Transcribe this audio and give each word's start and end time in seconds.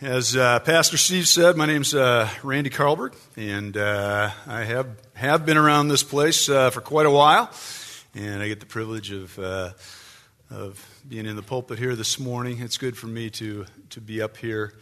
As 0.00 0.34
uh, 0.34 0.58
Pastor 0.58 0.96
Steve 0.96 1.28
said, 1.28 1.56
my 1.56 1.66
name's 1.66 1.94
uh, 1.94 2.28
Randy 2.42 2.68
Carlberg, 2.68 3.14
and 3.36 3.76
uh, 3.76 4.32
I 4.44 4.64
have 4.64 4.88
have 5.14 5.46
been 5.46 5.56
around 5.56 5.86
this 5.86 6.02
place 6.02 6.48
uh, 6.48 6.70
for 6.70 6.80
quite 6.80 7.06
a 7.06 7.10
while, 7.10 7.48
and 8.12 8.42
I 8.42 8.48
get 8.48 8.58
the 8.58 8.66
privilege 8.66 9.12
of 9.12 9.38
uh, 9.38 9.70
of 10.50 10.84
being 11.08 11.26
in 11.26 11.36
the 11.36 11.42
pulpit 11.42 11.78
here 11.78 11.94
this 11.94 12.18
morning. 12.18 12.58
It's 12.60 12.76
good 12.76 12.98
for 12.98 13.06
me 13.06 13.30
to 13.30 13.66
to 13.90 14.00
be 14.00 14.20
up 14.20 14.36
here, 14.36 14.74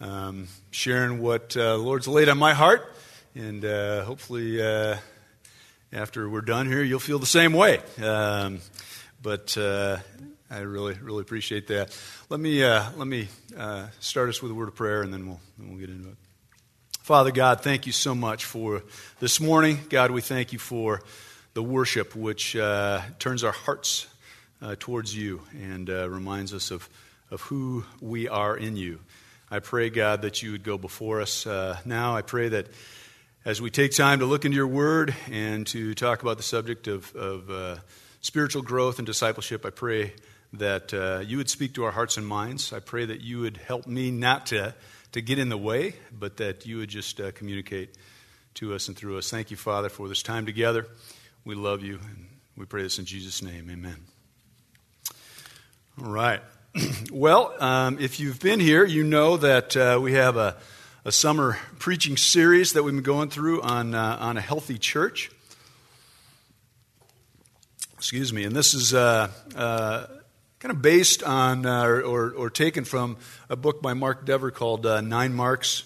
um, 0.00 0.46
sharing 0.70 1.20
what 1.20 1.56
uh, 1.56 1.76
the 1.76 1.82
Lord's 1.82 2.06
laid 2.06 2.28
on 2.28 2.38
my 2.38 2.54
heart, 2.54 2.94
and 3.34 3.64
hopefully, 3.64 4.62
after 5.92 6.28
we're 6.28 6.42
done 6.42 6.68
here, 6.68 6.84
you'll 6.84 7.00
feel 7.00 7.18
the 7.18 7.26
same 7.26 7.54
way. 7.54 7.80
Um, 8.00 8.60
but 9.20 9.56
I 10.52 10.62
really, 10.62 10.94
really 10.94 11.20
appreciate 11.20 11.68
that. 11.68 11.96
Let 12.28 12.40
me, 12.40 12.64
uh, 12.64 12.82
let 12.96 13.06
me 13.06 13.28
uh, 13.56 13.86
start 14.00 14.28
us 14.28 14.42
with 14.42 14.50
a 14.50 14.54
word 14.54 14.66
of 14.66 14.74
prayer, 14.74 15.02
and 15.02 15.14
then 15.14 15.28
we'll, 15.28 15.40
then 15.56 15.68
we'll 15.68 15.78
get 15.78 15.90
into 15.90 16.08
it. 16.08 16.16
Father 17.02 17.30
God, 17.30 17.60
thank 17.60 17.86
you 17.86 17.92
so 17.92 18.16
much 18.16 18.46
for 18.46 18.82
this 19.20 19.40
morning. 19.40 19.78
God, 19.88 20.10
we 20.10 20.20
thank 20.20 20.52
you 20.52 20.58
for 20.58 21.02
the 21.54 21.62
worship 21.62 22.16
which 22.16 22.56
uh, 22.56 23.00
turns 23.20 23.44
our 23.44 23.52
hearts 23.52 24.08
uh, 24.60 24.74
towards 24.76 25.16
you 25.16 25.40
and 25.52 25.88
uh, 25.88 26.10
reminds 26.10 26.52
us 26.52 26.72
of, 26.72 26.88
of 27.30 27.42
who 27.42 27.84
we 28.00 28.28
are 28.28 28.56
in 28.56 28.76
you. 28.76 28.98
I 29.52 29.60
pray, 29.60 29.88
God, 29.88 30.22
that 30.22 30.42
you 30.42 30.50
would 30.50 30.64
go 30.64 30.76
before 30.76 31.20
us 31.20 31.46
uh, 31.46 31.78
now. 31.84 32.16
I 32.16 32.22
pray 32.22 32.48
that 32.48 32.66
as 33.44 33.62
we 33.62 33.70
take 33.70 33.92
time 33.92 34.18
to 34.18 34.26
look 34.26 34.44
into 34.44 34.56
your 34.56 34.66
word 34.66 35.14
and 35.30 35.64
to 35.68 35.94
talk 35.94 36.22
about 36.22 36.38
the 36.38 36.42
subject 36.42 36.88
of, 36.88 37.14
of 37.14 37.80
spiritual 38.20 38.62
growth 38.62 38.98
and 38.98 39.06
discipleship, 39.06 39.64
I 39.64 39.70
pray 39.70 40.12
that 40.52 40.92
uh, 40.92 41.22
you 41.24 41.36
would 41.36 41.48
speak 41.48 41.74
to 41.74 41.84
our 41.84 41.92
hearts 41.92 42.16
and 42.16 42.26
minds. 42.26 42.72
I 42.72 42.80
pray 42.80 43.04
that 43.04 43.20
you 43.20 43.40
would 43.40 43.56
help 43.56 43.86
me 43.86 44.10
not 44.10 44.46
to, 44.46 44.74
to 45.12 45.20
get 45.20 45.38
in 45.38 45.48
the 45.48 45.58
way, 45.58 45.94
but 46.12 46.38
that 46.38 46.66
you 46.66 46.78
would 46.78 46.88
just 46.88 47.20
uh, 47.20 47.30
communicate 47.32 47.96
to 48.54 48.74
us 48.74 48.88
and 48.88 48.96
through 48.96 49.18
us. 49.18 49.30
Thank 49.30 49.50
you, 49.50 49.56
Father, 49.56 49.88
for 49.88 50.08
this 50.08 50.22
time 50.22 50.46
together. 50.46 50.86
We 51.44 51.54
love 51.54 51.82
you, 51.82 52.00
and 52.02 52.26
we 52.56 52.66
pray 52.66 52.82
this 52.82 52.98
in 52.98 53.04
Jesus' 53.04 53.42
name. 53.42 53.70
Amen. 53.70 53.96
All 56.02 56.10
right. 56.10 56.40
well, 57.12 57.54
um, 57.62 57.98
if 58.00 58.18
you've 58.18 58.40
been 58.40 58.60
here, 58.60 58.84
you 58.84 59.04
know 59.04 59.36
that 59.36 59.76
uh, 59.76 59.98
we 60.02 60.12
have 60.14 60.36
a, 60.36 60.56
a, 61.04 61.12
summer 61.12 61.58
preaching 61.78 62.16
series 62.16 62.72
that 62.72 62.82
we've 62.82 62.94
been 62.94 63.02
going 63.02 63.28
through 63.28 63.60
on, 63.62 63.94
uh, 63.94 64.16
on 64.20 64.36
a 64.36 64.40
healthy 64.40 64.78
church. 64.78 65.30
Excuse 67.94 68.32
me. 68.32 68.44
And 68.44 68.54
this 68.54 68.72
is 68.72 68.94
uh, 68.94 69.30
uh 69.54 70.06
kind 70.60 70.76
of 70.76 70.82
based 70.82 71.22
on 71.22 71.64
uh, 71.64 71.84
or, 71.84 72.32
or, 72.32 72.50
taken 72.50 72.84
from 72.84 73.16
a 73.48 73.56
book 73.56 73.80
by 73.80 73.94
Mark 73.94 74.26
Dever 74.26 74.50
called 74.50 74.84
uh, 74.84 75.00
Nine 75.00 75.32
Marks 75.32 75.84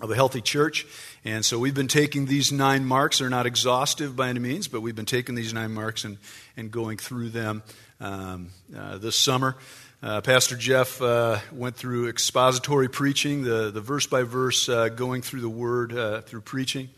of 0.00 0.08
a 0.08 0.14
Healthy 0.14 0.40
Church. 0.40 0.86
And 1.24 1.44
so 1.44 1.58
we've 1.58 1.74
been 1.74 1.88
taking 1.88 2.26
these 2.26 2.52
nine 2.52 2.84
marks. 2.84 3.18
They're 3.18 3.28
not 3.28 3.44
exhaustive 3.44 4.14
by 4.14 4.28
any 4.28 4.38
means, 4.38 4.68
but 4.68 4.82
we've 4.82 4.94
been 4.94 5.04
taking 5.04 5.34
these 5.34 5.52
nine 5.52 5.72
marks 5.72 6.04
and, 6.04 6.18
and 6.56 6.70
going 6.70 6.96
through 6.96 7.30
them 7.30 7.64
um, 8.00 8.50
uh, 8.76 8.98
this 8.98 9.16
summer. 9.16 9.56
Uh, 10.00 10.20
Pastor 10.20 10.54
Jeff 10.54 11.02
uh, 11.02 11.40
went 11.52 11.74
through 11.74 12.08
expository 12.08 12.88
preaching, 12.88 13.42
the, 13.42 13.72
the 13.72 13.80
verse 13.80 14.06
by 14.06 14.22
verse 14.22 14.68
uh, 14.68 14.90
going 14.90 15.22
through 15.22 15.40
the 15.40 15.48
word 15.48 16.24
through 16.24 16.42
preaching. 16.42 16.88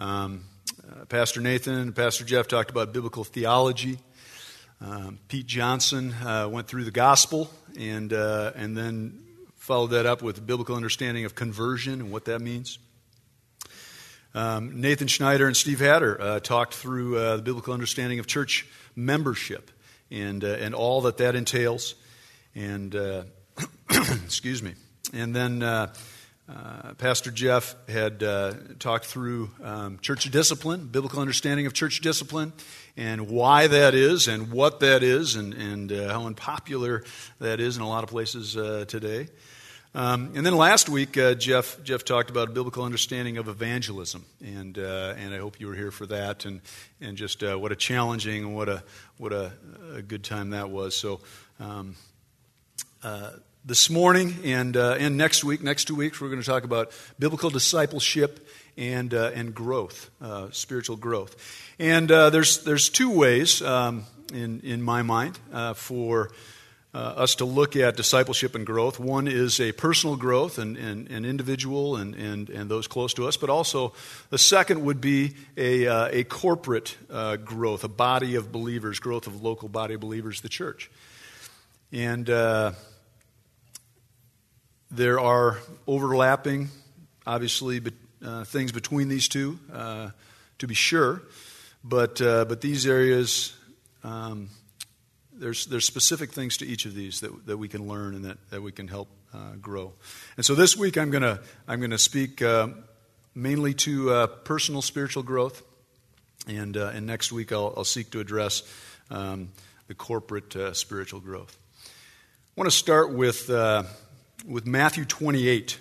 Um, 0.00 0.46
Pastor 1.08 1.40
Nathan 1.40 1.74
and 1.74 1.94
Pastor 1.94 2.24
Jeff 2.24 2.48
talked 2.48 2.70
about 2.70 2.92
biblical 2.92 3.22
theology. 3.22 3.98
Um, 4.80 5.18
Pete 5.28 5.46
Johnson 5.46 6.12
uh, 6.12 6.48
went 6.50 6.66
through 6.66 6.84
the 6.84 6.90
gospel 6.90 7.50
and, 7.78 8.12
uh, 8.12 8.52
and 8.54 8.76
then 8.76 9.22
followed 9.56 9.88
that 9.88 10.06
up 10.06 10.22
with 10.22 10.44
biblical 10.46 10.76
understanding 10.76 11.24
of 11.24 11.34
conversion 11.34 12.00
and 12.00 12.12
what 12.12 12.26
that 12.26 12.40
means. 12.40 12.78
Um, 14.34 14.80
Nathan 14.80 15.06
Schneider 15.06 15.46
and 15.46 15.56
Steve 15.56 15.80
Hatter 15.80 16.20
uh, 16.20 16.40
talked 16.40 16.74
through 16.74 17.16
uh, 17.16 17.36
the 17.36 17.42
biblical 17.42 17.72
understanding 17.72 18.18
of 18.18 18.26
church 18.26 18.66
membership 18.96 19.70
and, 20.10 20.42
uh, 20.42 20.48
and 20.48 20.74
all 20.74 21.02
that 21.02 21.18
that 21.18 21.36
entails. 21.36 21.94
And, 22.54 22.94
uh, 22.94 23.22
excuse 24.24 24.62
me. 24.62 24.74
And 25.12 25.34
then 25.34 25.62
uh, 26.46 26.92
Pastor 26.94 27.30
Jeff 27.30 27.74
had 27.88 28.22
uh, 28.22 28.52
talked 28.78 29.06
through 29.06 29.50
um, 29.62 29.98
church 30.00 30.30
discipline, 30.30 30.88
biblical 30.88 31.20
understanding 31.20 31.64
of 31.64 31.72
church 31.72 32.00
discipline, 32.02 32.52
and 32.98 33.30
why 33.30 33.66
that 33.66 33.94
is, 33.94 34.28
and 34.28 34.52
what 34.52 34.80
that 34.80 35.02
is, 35.02 35.36
and, 35.36 35.54
and 35.54 35.90
uh, 35.90 36.12
how 36.12 36.26
unpopular 36.26 37.02
that 37.40 37.60
is 37.60 37.78
in 37.78 37.82
a 37.82 37.88
lot 37.88 38.04
of 38.04 38.10
places 38.10 38.58
uh, 38.58 38.84
today. 38.86 39.28
Um, 39.94 40.32
and 40.34 40.44
then 40.44 40.54
last 40.54 40.90
week, 40.90 41.16
uh, 41.16 41.34
Jeff 41.34 41.82
Jeff 41.82 42.04
talked 42.04 42.28
about 42.28 42.48
a 42.48 42.52
biblical 42.52 42.84
understanding 42.84 43.38
of 43.38 43.48
evangelism, 43.48 44.26
and 44.44 44.76
and 44.76 45.32
I 45.32 45.38
hope 45.38 45.60
you 45.60 45.68
were 45.68 45.74
here 45.74 45.92
for 45.92 46.04
that, 46.06 46.44
and 46.44 46.60
and 47.00 47.16
just 47.16 47.42
what 47.42 47.72
a 47.72 47.76
challenging 47.76 48.44
and 48.44 48.54
what 48.54 48.68
a 48.68 48.82
what 49.16 49.32
a, 49.32 49.52
a 49.94 50.02
good 50.02 50.24
time 50.24 50.50
that 50.50 50.68
was. 50.68 50.94
So. 50.94 51.20
Um, 51.58 51.96
this 53.66 53.88
morning 53.88 54.36
and, 54.44 54.76
uh, 54.76 54.96
and 54.98 55.16
next 55.16 55.42
week, 55.42 55.62
next 55.62 55.86
two 55.86 55.94
weeks, 55.94 56.20
we're 56.20 56.28
going 56.28 56.40
to 56.40 56.46
talk 56.46 56.64
about 56.64 56.92
biblical 57.18 57.48
discipleship 57.48 58.46
and, 58.76 59.14
uh, 59.14 59.30
and 59.34 59.54
growth, 59.54 60.10
uh, 60.20 60.48
spiritual 60.50 60.96
growth. 60.96 61.34
And 61.78 62.10
uh, 62.10 62.28
there's, 62.28 62.62
there's 62.64 62.90
two 62.90 63.10
ways, 63.10 63.62
um, 63.62 64.04
in, 64.34 64.60
in 64.60 64.82
my 64.82 65.00
mind, 65.00 65.38
uh, 65.50 65.72
for 65.72 66.30
uh, 66.92 66.98
us 66.98 67.36
to 67.36 67.46
look 67.46 67.74
at 67.74 67.96
discipleship 67.96 68.54
and 68.54 68.66
growth. 68.66 69.00
One 69.00 69.26
is 69.26 69.58
a 69.60 69.72
personal 69.72 70.16
growth 70.16 70.58
and, 70.58 70.76
and, 70.76 71.10
and 71.10 71.24
individual 71.24 71.96
and, 71.96 72.14
and, 72.14 72.50
and 72.50 72.70
those 72.70 72.86
close 72.86 73.14
to 73.14 73.26
us, 73.26 73.38
but 73.38 73.48
also 73.48 73.94
the 74.28 74.38
second 74.38 74.84
would 74.84 75.00
be 75.00 75.36
a, 75.56 75.86
a 76.18 76.24
corporate 76.24 76.96
growth, 77.44 77.82
a 77.82 77.88
body 77.88 78.34
of 78.34 78.52
believers, 78.52 78.98
growth 78.98 79.26
of 79.26 79.42
local 79.42 79.68
body 79.70 79.94
of 79.94 80.00
believers, 80.00 80.42
the 80.42 80.50
church. 80.50 80.90
And 81.92 82.28
there 84.94 85.18
are 85.18 85.58
overlapping, 85.86 86.68
obviously, 87.26 87.82
uh, 88.24 88.44
things 88.44 88.70
between 88.70 89.08
these 89.08 89.28
two, 89.28 89.58
uh, 89.72 90.10
to 90.58 90.66
be 90.66 90.74
sure, 90.74 91.22
but, 91.82 92.20
uh, 92.22 92.44
but 92.44 92.60
these 92.60 92.86
areas, 92.86 93.56
um, 94.04 94.48
there's, 95.32 95.66
there's 95.66 95.84
specific 95.84 96.32
things 96.32 96.56
to 96.58 96.66
each 96.66 96.86
of 96.86 96.94
these 96.94 97.20
that, 97.20 97.46
that 97.46 97.56
we 97.56 97.68
can 97.68 97.88
learn 97.88 98.14
and 98.14 98.24
that, 98.24 98.38
that 98.50 98.62
we 98.62 98.70
can 98.70 98.86
help 98.86 99.08
uh, 99.34 99.56
grow. 99.60 99.92
And 100.36 100.46
so 100.46 100.54
this 100.54 100.76
week 100.76 100.96
I'm 100.96 101.10
going 101.10 101.22
to 101.22 101.40
I'm 101.66 101.80
gonna 101.80 101.98
speak 101.98 102.40
uh, 102.40 102.68
mainly 103.34 103.74
to 103.74 104.10
uh, 104.10 104.26
personal 104.28 104.80
spiritual 104.80 105.24
growth, 105.24 105.60
and, 106.46 106.76
and 106.76 107.04
next 107.04 107.32
week 107.32 107.52
I'll, 107.52 107.74
I'll 107.76 107.84
seek 107.84 108.10
to 108.10 108.20
address 108.20 108.62
um, 109.10 109.48
the 109.88 109.94
corporate 109.94 110.56
spiritual 110.76 111.18
growth. 111.18 111.58
I 112.56 112.60
want 112.60 112.70
to 112.70 112.76
start 112.76 113.12
with 113.12 113.50
with 114.46 114.66
Matthew 114.66 115.04
28, 115.04 115.78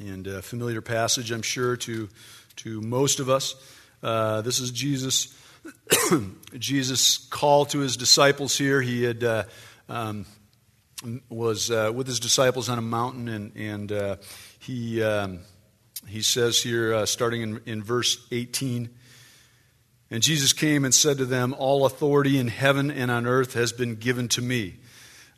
and 0.00 0.26
a 0.26 0.42
familiar 0.42 0.80
passage, 0.80 1.32
I'm 1.32 1.42
sure, 1.42 1.76
to, 1.78 2.08
to 2.56 2.80
most 2.80 3.18
of 3.18 3.28
us. 3.28 3.54
Uh, 4.02 4.42
this 4.42 4.60
is 4.60 4.70
Jesus. 4.70 5.36
Jesus' 6.58 7.18
call 7.18 7.66
to 7.66 7.80
his 7.80 7.96
disciples 7.96 8.56
here. 8.56 8.80
He 8.80 9.02
had 9.02 9.24
uh, 9.24 9.44
um, 9.88 10.26
was 11.28 11.70
uh, 11.70 11.90
with 11.92 12.06
his 12.06 12.20
disciples 12.20 12.68
on 12.68 12.78
a 12.78 12.82
mountain, 12.82 13.28
and, 13.28 13.56
and 13.56 13.92
uh, 13.92 14.16
he 14.60 15.02
um, 15.02 15.40
he 16.06 16.22
says 16.22 16.62
here, 16.62 16.94
uh, 16.94 17.06
starting 17.06 17.42
in, 17.42 17.60
in 17.66 17.82
verse 17.82 18.24
18. 18.30 18.88
And 20.10 20.22
Jesus 20.22 20.52
came 20.52 20.84
and 20.84 20.94
said 20.94 21.18
to 21.18 21.24
them, 21.24 21.54
All 21.58 21.86
authority 21.86 22.38
in 22.38 22.48
heaven 22.48 22.90
and 22.90 23.10
on 23.10 23.26
earth 23.26 23.54
has 23.54 23.72
been 23.72 23.96
given 23.96 24.28
to 24.28 24.42
me. 24.42 24.76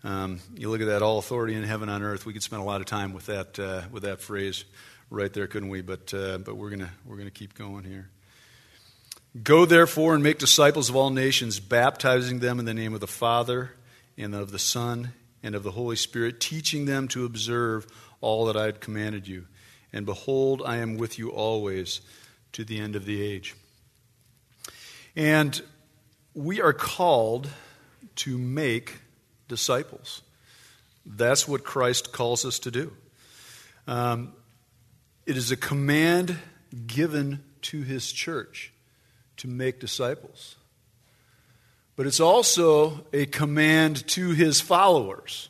Um, 0.04 0.41
you 0.54 0.69
look 0.69 0.82
at 0.82 0.88
that, 0.88 1.00
all 1.00 1.19
authority 1.19 1.54
in 1.54 1.62
heaven 1.62 1.88
on 1.88 2.03
earth. 2.03 2.26
We 2.26 2.34
could 2.34 2.42
spend 2.42 2.60
a 2.60 2.65
lot 2.65 2.82
of 2.82 2.87
time 2.87 3.15
with 3.15 3.26
that 3.26 3.59
uh, 3.59 3.83
with 3.91 4.03
that 4.03 4.21
phrase 4.21 4.66
right 5.09 5.33
there, 5.33 5.47
couldn't 5.47 5.71
we? 5.71 5.80
But 5.80 6.12
uh, 6.12 6.39
but 6.39 6.56
we're 6.56 6.68
gonna 6.68 6.91
we're 7.06 7.16
gonna 7.16 7.30
keep 7.30 7.54
going 7.54 7.84
here. 7.84 8.10
Go 9.42 9.65
therefore 9.65 10.15
and 10.15 10.22
make 10.22 10.39
disciples 10.39 10.91
of 10.91 10.97
all 10.97 11.09
nations, 11.09 11.59
baptizing 11.59 12.41
them 12.41 12.59
in 12.59 12.66
the 12.66 12.74
name 12.74 12.92
of 12.92 13.01
the 13.01 13.06
Father 13.06 13.72
and 14.18 14.34
of 14.34 14.53
the 14.53 14.59
Son 14.59 15.15
and 15.42 15.54
of 15.54 15.62
the 15.62 15.71
Holy 15.71 15.97
Spirit, 15.97 16.39
teaching 16.39 16.84
them 16.84 17.09
to 17.09 17.24
observe 17.24 17.86
all 18.21 18.45
that 18.45 18.57
I 18.59 18.66
had 18.66 18.80
commanded 18.80 19.27
you. 19.27 19.47
And 19.91 20.04
behold, 20.04 20.62
I 20.65 20.77
am 20.77 20.98
with 20.98 21.18
you 21.18 21.30
always 21.30 22.03
to 22.53 22.62
the 22.62 22.78
end 22.78 22.95
of 22.95 23.07
the 23.07 23.22
age. 23.22 23.57
And 25.16 25.60
we 26.34 26.60
are 26.60 26.72
called 26.72 27.48
to 28.16 28.39
make 28.39 28.98
disciples. 29.49 30.23
That's 31.07 31.47
what 31.47 31.65
Christ 31.65 32.13
calls 32.13 32.45
us 32.45 32.59
to 32.61 32.71
do. 32.71 32.93
Um, 33.87 34.33
it 35.27 35.37
is 35.37 35.51
a 35.51 35.57
command 35.57 36.39
given 36.87 37.43
to 37.63 37.83
his 37.83 38.11
church 38.11 38.73
to 39.39 39.49
make 39.49 39.81
disciples. 39.81 40.57
But 41.97 42.07
it's 42.07 42.21
also 42.21 43.07
a 43.13 43.27
command 43.27 44.07
to 44.09 44.31
his 44.31 44.61
followers 44.61 45.49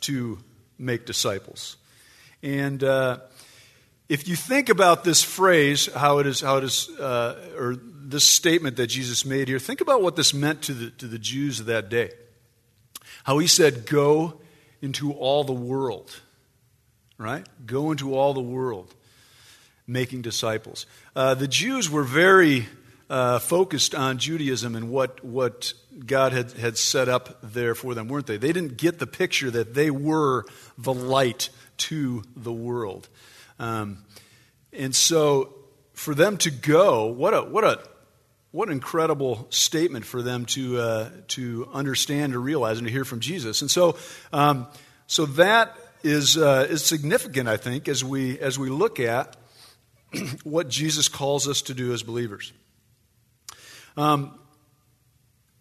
to 0.00 0.38
make 0.78 1.06
disciples. 1.06 1.76
And 2.42 2.84
uh, 2.84 3.18
if 4.08 4.28
you 4.28 4.36
think 4.36 4.68
about 4.68 5.02
this 5.02 5.22
phrase, 5.22 5.92
how 5.92 6.18
it 6.18 6.26
is, 6.26 6.40
how 6.40 6.58
it 6.58 6.64
is, 6.64 6.88
uh, 7.00 7.52
or 7.58 7.76
this 7.80 8.24
statement 8.24 8.76
that 8.76 8.88
Jesus 8.88 9.24
made 9.24 9.48
here, 9.48 9.58
think 9.58 9.80
about 9.80 10.02
what 10.02 10.14
this 10.14 10.34
meant 10.34 10.62
to 10.62 10.74
the, 10.74 10.90
to 10.90 11.06
the 11.06 11.18
Jews 11.18 11.58
of 11.60 11.66
that 11.66 11.88
day. 11.88 12.10
How 13.24 13.38
he 13.38 13.46
said, 13.46 13.86
Go 13.86 14.40
into 14.80 15.12
all 15.12 15.44
the 15.44 15.52
world, 15.52 16.20
right? 17.18 17.46
Go 17.66 17.90
into 17.90 18.14
all 18.14 18.32
the 18.34 18.40
world, 18.40 18.94
making 19.86 20.22
disciples. 20.22 20.86
Uh, 21.16 21.34
the 21.34 21.48
Jews 21.48 21.90
were 21.90 22.04
very 22.04 22.66
uh, 23.10 23.38
focused 23.38 23.94
on 23.94 24.18
Judaism 24.18 24.74
and 24.74 24.90
what, 24.90 25.24
what 25.24 25.72
God 26.06 26.32
had, 26.32 26.52
had 26.52 26.78
set 26.78 27.08
up 27.08 27.38
there 27.42 27.74
for 27.74 27.94
them, 27.94 28.08
weren't 28.08 28.26
they? 28.26 28.36
They 28.36 28.52
didn't 28.52 28.76
get 28.76 28.98
the 28.98 29.06
picture 29.06 29.50
that 29.50 29.74
they 29.74 29.90
were 29.90 30.44
the 30.78 30.94
light 30.94 31.50
to 31.76 32.22
the 32.36 32.52
world. 32.52 33.08
Um, 33.58 34.04
and 34.72 34.94
so 34.94 35.54
for 35.92 36.14
them 36.14 36.36
to 36.38 36.50
go, 36.50 37.06
what 37.06 37.34
a, 37.34 37.42
what 37.42 37.64
a, 37.64 37.80
what 38.54 38.68
an 38.68 38.74
incredible 38.74 39.48
statement 39.50 40.04
for 40.04 40.22
them 40.22 40.44
to, 40.44 40.78
uh, 40.78 41.10
to 41.26 41.68
understand 41.72 42.36
or 42.36 42.40
realize 42.40 42.78
and 42.78 42.86
to 42.86 42.92
hear 42.92 43.04
from 43.04 43.18
Jesus. 43.18 43.62
And 43.62 43.68
so, 43.68 43.96
um, 44.32 44.68
so 45.08 45.26
that 45.26 45.76
is, 46.04 46.36
uh, 46.36 46.64
is 46.70 46.84
significant, 46.84 47.48
I 47.48 47.56
think, 47.56 47.88
as 47.88 48.04
we, 48.04 48.38
as 48.38 48.56
we 48.56 48.68
look 48.68 49.00
at 49.00 49.36
what 50.44 50.68
Jesus 50.68 51.08
calls 51.08 51.48
us 51.48 51.62
to 51.62 51.74
do 51.74 51.92
as 51.92 52.04
believers. 52.04 52.52
Um, 53.96 54.38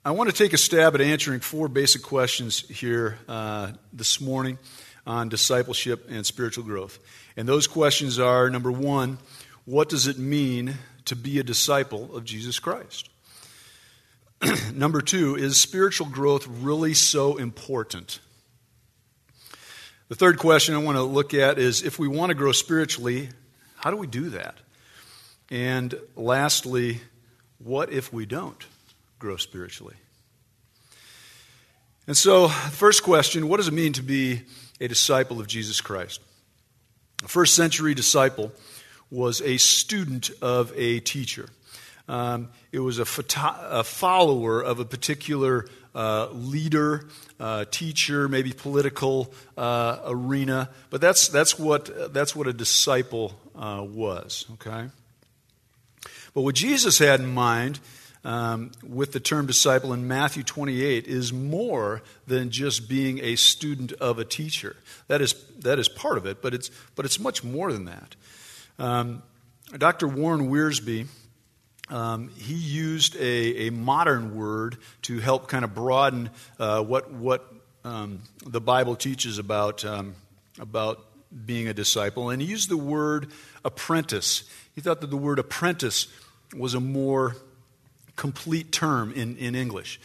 I 0.05 0.11
want 0.11 0.29
to 0.29 0.35
take 0.35 0.53
a 0.53 0.57
stab 0.59 0.93
at 0.93 1.01
answering 1.01 1.39
four 1.39 1.67
basic 1.69 2.03
questions 2.03 2.59
here 2.59 3.17
uh, 3.27 3.71
this 3.91 4.21
morning 4.21 4.59
on 5.07 5.29
discipleship 5.29 6.05
and 6.11 6.27
spiritual 6.27 6.63
growth. 6.63 6.99
And 7.35 7.49
those 7.49 7.65
questions 7.65 8.19
are 8.19 8.51
number 8.51 8.71
one, 8.71 9.17
what 9.65 9.89
does 9.89 10.05
it 10.05 10.19
mean 10.19 10.75
to 11.13 11.21
be 11.21 11.37
a 11.37 11.43
disciple 11.43 12.15
of 12.15 12.25
Jesus 12.25 12.57
Christ? 12.57 13.09
Number 14.73 14.99
two, 14.99 15.35
is 15.35 15.57
spiritual 15.57 16.07
growth 16.07 16.47
really 16.47 16.95
so 16.95 17.37
important? 17.37 18.19
The 20.09 20.15
third 20.15 20.39
question 20.39 20.73
I 20.73 20.79
want 20.79 20.97
to 20.97 21.03
look 21.03 21.33
at 21.33 21.59
is 21.59 21.83
if 21.83 21.99
we 21.99 22.07
want 22.07 22.31
to 22.31 22.35
grow 22.35 22.51
spiritually, 22.51 23.29
how 23.75 23.91
do 23.91 23.97
we 23.97 24.07
do 24.07 24.31
that? 24.31 24.57
And 25.51 25.93
lastly, 26.15 27.01
what 27.59 27.91
if 27.91 28.11
we 28.11 28.25
don't 28.25 28.65
grow 29.19 29.37
spiritually? 29.37 29.95
And 32.07 32.17
so, 32.17 32.47
the 32.47 32.49
first 32.49 33.03
question 33.03 33.47
what 33.47 33.57
does 33.57 33.67
it 33.67 33.73
mean 33.73 33.93
to 33.93 34.03
be 34.03 34.41
a 34.81 34.87
disciple 34.87 35.39
of 35.39 35.47
Jesus 35.47 35.79
Christ? 35.79 36.21
A 37.23 37.27
first 37.27 37.55
century 37.55 37.93
disciple 37.93 38.51
was 39.13 39.41
a 39.41 39.57
student 39.57 40.31
of 40.41 40.73
a 40.75 40.99
teacher. 40.99 41.47
Um, 42.09 42.49
it 42.71 42.79
was 42.79 42.97
a, 42.99 43.05
a, 43.69 43.83
follower 43.83 44.61
of 44.61 44.79
a 44.79 44.85
particular 44.85 45.67
uh, 45.95 46.27
leader, 46.31 47.07
uh, 47.39 47.63
teacher, 47.71 48.27
maybe 48.27 48.51
political 48.51 49.31
uh, 49.57 49.99
arena. 50.05 50.69
But 50.89 50.99
that's, 50.99 51.29
that's, 51.29 51.57
what, 51.57 52.13
that's 52.13 52.35
what 52.35 52.47
a 52.47 52.53
disciple 52.53 53.39
uh, 53.55 53.85
was, 53.87 54.45
okay? 54.53 54.89
But 56.33 56.41
what 56.41 56.55
Jesus 56.55 56.97
had 56.97 57.21
in 57.21 57.33
mind 57.33 57.79
um, 58.25 58.71
with 58.81 59.13
the 59.13 59.19
term 59.19 59.45
disciple 59.45 59.93
in 59.93 60.07
Matthew 60.07 60.43
28 60.43 61.07
is 61.07 61.31
more 61.31 62.01
than 62.25 62.49
just 62.49 62.89
being 62.89 63.19
a 63.19 63.35
student 63.35 63.93
of 63.93 64.17
a 64.17 64.25
teacher. 64.25 64.75
That 65.07 65.21
is, 65.21 65.33
that 65.59 65.77
is 65.77 65.87
part 65.87 66.17
of 66.17 66.25
it, 66.25 66.41
but 66.41 66.53
it's, 66.53 66.71
but 66.95 67.05
it's 67.05 67.19
much 67.19 67.43
more 67.43 67.71
than 67.71 67.85
that. 67.85 68.15
Um, 68.79 69.23
Dr. 69.77 70.07
Warren 70.07 70.49
Wiersbe, 70.49 71.07
um, 71.89 72.29
he 72.35 72.53
used 72.53 73.15
a, 73.15 73.67
a, 73.67 73.69
modern 73.71 74.35
word 74.35 74.77
to 75.03 75.19
help 75.19 75.47
kind 75.47 75.63
of 75.63 75.75
broaden 75.75 76.29
uh, 76.57 76.81
what, 76.81 77.11
what 77.11 77.53
um, 77.83 78.21
the 78.45 78.61
Bible 78.61 78.95
teaches 78.95 79.37
about, 79.37 79.83
um, 79.85 80.15
about 80.59 81.05
being 81.45 81.67
a 81.67 81.73
disciple. 81.73 82.29
And 82.29 82.41
he 82.41 82.47
used 82.47 82.69
the 82.69 82.77
word 82.77 83.31
apprentice. 83.65 84.43
He 84.73 84.81
thought 84.81 85.01
that 85.01 85.09
the 85.09 85.17
word 85.17 85.39
apprentice 85.39 86.07
was 86.55 86.73
a 86.73 86.79
more 86.79 87.35
complete 88.15 88.71
term 88.71 89.11
in, 89.13 89.37
in 89.37 89.55
English. 89.55 89.99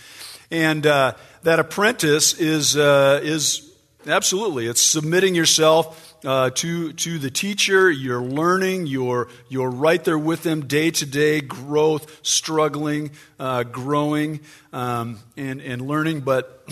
And 0.50 0.86
uh, 0.86 1.14
that 1.42 1.58
apprentice 1.58 2.34
is, 2.34 2.76
uh, 2.76 3.20
is 3.22 3.70
absolutely, 4.06 4.66
it's 4.66 4.82
submitting 4.82 5.34
yourself 5.34 6.07
uh, 6.24 6.50
to, 6.50 6.92
to 6.92 7.18
the 7.18 7.30
teacher. 7.30 7.90
You're 7.90 8.22
learning. 8.22 8.86
You're, 8.86 9.28
you're 9.48 9.70
right 9.70 10.02
there 10.02 10.18
with 10.18 10.42
them 10.42 10.66
day 10.66 10.90
to 10.90 11.06
day, 11.06 11.40
growth, 11.40 12.20
struggling, 12.26 13.10
uh, 13.38 13.64
growing, 13.64 14.40
um, 14.72 15.18
and, 15.36 15.60
and 15.60 15.82
learning. 15.82 16.20
But, 16.20 16.68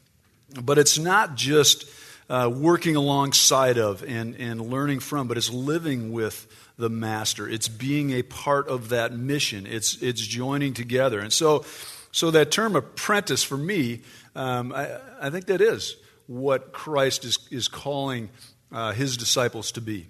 but 0.62 0.78
it's 0.78 0.98
not 0.98 1.34
just 1.34 1.86
uh, 2.28 2.50
working 2.52 2.96
alongside 2.96 3.78
of 3.78 4.02
and, 4.02 4.34
and 4.36 4.60
learning 4.60 5.00
from, 5.00 5.28
but 5.28 5.36
it's 5.36 5.50
living 5.50 6.12
with 6.12 6.46
the 6.78 6.90
master. 6.90 7.48
It's 7.48 7.68
being 7.68 8.12
a 8.12 8.22
part 8.22 8.68
of 8.68 8.90
that 8.90 9.12
mission. 9.12 9.66
It's, 9.66 10.00
it's 10.02 10.20
joining 10.20 10.74
together. 10.74 11.20
And 11.20 11.32
so, 11.32 11.64
so 12.12 12.30
that 12.32 12.50
term 12.50 12.76
apprentice 12.76 13.42
for 13.42 13.56
me, 13.56 14.02
um, 14.34 14.72
I, 14.72 14.98
I 15.20 15.30
think 15.30 15.46
that 15.46 15.60
is 15.60 15.96
what 16.26 16.72
Christ 16.72 17.24
is, 17.24 17.38
is 17.50 17.68
calling 17.68 18.28
uh, 18.72 18.92
his 18.92 19.16
disciples 19.16 19.72
to 19.72 19.80
be. 19.80 20.06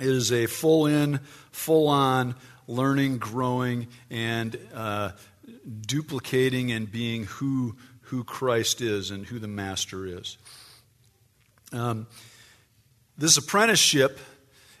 It 0.00 0.08
is 0.08 0.32
a 0.32 0.46
full 0.46 0.86
in, 0.86 1.20
full 1.50 1.88
on 1.88 2.34
learning, 2.66 3.18
growing, 3.18 3.88
and 4.10 4.58
uh, 4.74 5.12
duplicating 5.86 6.72
and 6.72 6.90
being 6.90 7.24
who, 7.24 7.76
who 8.02 8.24
Christ 8.24 8.80
is 8.80 9.10
and 9.10 9.26
who 9.26 9.38
the 9.38 9.48
Master 9.48 10.06
is. 10.06 10.38
Um, 11.72 12.06
this 13.18 13.36
apprenticeship 13.36 14.18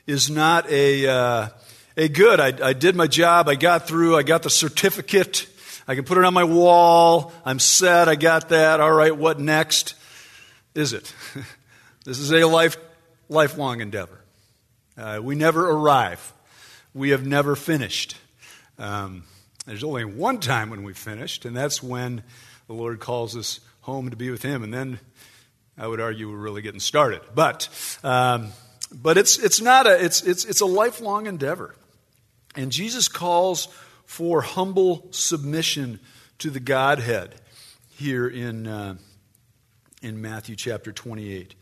is 0.06 0.30
not 0.30 0.68
a, 0.70 1.06
uh, 1.06 1.48
a 1.96 2.08
good, 2.08 2.40
I, 2.40 2.68
I 2.68 2.72
did 2.72 2.96
my 2.96 3.06
job, 3.06 3.48
I 3.48 3.54
got 3.54 3.86
through, 3.86 4.16
I 4.16 4.22
got 4.22 4.42
the 4.42 4.50
certificate, 4.50 5.46
I 5.86 5.94
can 5.94 6.04
put 6.04 6.18
it 6.18 6.24
on 6.24 6.34
my 6.34 6.44
wall, 6.44 7.32
I'm 7.44 7.58
set, 7.58 8.08
I 8.08 8.14
got 8.14 8.48
that, 8.50 8.80
all 8.80 8.92
right, 8.92 9.16
what 9.16 9.38
next? 9.40 9.94
Is 10.74 10.92
it? 10.92 11.14
This 12.04 12.18
is 12.18 12.32
a 12.32 12.44
life, 12.44 12.76
lifelong 13.28 13.80
endeavor. 13.80 14.18
Uh, 14.98 15.20
we 15.22 15.36
never 15.36 15.70
arrive. 15.70 16.32
We 16.92 17.10
have 17.10 17.24
never 17.24 17.54
finished. 17.54 18.16
Um, 18.76 19.22
there's 19.66 19.84
only 19.84 20.04
one 20.04 20.40
time 20.40 20.68
when 20.70 20.82
we 20.82 20.94
finished, 20.94 21.44
and 21.44 21.56
that's 21.56 21.80
when 21.80 22.24
the 22.66 22.72
Lord 22.72 22.98
calls 22.98 23.36
us 23.36 23.60
home 23.82 24.10
to 24.10 24.16
be 24.16 24.32
with 24.32 24.42
Him. 24.42 24.64
And 24.64 24.74
then 24.74 24.98
I 25.78 25.86
would 25.86 26.00
argue 26.00 26.28
we're 26.28 26.38
really 26.38 26.60
getting 26.60 26.80
started. 26.80 27.20
But, 27.36 27.68
um, 28.02 28.48
but 28.92 29.16
it's, 29.16 29.38
it's 29.38 29.60
not 29.60 29.86
a, 29.86 30.04
it's, 30.04 30.24
it's, 30.24 30.44
it's 30.44 30.60
a 30.60 30.66
lifelong 30.66 31.26
endeavor. 31.26 31.76
And 32.56 32.72
Jesus 32.72 33.06
calls 33.06 33.68
for 34.06 34.42
humble 34.42 35.06
submission 35.12 36.00
to 36.38 36.50
the 36.50 36.60
Godhead 36.60 37.36
here 37.90 38.26
in, 38.26 38.66
uh, 38.66 38.96
in 40.02 40.20
Matthew 40.20 40.56
chapter 40.56 40.90
28. 40.90 41.54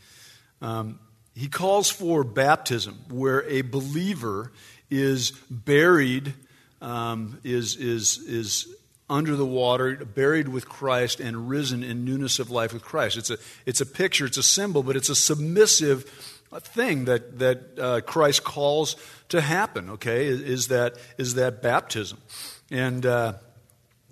Um, 0.61 0.99
he 1.35 1.49
calls 1.49 1.91
for 1.91 2.25
baptism, 2.25 2.99
where 3.09 3.45
a 3.49 3.63
believer 3.63 4.53
is 4.91 5.31
buried, 5.49 6.35
um, 6.83 7.39
is, 7.45 7.77
is, 7.77 8.19
is 8.19 8.69
under 9.09 9.37
the 9.37 9.47
water, 9.47 9.97
buried 9.97 10.49
with 10.49 10.69
Christ, 10.69 11.21
and 11.21 11.49
risen 11.49 11.83
in 11.83 12.05
newness 12.05 12.39
of 12.39 12.51
life 12.51 12.73
with 12.73 12.83
Christ. 12.83 13.17
It's 13.17 13.31
a, 13.31 13.39
it's 13.67 13.81
a 13.81 13.87
picture, 13.87 14.27
it's 14.27 14.39
a 14.39 14.43
symbol, 14.43 14.83
but 14.83 14.97
it's 14.97 15.09
a 15.09 15.15
submissive 15.15 16.05
thing 16.59 17.05
that, 17.05 17.39
that 17.39 17.79
uh, 17.79 18.01
Christ 18.01 18.45
calls 18.45 18.97
to 19.29 19.41
happen, 19.41 19.91
okay, 19.91 20.27
is, 20.27 20.69
that, 20.69 20.97
is 21.17 21.35
that 21.35 21.63
baptism. 21.63 22.19
And, 22.71 23.07
uh, 23.07 23.35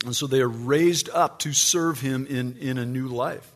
and 0.04 0.14
so 0.14 0.26
they 0.26 0.40
are 0.40 0.48
raised 0.48 1.10
up 1.10 1.40
to 1.40 1.52
serve 1.52 2.00
him 2.00 2.26
in, 2.26 2.56
in 2.58 2.78
a 2.78 2.86
new 2.86 3.08
life. 3.08 3.52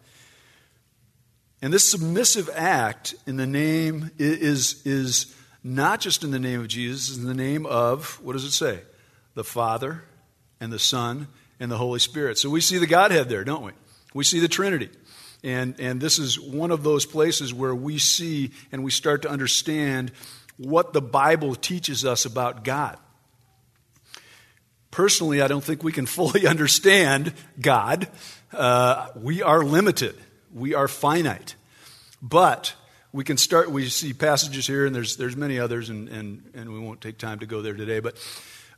And 1.62 1.73
this 1.73 1.88
submissive 1.88 2.50
act 2.52 3.14
in 3.25 3.37
the 3.37 3.47
name 3.47 4.11
is, 4.19 4.85
is 4.85 5.33
not 5.62 6.00
just 6.00 6.25
in 6.25 6.33
the 6.33 6.40
name 6.40 6.61
of 6.61 6.66
Jesus, 6.66 7.16
in 7.16 7.25
the 7.25 7.35
name 7.35 7.66
of, 7.66 8.21
what 8.21 8.33
does 8.33 8.45
it 8.45 8.50
say? 8.50 8.81
The 9.35 9.45
Father 9.45 10.02
and 10.61 10.73
the 10.73 10.81
Son 10.81 11.28
and 11.61 11.71
the 11.71 11.78
Holy 11.78 12.00
Spirit. 12.00 12.37
So 12.37 12.50
we 12.50 12.61
see 12.61 12.78
the 12.78 12.87
Godhead 12.88 13.28
there, 13.28 13.45
don't 13.45 13.62
we? 13.62 13.71
We 14.12 14.25
see 14.25 14.40
the 14.40 14.49
Trinity. 14.49 14.90
And, 15.45 15.78
and 15.78 16.00
this 16.00 16.19
is 16.19 16.38
one 16.38 16.73
of 16.73 16.83
those 16.83 17.07
places 17.07 17.54
where 17.54 17.75
we 17.75 17.99
see 17.99 18.50
and 18.73 18.83
we 18.83 18.90
start 18.90 19.23
to 19.23 19.31
understand 19.31 20.11
what 20.57 20.92
the 20.92 21.00
Bible 21.00 21.54
teaches 21.54 22.04
us 22.04 22.25
about 22.25 22.64
God. 22.64 22.99
Personally, 24.90 25.40
I 25.40 25.47
don't 25.47 25.62
think 25.62 25.85
we 25.85 25.92
can 25.92 26.07
fully 26.07 26.45
understand 26.45 27.33
God. 27.61 28.09
Uh, 28.52 29.11
we 29.14 29.42
are 29.42 29.62
limited 29.62 30.16
we 30.53 30.75
are 30.75 30.89
finite. 30.89 31.55
But 32.21 32.75
we 33.13 33.25
can 33.25 33.37
start, 33.37 33.71
we 33.71 33.89
see 33.89 34.13
passages 34.13 34.67
here, 34.67 34.87
and 34.87 34.95
there's, 34.95 35.17
there's 35.17 35.37
many 35.37 35.59
others, 35.59 35.91
and, 35.91 36.09
and, 36.09 36.51
and 36.55 36.73
we 36.73 36.79
won't 36.79 37.01
take 37.01 37.19
time 37.19 37.41
to 37.41 37.47
go 37.47 37.61
there 37.61 37.75
today. 37.75 38.01
But 38.01 38.17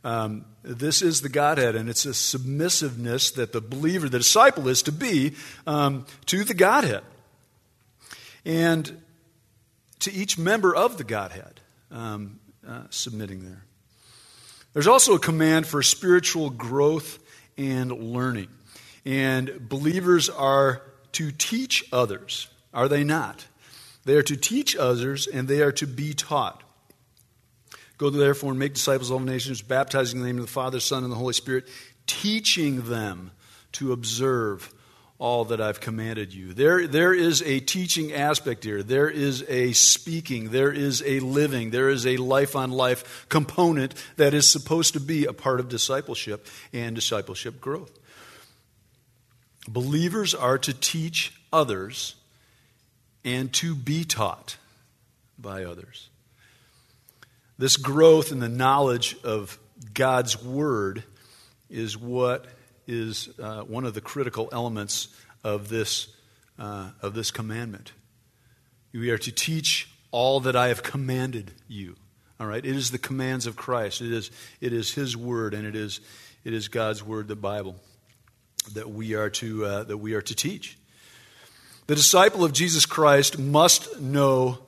um, 0.03 0.45
this 0.61 1.01
is 1.01 1.21
the 1.21 1.29
Godhead, 1.29 1.75
and 1.75 1.89
it's 1.89 2.05
a 2.05 2.13
submissiveness 2.13 3.31
that 3.31 3.53
the 3.53 3.61
believer, 3.61 4.09
the 4.09 4.19
disciple, 4.19 4.67
is 4.67 4.83
to 4.83 4.91
be 4.91 5.33
um, 5.65 6.05
to 6.27 6.43
the 6.43 6.53
Godhead. 6.53 7.03
And 8.45 9.01
to 9.99 10.13
each 10.13 10.37
member 10.37 10.75
of 10.75 10.97
the 10.97 11.03
Godhead, 11.03 11.61
um, 11.91 12.39
uh, 12.67 12.83
submitting 12.89 13.43
there. 13.43 13.63
There's 14.73 14.87
also 14.87 15.15
a 15.15 15.19
command 15.19 15.65
for 15.65 15.81
spiritual 15.81 16.49
growth 16.49 17.17
and 17.57 17.91
learning. 17.91 18.49
And 19.05 19.69
believers 19.69 20.29
are 20.29 20.81
to 21.15 21.31
teach 21.31 21.83
others, 21.91 22.47
are 22.73 22.87
they 22.87 23.03
not? 23.03 23.45
They 24.05 24.15
are 24.15 24.23
to 24.23 24.35
teach 24.35 24.75
others 24.75 25.27
and 25.27 25.47
they 25.47 25.61
are 25.61 25.71
to 25.73 25.87
be 25.87 26.13
taught. 26.13 26.61
Go 27.97 28.09
therefore 28.09 28.51
and 28.51 28.59
make 28.59 28.73
disciples 28.73 29.09
of 29.09 29.15
all 29.15 29.19
nations, 29.21 29.61
baptizing 29.61 30.19
in 30.19 30.23
the 30.23 30.27
name 30.27 30.39
of 30.39 30.45
the 30.45 30.51
Father, 30.51 30.79
Son, 30.79 31.03
and 31.03 31.11
the 31.11 31.17
Holy 31.17 31.33
Spirit, 31.33 31.67
teaching 32.05 32.89
them 32.89 33.31
to 33.73 33.93
observe 33.93 34.73
all 35.17 35.45
that 35.45 35.61
I've 35.61 35.79
commanded 35.79 36.33
you. 36.33 36.53
There, 36.53 36.87
there 36.87 37.13
is 37.13 37.41
a 37.41 37.61
teaching 37.61 38.11
aspect 38.11 38.65
here. 38.65 38.83
There 38.83 39.09
is 39.09 39.45
a 39.47 39.71
speaking. 39.71 40.49
There 40.49 40.71
is 40.71 41.01
a 41.05 41.21
living. 41.21 41.69
There 41.69 41.89
is 41.89 42.05
a 42.05 42.17
life 42.17 42.55
on 42.55 42.71
life 42.71 43.25
component 43.29 43.93
that 44.17 44.33
is 44.33 44.51
supposed 44.51 44.93
to 44.93 44.99
be 44.99 45.25
a 45.25 45.33
part 45.33 45.61
of 45.61 45.69
discipleship 45.69 46.47
and 46.73 46.95
discipleship 46.95 47.61
growth. 47.61 47.97
Believers 49.67 50.35
are 50.35 50.57
to 50.59 50.73
teach 50.73 51.33
others 51.51 52.15
and 53.23 53.51
to 53.53 53.75
be 53.75 54.03
taught 54.03 54.57
by 55.37 55.63
others. 55.63 56.09
This 57.57 57.77
growth 57.77 58.31
in 58.31 58.39
the 58.39 58.49
knowledge 58.49 59.15
of 59.23 59.57
God's 59.93 60.41
Word 60.41 61.03
is 61.69 61.97
what 61.97 62.45
is 62.87 63.29
uh, 63.39 63.61
one 63.61 63.85
of 63.85 63.93
the 63.93 64.01
critical 64.01 64.49
elements 64.51 65.07
of 65.43 65.69
this, 65.69 66.07
uh, 66.59 66.91
of 67.01 67.13
this 67.13 67.31
commandment. 67.31 67.93
We 68.93 69.09
are 69.09 69.17
to 69.17 69.31
teach 69.31 69.89
all 70.11 70.39
that 70.41 70.55
I 70.55 70.67
have 70.67 70.83
commanded 70.83 71.51
you. 71.67 71.95
All 72.39 72.47
right? 72.47 72.63
It 72.63 72.75
is 72.75 72.91
the 72.91 72.97
commands 72.97 73.47
of 73.47 73.55
Christ. 73.55 74.01
It 74.01 74.11
is, 74.11 74.31
it 74.61 74.73
is 74.73 74.93
His 74.93 75.17
Word, 75.17 75.53
and 75.53 75.65
it 75.65 75.75
is, 75.75 76.01
it 76.43 76.53
is 76.53 76.67
God's 76.67 77.03
Word, 77.03 77.27
the 77.27 77.35
Bible, 77.35 77.75
that 78.73 78.89
we 78.89 79.13
are 79.13 79.29
to, 79.29 79.65
uh, 79.65 79.83
that 79.83 79.97
we 79.97 80.13
are 80.13 80.21
to 80.21 80.35
teach. 80.35 80.77
The 81.87 81.95
disciple 81.95 82.43
of 82.43 82.53
Jesus 82.53 82.85
Christ 82.85 83.37
must 83.37 83.99
know 83.99 84.59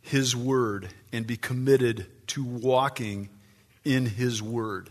His 0.00 0.34
Word 0.34 0.88
and 1.12 1.26
be 1.26 1.36
committed 1.36 2.06
to 2.28 2.44
walking 2.44 3.28
in 3.84 4.06
His 4.06 4.42
Word 4.42 4.90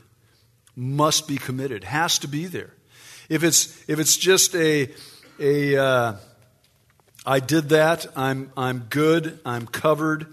must 0.78 1.28
be 1.28 1.38
committed, 1.38 1.84
has 1.84 2.20
to 2.20 2.28
be 2.28 2.46
there. 2.46 2.72
If 3.28 3.44
it's, 3.44 3.84
if 3.90 4.00
it's 4.00 4.16
just 4.16 4.56
a, 4.56 4.90
a 5.40 5.76
uh, 5.76 6.16
I 7.26 7.40
did 7.40 7.70
that, 7.70 8.06
I'm, 8.16 8.52
I'm 8.56 8.86
good, 8.90 9.40
I'm 9.44 9.66
covered, 9.66 10.28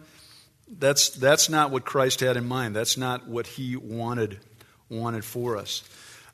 that's, 0.69 1.09
that's 1.09 1.49
not 1.49 1.71
what 1.71 1.85
Christ 1.85 2.21
had 2.21 2.37
in 2.37 2.47
mind. 2.47 2.77
That's 2.77 2.99
not 2.99 3.27
what 3.27 3.47
he 3.47 3.75
wanted, 3.75 4.39
wanted 4.91 5.25
for 5.25 5.57
us. 5.57 5.83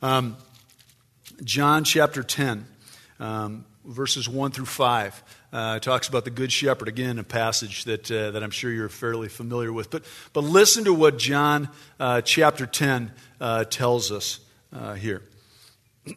Um, 0.02 0.36
John 1.44 1.84
chapter 1.84 2.22
10, 2.22 2.66
um, 3.18 3.64
verses 3.84 4.28
1 4.28 4.52
through 4.52 4.66
5. 4.66 5.22
Uh, 5.52 5.78
talks 5.80 6.08
about 6.08 6.24
the 6.24 6.30
Good 6.30 6.52
Shepherd. 6.52 6.88
Again, 6.88 7.18
a 7.18 7.24
passage 7.24 7.84
that, 7.84 8.10
uh, 8.10 8.30
that 8.32 8.42
I'm 8.42 8.50
sure 8.50 8.70
you're 8.70 8.88
fairly 8.88 9.28
familiar 9.28 9.72
with. 9.72 9.90
But, 9.90 10.04
but 10.32 10.44
listen 10.44 10.84
to 10.84 10.94
what 10.94 11.18
John 11.18 11.68
uh, 11.98 12.20
chapter 12.20 12.66
10 12.66 13.12
uh, 13.40 13.64
tells 13.64 14.12
us 14.12 14.40
uh, 14.72 14.94
here. 14.94 15.22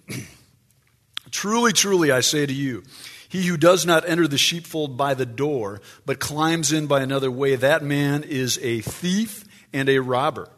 truly, 1.31 1.73
truly, 1.73 2.11
I 2.11 2.21
say 2.21 2.45
to 2.45 2.53
you, 2.53 2.83
he 3.27 3.47
who 3.47 3.57
does 3.57 3.85
not 3.85 4.07
enter 4.07 4.27
the 4.27 4.37
sheepfold 4.37 4.95
by 4.95 5.15
the 5.15 5.25
door, 5.25 5.81
but 6.05 6.19
climbs 6.19 6.71
in 6.71 6.85
by 6.85 7.01
another 7.01 7.31
way, 7.31 7.55
that 7.55 7.81
man 7.81 8.23
is 8.23 8.59
a 8.61 8.81
thief 8.81 9.43
and 9.73 9.89
a 9.89 9.99
robber. 9.99 10.49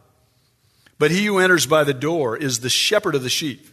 But 0.99 1.11
he 1.11 1.25
who 1.25 1.39
enters 1.39 1.65
by 1.65 1.85
the 1.85 1.93
door 1.93 2.35
is 2.35 2.59
the 2.59 2.69
shepherd 2.69 3.15
of 3.15 3.23
the 3.23 3.29
sheep. 3.29 3.67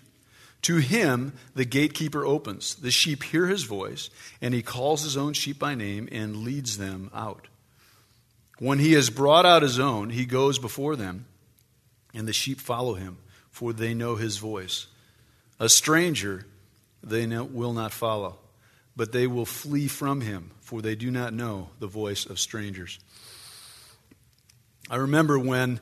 To 0.62 0.76
him 0.76 1.32
the 1.54 1.64
gatekeeper 1.64 2.24
opens. 2.24 2.76
The 2.76 2.90
sheep 2.90 3.24
hear 3.24 3.46
his 3.46 3.64
voice, 3.64 4.10
and 4.40 4.54
he 4.54 4.62
calls 4.62 5.02
his 5.02 5.16
own 5.16 5.32
sheep 5.32 5.58
by 5.58 5.74
name 5.74 6.08
and 6.12 6.38
leads 6.38 6.78
them 6.78 7.10
out. 7.12 7.48
When 8.58 8.78
he 8.78 8.92
has 8.92 9.10
brought 9.10 9.44
out 9.44 9.62
his 9.62 9.80
own, 9.80 10.10
he 10.10 10.24
goes 10.24 10.58
before 10.58 10.94
them, 10.94 11.26
and 12.14 12.28
the 12.28 12.32
sheep 12.32 12.60
follow 12.60 12.94
him, 12.94 13.18
for 13.50 13.72
they 13.72 13.92
know 13.92 14.14
his 14.14 14.36
voice. 14.36 14.86
A 15.58 15.68
stranger 15.68 16.46
they 17.02 17.26
will 17.26 17.72
not 17.72 17.92
follow, 17.92 18.38
but 18.94 19.10
they 19.10 19.26
will 19.26 19.46
flee 19.46 19.88
from 19.88 20.20
him, 20.20 20.52
for 20.60 20.80
they 20.80 20.94
do 20.94 21.10
not 21.10 21.34
know 21.34 21.70
the 21.80 21.88
voice 21.88 22.24
of 22.24 22.38
strangers. 22.38 23.00
I 24.88 24.96
remember 24.96 25.38
when 25.40 25.80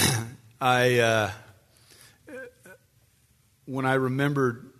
I. 0.60 0.98
Uh, 0.98 1.30
when 3.66 3.86
I 3.86 3.94
remembered 3.94 4.70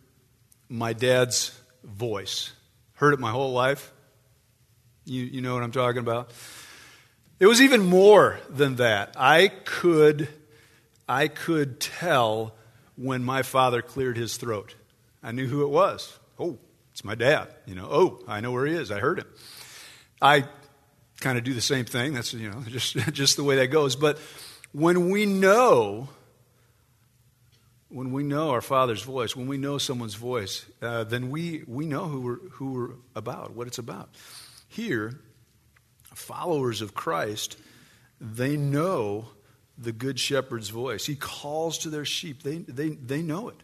my 0.68 0.92
dad's 0.92 1.58
voice. 1.82 2.52
Heard 2.94 3.14
it 3.14 3.20
my 3.20 3.30
whole 3.30 3.52
life. 3.52 3.92
You, 5.04 5.22
you 5.24 5.40
know 5.40 5.54
what 5.54 5.62
I'm 5.62 5.72
talking 5.72 6.00
about? 6.00 6.30
It 7.40 7.46
was 7.46 7.60
even 7.60 7.84
more 7.84 8.38
than 8.48 8.76
that. 8.76 9.14
I 9.16 9.48
could, 9.48 10.28
I 11.08 11.28
could 11.28 11.80
tell 11.80 12.54
when 12.96 13.24
my 13.24 13.42
father 13.42 13.82
cleared 13.82 14.16
his 14.16 14.36
throat. 14.36 14.74
I 15.22 15.32
knew 15.32 15.46
who 15.46 15.62
it 15.62 15.68
was. 15.68 16.16
Oh, 16.38 16.58
it's 16.92 17.04
my 17.04 17.14
dad. 17.14 17.48
You 17.66 17.74
know, 17.74 17.88
oh, 17.90 18.24
I 18.28 18.40
know 18.40 18.52
where 18.52 18.66
he 18.66 18.74
is. 18.74 18.90
I 18.90 19.00
heard 19.00 19.18
him. 19.18 19.26
I 20.22 20.44
kind 21.20 21.36
of 21.36 21.44
do 21.44 21.54
the 21.54 21.60
same 21.60 21.84
thing. 21.84 22.14
That's, 22.14 22.32
you 22.32 22.50
know, 22.50 22.62
just, 22.68 22.96
just 23.12 23.36
the 23.36 23.44
way 23.44 23.56
that 23.56 23.68
goes. 23.68 23.96
But 23.96 24.18
when 24.72 25.10
we 25.10 25.26
know 25.26 26.08
when 27.94 28.10
we 28.10 28.24
know 28.24 28.50
our 28.50 28.60
Father's 28.60 29.02
voice, 29.02 29.36
when 29.36 29.46
we 29.46 29.56
know 29.56 29.78
someone's 29.78 30.16
voice, 30.16 30.66
uh, 30.82 31.04
then 31.04 31.30
we, 31.30 31.62
we 31.68 31.86
know 31.86 32.06
who 32.06 32.20
we're, 32.20 32.48
who 32.50 32.72
we're 32.72 32.90
about, 33.14 33.54
what 33.54 33.68
it's 33.68 33.78
about. 33.78 34.08
Here, 34.66 35.20
followers 36.12 36.82
of 36.82 36.92
Christ, 36.92 37.56
they 38.20 38.56
know 38.56 39.28
the 39.78 39.92
Good 39.92 40.18
Shepherd's 40.18 40.70
voice. 40.70 41.06
He 41.06 41.14
calls 41.14 41.78
to 41.78 41.88
their 41.88 42.04
sheep, 42.04 42.42
they, 42.42 42.58
they, 42.58 42.88
they 42.88 43.22
know 43.22 43.48
it. 43.48 43.62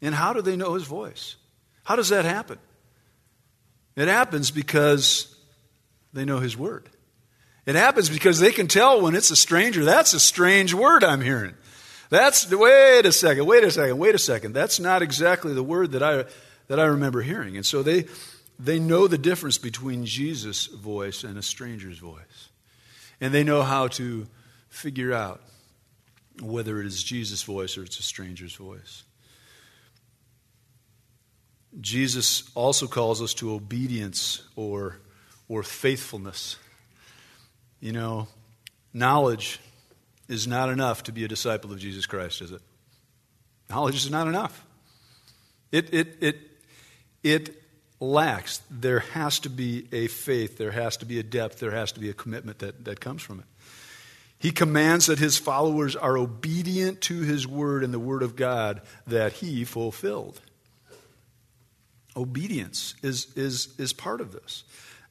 And 0.00 0.14
how 0.14 0.32
do 0.32 0.40
they 0.40 0.56
know 0.56 0.72
his 0.72 0.84
voice? 0.84 1.36
How 1.84 1.96
does 1.96 2.08
that 2.08 2.24
happen? 2.24 2.58
It 3.94 4.08
happens 4.08 4.50
because 4.50 5.36
they 6.14 6.24
know 6.24 6.38
his 6.38 6.56
word. 6.56 6.88
It 7.66 7.74
happens 7.74 8.08
because 8.08 8.40
they 8.40 8.52
can 8.52 8.68
tell 8.68 9.02
when 9.02 9.14
it's 9.14 9.30
a 9.30 9.36
stranger, 9.36 9.84
that's 9.84 10.14
a 10.14 10.20
strange 10.20 10.72
word 10.72 11.04
I'm 11.04 11.20
hearing. 11.20 11.52
That's, 12.12 12.50
wait 12.50 13.06
a 13.06 13.10
second, 13.10 13.46
wait 13.46 13.64
a 13.64 13.70
second, 13.70 13.96
wait 13.96 14.14
a 14.14 14.18
second. 14.18 14.52
That's 14.52 14.78
not 14.78 15.00
exactly 15.00 15.54
the 15.54 15.62
word 15.62 15.92
that 15.92 16.02
I, 16.02 16.26
that 16.68 16.78
I 16.78 16.84
remember 16.84 17.22
hearing. 17.22 17.56
And 17.56 17.64
so 17.64 17.82
they, 17.82 18.04
they 18.58 18.78
know 18.78 19.08
the 19.08 19.16
difference 19.16 19.56
between 19.56 20.04
Jesus' 20.04 20.66
voice 20.66 21.24
and 21.24 21.38
a 21.38 21.42
stranger's 21.42 21.96
voice. 21.96 22.50
And 23.18 23.32
they 23.32 23.44
know 23.44 23.62
how 23.62 23.88
to 23.88 24.26
figure 24.68 25.14
out 25.14 25.40
whether 26.42 26.82
it 26.82 26.86
is 26.86 27.02
Jesus' 27.02 27.44
voice 27.44 27.78
or 27.78 27.82
it's 27.82 27.98
a 27.98 28.02
stranger's 28.02 28.56
voice. 28.56 29.04
Jesus 31.80 32.42
also 32.54 32.86
calls 32.86 33.22
us 33.22 33.32
to 33.32 33.54
obedience 33.54 34.42
or, 34.54 34.98
or 35.48 35.62
faithfulness. 35.62 36.58
You 37.80 37.92
know, 37.92 38.28
knowledge 38.92 39.60
is 40.32 40.46
not 40.46 40.70
enough 40.70 41.02
to 41.04 41.12
be 41.12 41.24
a 41.24 41.28
disciple 41.28 41.70
of 41.70 41.78
Jesus 41.78 42.06
Christ, 42.06 42.40
is 42.40 42.50
it? 42.52 42.62
Knowledge 43.68 43.96
is 43.96 44.10
not 44.10 44.26
enough. 44.26 44.64
It, 45.70 45.92
it, 45.92 46.16
it, 46.20 46.38
it 47.22 47.62
lacks. 48.00 48.62
There 48.70 49.00
has 49.00 49.38
to 49.40 49.50
be 49.50 49.86
a 49.92 50.06
faith, 50.06 50.58
there 50.58 50.72
has 50.72 50.96
to 50.98 51.06
be 51.06 51.18
a 51.18 51.22
depth, 51.22 51.60
there 51.60 51.70
has 51.70 51.92
to 51.92 52.00
be 52.00 52.08
a 52.08 52.14
commitment 52.14 52.60
that, 52.60 52.84
that 52.86 53.00
comes 53.00 53.22
from 53.22 53.40
it. 53.40 53.46
He 54.38 54.50
commands 54.50 55.06
that 55.06 55.18
his 55.18 55.38
followers 55.38 55.94
are 55.94 56.18
obedient 56.18 57.00
to 57.02 57.20
his 57.20 57.46
word 57.46 57.84
and 57.84 57.94
the 57.94 58.00
word 58.00 58.22
of 58.22 58.34
God 58.34 58.80
that 59.06 59.34
he 59.34 59.64
fulfilled. 59.64 60.40
Obedience 62.16 62.94
is, 63.02 63.32
is, 63.36 63.68
is 63.78 63.92
part 63.92 64.20
of 64.20 64.32
this. 64.32 64.64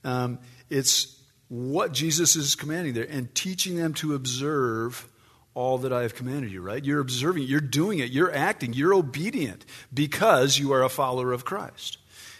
Um, 0.03 0.39
it's 0.69 1.15
what 1.47 1.91
Jesus 1.91 2.35
is 2.35 2.55
commanding 2.55 2.93
there 2.93 3.07
and 3.09 3.33
teaching 3.33 3.75
them 3.75 3.93
to 3.95 4.15
observe 4.15 5.07
all 5.53 5.79
that 5.79 5.91
I 5.91 6.03
have 6.03 6.15
commanded 6.15 6.51
you, 6.51 6.61
right? 6.61 6.83
You're 6.83 6.99
observing, 6.99 7.43
you're 7.43 7.59
doing 7.59 7.99
it, 7.99 8.11
you're 8.11 8.33
acting, 8.33 8.73
you're 8.73 8.93
obedient 8.93 9.65
because 9.93 10.57
you 10.57 10.71
are 10.73 10.83
a 10.83 10.89
follower 10.89 11.33
of 11.33 11.43
Christ. 11.43 11.97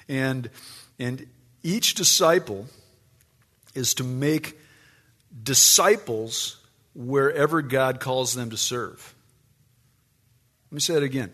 And, 0.08 0.50
and 0.98 1.26
Each 1.64 1.94
disciple 1.94 2.68
is 3.74 3.94
to 3.96 4.04
make 4.04 4.58
disciples 5.44 6.58
wherever 6.94 7.62
God 7.62 8.00
calls 8.00 8.34
them 8.34 8.50
to 8.50 8.58
serve. 8.58 9.14
Let 10.70 10.76
me 10.76 10.80
say 10.82 10.96
it 10.96 11.04
again. 11.04 11.32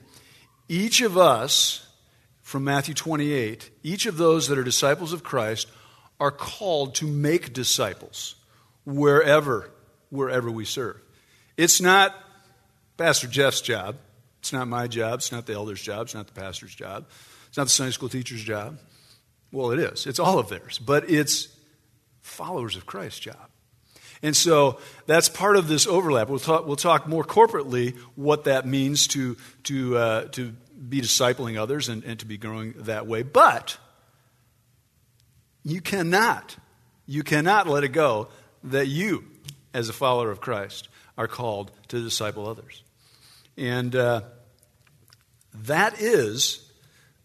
Each 0.67 1.01
of 1.01 1.17
us, 1.17 1.87
from 2.41 2.63
Matthew 2.63 2.93
28, 2.93 3.69
each 3.83 4.05
of 4.05 4.17
those 4.17 4.47
that 4.47 4.57
are 4.57 4.63
disciples 4.63 5.13
of 5.13 5.23
Christ 5.23 5.67
are 6.19 6.31
called 6.31 6.95
to 6.95 7.05
make 7.05 7.53
disciples 7.53 8.35
wherever, 8.85 9.69
wherever 10.09 10.49
we 10.49 10.65
serve. 10.65 10.99
It's 11.57 11.81
not 11.81 12.15
Pastor 12.97 13.27
Jeff's 13.27 13.61
job. 13.61 13.97
It's 14.39 14.53
not 14.53 14.67
my 14.67 14.87
job. 14.87 15.15
It's 15.15 15.31
not 15.31 15.45
the 15.45 15.53
elder's 15.53 15.81
job. 15.81 16.03
It's 16.03 16.13
not 16.13 16.27
the 16.27 16.39
pastor's 16.39 16.73
job. 16.73 17.05
It's 17.47 17.57
not 17.57 17.65
the 17.65 17.71
Sunday 17.71 17.91
school 17.91 18.09
teacher's 18.09 18.43
job. 18.43 18.77
Well, 19.51 19.71
it 19.71 19.79
is. 19.79 20.05
It's 20.05 20.19
all 20.19 20.39
of 20.39 20.49
theirs. 20.49 20.79
But 20.79 21.09
it's 21.09 21.47
followers 22.21 22.75
of 22.75 22.85
Christ's 22.85 23.19
job. 23.19 23.49
And 24.21 24.35
so 24.35 24.79
that's 25.05 25.29
part 25.29 25.57
of 25.57 25.67
this 25.67 25.85
overlap. 25.85 26.29
We'll 26.29 26.39
talk, 26.39 26.65
we'll 26.65 26.75
talk 26.75 27.07
more 27.07 27.23
corporately 27.23 27.95
what 28.15 28.45
that 28.45 28.65
means 28.65 29.07
to, 29.07 29.37
to, 29.63 29.97
uh, 29.97 30.25
to 30.29 30.53
be 30.89 31.01
discipling 31.01 31.57
others 31.57 31.89
and, 31.89 32.03
and 32.03 32.19
to 32.19 32.25
be 32.25 32.37
growing 32.37 32.73
that 32.79 33.05
way. 33.05 33.23
But 33.23 33.77
you 35.63 35.81
cannot, 35.81 36.55
you 37.05 37.23
cannot 37.23 37.67
let 37.67 37.83
it 37.83 37.89
go 37.89 38.29
that 38.63 38.87
you, 38.87 39.25
as 39.73 39.89
a 39.89 39.93
follower 39.93 40.31
of 40.31 40.41
Christ, 40.41 40.89
are 41.17 41.27
called 41.27 41.71
to 41.87 42.01
disciple 42.01 42.47
others. 42.47 42.83
And 43.57 43.95
uh, 43.95 44.21
that 45.53 45.99
is, 45.99 46.69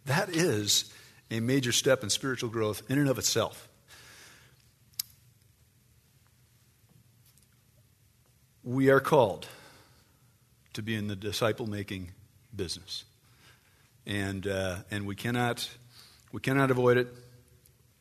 that 0.07 0.31
is 0.31 0.93
a 1.31 1.41
major 1.41 1.73
step 1.73 2.03
in 2.03 2.11
spiritual 2.11 2.51
growth 2.51 2.83
in 2.89 2.99
and 2.99 3.09
of 3.09 3.19
itself. 3.19 3.69
we 8.65 8.91
are 8.91 9.01
called 9.01 9.47
to 10.75 10.83
be 10.83 10.95
in 10.95 11.09
the 11.09 11.17
disciple 11.17 11.67
making 11.67 12.11
business. 12.55 13.05
And, 14.07 14.47
uh, 14.47 14.79
and 14.91 15.07
we, 15.07 15.15
cannot, 15.15 15.69
we 16.33 16.41
cannot 16.41 16.71
avoid 16.71 16.97
it. 16.97 17.09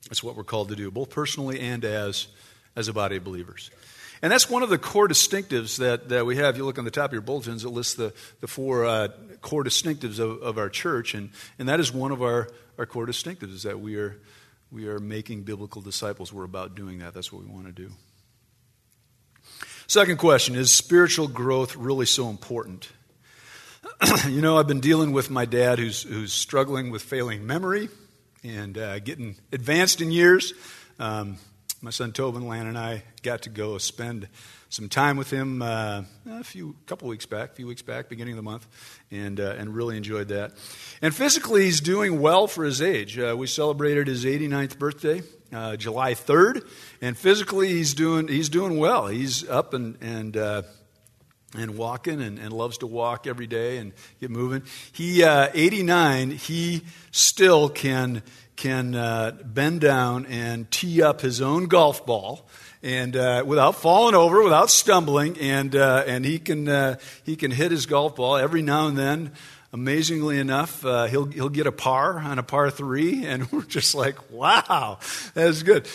It's 0.10 0.24
what 0.24 0.36
we're 0.36 0.44
called 0.44 0.70
to 0.70 0.76
do, 0.76 0.90
both 0.92 1.10
personally 1.10 1.60
and 1.60 1.84
as, 1.86 2.28
as 2.76 2.88
a 2.88 2.94
body 2.94 3.18
of 3.18 3.24
believers. 3.24 3.72
And 4.22 4.32
that's 4.32 4.50
one 4.50 4.62
of 4.62 4.70
the 4.70 4.78
core 4.78 5.08
distinctives 5.08 5.78
that, 5.78 6.10
that 6.10 6.26
we 6.26 6.38
have. 6.38 6.56
You 6.56 6.66
look 6.66 6.78
on 6.78 6.86
the 6.86 6.92
top 6.92 7.06
of 7.06 7.14
your 7.14 7.22
bulletins, 7.22 7.66
it 7.66 7.70
lists 7.70 7.96
the, 7.96 8.14
the 8.40 8.48
four 8.48 8.86
uh, 8.86 9.08
core 9.42 9.64
distinctives 9.64 10.20
of, 10.20 10.42
of 10.44 10.58
our 10.60 10.70
church. 10.70 11.16
And, 11.16 11.32
and 11.58 11.68
that 11.68 11.80
is 11.80 11.92
one 11.92 12.12
of 12.12 12.22
our, 12.22 12.48
our 12.78 12.86
core 12.86 13.08
distinctives, 13.08 13.54
is 13.54 13.64
that 13.64 13.80
we 13.80 13.96
are, 13.96 14.20
we 14.72 14.88
are 14.88 15.00
making 15.00 15.42
biblical 15.44 15.82
disciples. 15.82 16.32
We're 16.32 16.44
about 16.44 16.76
doing 16.76 17.00
that. 17.00 17.16
That's 17.16 17.34
what 17.34 17.44
we 17.44 17.50
want 17.50 17.66
to 17.66 17.72
do. 17.72 17.92
Second 19.88 20.18
question 20.18 20.56
Is 20.56 20.72
spiritual 20.72 21.28
growth 21.28 21.76
really 21.76 22.06
so 22.06 22.30
important? 22.30 22.90
you 24.28 24.42
know, 24.42 24.58
I've 24.58 24.68
been 24.68 24.80
dealing 24.80 25.14
with 25.14 25.32
my 25.32 25.46
dad 25.46 25.80
who's, 25.80 26.04
who's 26.04 26.32
struggling 26.32 26.92
with 26.92 27.02
failing 27.02 27.48
memory 27.48 27.90
and 28.44 28.78
uh, 28.78 29.00
getting 29.00 29.36
advanced 29.52 30.00
in 30.00 30.12
years. 30.12 30.54
Um, 31.00 31.38
my 31.84 31.90
son 31.90 32.12
Tobin, 32.12 32.48
Lan, 32.48 32.68
and 32.68 32.78
I 32.78 33.04
got 33.24 33.44
to 33.44 33.50
go 33.50 33.78
spend 33.80 34.28
some 34.70 34.88
time 34.88 35.18
with 35.18 35.32
him 35.32 35.62
uh, 35.62 36.04
a 36.30 36.44
few 36.44 36.76
couple 36.86 37.08
weeks 37.08 37.26
back, 37.26 37.52
a 37.52 37.56
few 37.56 37.66
weeks 37.66 37.82
back, 37.82 38.08
beginning 38.08 38.34
of 38.34 38.38
the 38.38 38.44
month, 38.44 38.68
and 39.10 39.40
uh, 39.40 39.56
and 39.58 39.76
really 39.76 39.98
enjoyed 39.98 40.28
that. 40.28 40.52
And 41.02 41.14
physically, 41.14 41.64
he's 41.64 41.82
doing 41.82 42.22
well 42.22 42.46
for 42.48 42.64
his 42.64 42.82
age. 42.82 43.18
Uh, 43.18 43.36
we 43.38 43.48
celebrated 43.48 44.08
his 44.08 44.26
89th 44.26 44.78
birthday 44.78 45.24
uh, 45.52 45.76
July 45.76 46.14
3rd, 46.14 46.68
and 47.02 47.18
physically 47.18 47.70
he's 47.70 47.94
doing 47.94 48.28
he's 48.28 48.50
doing 48.50 48.78
well. 48.78 49.08
He's 49.08 49.48
up 49.50 49.74
and 49.74 49.98
and 50.02 50.38
uh, 50.38 50.62
and 51.56 51.78
walking 51.78 52.22
and, 52.22 52.40
and, 52.40 52.54
loves 52.54 52.78
to 52.78 52.88
walk 52.88 53.28
every 53.28 53.48
day 53.48 53.78
and 53.78 53.92
get 54.20 54.30
moving. 54.30 54.64
He 54.92 55.24
uh, 55.24 55.50
89. 55.54 56.32
He 56.32 56.84
still 57.12 57.70
can 57.70 58.24
can 58.56 58.94
uh, 58.94 59.32
bend 59.44 59.82
down 59.82 60.26
and 60.28 60.70
tee 60.70 61.02
up 61.02 61.22
his 61.22 61.42
own 61.42 61.66
golf 61.66 62.06
ball 62.06 62.48
and 62.84 63.16
uh, 63.16 63.44
without 63.46 63.76
falling 63.76 64.16
over, 64.16 64.44
without 64.44 64.70
stumbling, 64.70 65.38
and 65.40 65.76
uh, 65.76 66.04
and 66.08 66.26
he 66.26 66.40
can 66.40 66.68
uh, 66.68 66.98
he 67.24 67.36
can 67.36 67.52
hit 67.52 67.72
his 67.72 67.86
golf 67.86 68.16
ball 68.16 68.38
every 68.38 68.62
now 68.62 68.88
and 68.88 68.98
then. 68.98 69.32
Amazingly 69.74 70.38
enough, 70.38 70.86
uh, 70.86 71.06
he'll 71.06 71.26
he'll 71.26 71.50
get 71.50 71.68
a 71.68 71.72
par 71.72 72.20
on 72.20 72.40
a 72.40 72.44
par 72.44 72.70
three, 72.70 73.26
and 73.26 73.50
we're 73.52 73.64
just 73.64 73.96
like, 73.96 74.32
wow, 74.32 75.00
that's 75.34 75.64
good. 75.64 75.88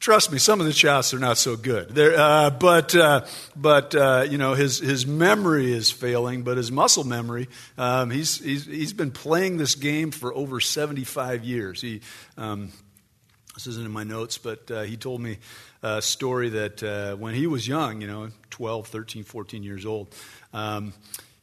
Trust 0.00 0.32
me, 0.32 0.38
some 0.38 0.60
of 0.60 0.66
the 0.66 0.72
shots 0.72 1.12
are 1.12 1.18
not 1.18 1.36
so 1.36 1.56
good. 1.56 1.96
Uh, 1.98 2.48
but 2.58 2.94
uh, 2.94 3.26
but 3.54 3.94
uh, 3.94 4.26
you 4.26 4.38
know 4.38 4.54
his 4.54 4.78
his 4.78 5.06
memory 5.06 5.70
is 5.70 5.90
failing, 5.90 6.42
but 6.42 6.56
his 6.56 6.72
muscle 6.72 7.04
memory. 7.04 7.50
Um, 7.76 8.10
he's 8.10 8.38
he's 8.38 8.64
he's 8.64 8.94
been 8.94 9.10
playing 9.10 9.58
this 9.58 9.74
game 9.74 10.10
for 10.10 10.34
over 10.34 10.58
seventy 10.58 11.04
five 11.04 11.44
years. 11.44 11.82
He 11.82 12.00
um, 12.38 12.72
this 13.52 13.66
isn't 13.66 13.84
in 13.84 13.92
my 13.92 14.04
notes, 14.04 14.38
but 14.38 14.70
uh, 14.70 14.82
he 14.82 14.96
told 14.96 15.20
me 15.20 15.36
a 15.82 16.00
story 16.00 16.48
that 16.48 16.82
uh, 16.82 17.16
when 17.16 17.34
he 17.34 17.46
was 17.46 17.68
young, 17.68 18.00
you 18.00 18.06
know, 18.06 18.30
12, 18.48 18.86
13, 18.86 19.22
14 19.22 19.62
years 19.62 19.84
old, 19.84 20.14
um, 20.54 20.94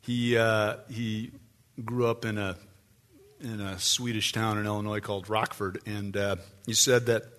he 0.02 0.36
uh, 0.36 0.78
he 0.90 1.30
grew 1.86 2.08
up 2.08 2.26
in 2.26 2.40
a 2.40 2.58
in 3.40 3.62
a 3.62 3.78
Swedish 3.78 4.32
town 4.32 4.58
in 4.58 4.66
Illinois 4.66 5.00
called 5.00 5.30
Rockford, 5.30 5.80
and 5.86 6.18
he 6.66 6.74
said 6.74 7.06
that 7.06 7.37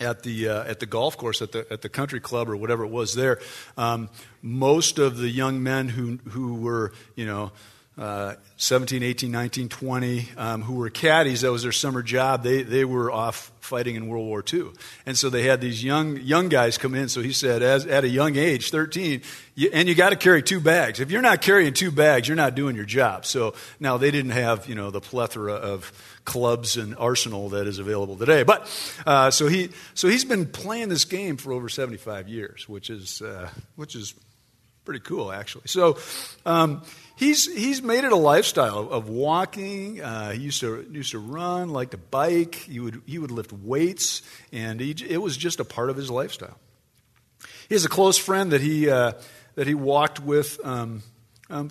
at 0.00 0.22
the 0.22 0.48
uh, 0.48 0.64
at 0.64 0.80
the 0.80 0.86
golf 0.86 1.16
course 1.16 1.42
at 1.42 1.52
the 1.52 1.66
at 1.70 1.82
the 1.82 1.88
country 1.88 2.20
club 2.20 2.48
or 2.48 2.56
whatever 2.56 2.84
it 2.84 2.90
was 2.90 3.14
there 3.14 3.38
um, 3.76 4.08
most 4.42 4.98
of 4.98 5.18
the 5.18 5.28
young 5.28 5.62
men 5.62 5.88
who 5.88 6.18
who 6.30 6.54
were 6.54 6.92
you 7.14 7.26
know 7.26 7.52
uh, 7.98 8.34
17, 8.58 9.02
18, 9.02 9.30
19, 9.30 9.68
20, 9.68 10.28
um, 10.36 10.62
who 10.62 10.74
were 10.74 10.88
caddies, 10.88 11.40
that 11.40 11.50
was 11.50 11.64
their 11.64 11.72
summer 11.72 12.02
job, 12.02 12.44
they, 12.44 12.62
they 12.62 12.84
were 12.84 13.10
off 13.10 13.50
fighting 13.60 13.96
in 13.96 14.08
World 14.08 14.26
War 14.26 14.42
II. 14.52 14.70
And 15.04 15.18
so 15.18 15.30
they 15.30 15.42
had 15.42 15.60
these 15.60 15.82
young, 15.82 16.16
young 16.16 16.48
guys 16.48 16.78
come 16.78 16.94
in. 16.94 17.08
So 17.08 17.20
he 17.20 17.32
said, 17.32 17.62
as, 17.62 17.86
at 17.86 18.04
a 18.04 18.08
young 18.08 18.36
age, 18.36 18.70
13, 18.70 19.22
you, 19.56 19.70
and 19.72 19.88
you 19.88 19.94
got 19.94 20.10
to 20.10 20.16
carry 20.16 20.42
two 20.42 20.60
bags. 20.60 21.00
If 21.00 21.10
you're 21.10 21.22
not 21.22 21.42
carrying 21.42 21.74
two 21.74 21.90
bags, 21.90 22.28
you're 22.28 22.36
not 22.36 22.54
doing 22.54 22.76
your 22.76 22.84
job. 22.84 23.26
So 23.26 23.54
now 23.78 23.96
they 23.96 24.10
didn't 24.10 24.30
have, 24.30 24.68
you 24.68 24.74
know, 24.74 24.90
the 24.90 25.00
plethora 25.00 25.54
of 25.54 25.92
clubs 26.24 26.76
and 26.76 26.96
arsenal 26.96 27.50
that 27.50 27.66
is 27.66 27.78
available 27.78 28.16
today. 28.16 28.44
But 28.44 28.70
uh, 29.06 29.30
so, 29.30 29.48
he, 29.48 29.70
so 29.94 30.08
he's 30.08 30.24
been 30.24 30.46
playing 30.46 30.88
this 30.88 31.04
game 31.04 31.36
for 31.36 31.52
over 31.52 31.68
75 31.68 32.28
years, 32.28 32.68
which 32.68 32.90
is, 32.90 33.22
uh, 33.22 33.50
which 33.76 33.96
is 33.96 34.14
pretty 34.88 35.04
cool, 35.04 35.30
actually. 35.30 35.64
So, 35.66 35.98
um, 36.46 36.80
he's, 37.16 37.44
he's 37.44 37.82
made 37.82 38.04
it 38.04 38.12
a 38.12 38.16
lifestyle 38.16 38.88
of 38.88 39.10
walking. 39.10 40.00
Uh, 40.00 40.30
he 40.30 40.40
used 40.40 40.60
to, 40.60 40.88
used 40.90 41.10
to 41.10 41.18
run, 41.18 41.68
liked 41.68 41.90
to 41.90 41.98
bike. 41.98 42.54
He 42.54 42.80
would, 42.80 43.02
he 43.04 43.18
would 43.18 43.30
lift 43.30 43.52
weights, 43.52 44.22
and 44.50 44.80
he, 44.80 44.96
it 45.06 45.18
was 45.18 45.36
just 45.36 45.60
a 45.60 45.64
part 45.64 45.90
of 45.90 45.96
his 45.98 46.10
lifestyle. 46.10 46.56
He 47.68 47.74
has 47.74 47.84
a 47.84 47.90
close 47.90 48.16
friend 48.16 48.52
that 48.52 48.62
he, 48.62 48.88
uh, 48.88 49.12
that 49.56 49.66
he 49.66 49.74
walked 49.74 50.20
with 50.20 50.58
um, 50.64 51.02
um, 51.50 51.68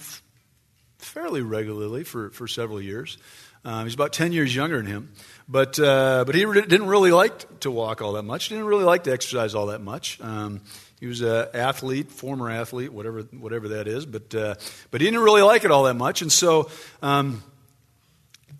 fairly 0.99 1.41
regularly 1.41 2.03
for, 2.03 2.29
for 2.29 2.47
several 2.47 2.79
years. 2.79 3.17
Um, 3.65 3.85
he's 3.85 3.95
about 3.95 4.13
10 4.13 4.31
years 4.31 4.55
younger 4.55 4.77
than 4.77 4.85
him. 4.85 5.11
But, 5.49 5.79
uh, 5.79 6.23
but 6.23 6.35
he 6.35 6.45
re- 6.45 6.61
didn't 6.61 6.85
really 6.85 7.11
like 7.11 7.61
to 7.61 7.71
walk 7.71 8.03
all 8.03 8.13
that 8.13 8.23
much. 8.23 8.49
Didn't 8.49 8.65
really 8.65 8.83
like 8.83 9.05
to 9.05 9.11
exercise 9.11 9.55
all 9.55 9.65
that 9.67 9.81
much. 9.81 10.21
Um, 10.21 10.61
he 10.99 11.05
was 11.05 11.21
an 11.21 11.47
athlete, 11.53 12.11
former 12.11 12.49
athlete, 12.49 12.91
whatever, 12.91 13.21
whatever 13.21 13.69
that 13.69 13.87
is, 13.87 14.05
but, 14.05 14.33
uh, 14.33 14.55
but 14.89 15.01
he 15.01 15.07
didn't 15.07 15.21
really 15.21 15.43
like 15.43 15.63
it 15.63 15.71
all 15.71 15.83
that 15.83 15.93
much. 15.93 16.21
And 16.21 16.31
so 16.31 16.69
um, 17.03 17.43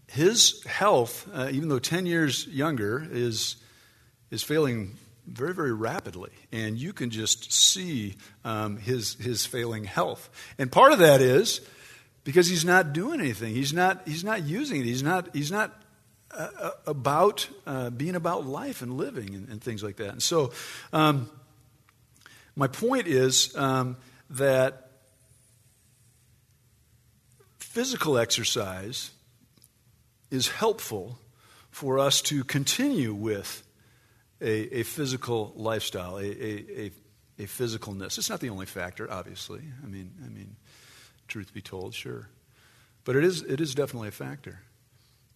his 0.08 0.64
health, 0.66 1.28
uh, 1.34 1.50
even 1.52 1.70
though 1.70 1.80
10 1.80 2.06
years 2.06 2.46
younger, 2.48 3.06
is, 3.10 3.56
is 4.30 4.44
failing 4.44 4.96
very, 5.26 5.54
very 5.54 5.74
rapidly. 5.74 6.32
And 6.52 6.78
you 6.78 6.94
can 6.94 7.10
just 7.10 7.52
see 7.52 8.16
um, 8.46 8.78
his, 8.78 9.16
his 9.16 9.46
failing 9.46 9.84
health. 9.84 10.30
And 10.60 10.72
part 10.72 10.94
of 10.94 11.00
that 11.00 11.22
is 11.22 11.62
because 12.24 12.48
he's 12.48 12.66
not 12.66 12.94
doing 12.94 13.20
anything, 13.20 13.56
he's 13.56 13.74
not, 13.74 14.08
he's 14.08 14.24
not 14.24 14.44
using 14.44 14.82
it, 14.82 14.86
he's 14.86 15.04
not, 15.04 15.34
he's 15.34 15.52
not 15.52 15.74
uh, 16.30 16.50
uh 16.60 16.72
about 16.86 17.48
uh, 17.66 17.90
being 17.90 18.16
about 18.16 18.46
life 18.46 18.82
and 18.82 18.98
living 18.98 19.34
and, 19.34 19.48
and, 19.48 19.62
things 19.62 19.82
like 19.82 19.96
that. 19.96 20.10
And 20.10 20.22
so, 20.22 20.52
um, 20.92 21.30
my 22.58 22.68
point 22.68 23.06
is 23.06 23.56
um, 23.56 23.98
that 24.32 24.90
physical 27.60 28.18
exercise 28.18 29.12
is 30.32 30.50
helpful 30.50 31.20
for 31.70 32.00
us 32.00 32.24
to 32.24 32.44
continue 32.44 33.14
with 33.14 33.62
a, 34.42 34.80
a 34.80 34.84
physical 34.84 35.54
lifestyle, 35.56 36.18
a, 36.18 36.26
a, 36.26 36.92
a, 37.38 37.44
physicalness. 37.44 38.18
It's 38.18 38.30
not 38.30 38.40
the 38.40 38.50
only 38.50 38.66
factor, 38.66 39.10
obviously. 39.10 39.62
I 39.84 39.88
mean, 39.88 40.12
I 40.26 40.28
mean, 40.28 40.56
truth 41.28 41.54
be 41.54 41.62
told, 41.62 41.94
sure, 41.94 42.28
but 43.06 43.16
it 43.16 43.24
is 43.24 43.44
it 43.44 43.62
is 43.62 43.76
definitely 43.76 44.08
a 44.08 44.12
factor. 44.12 44.62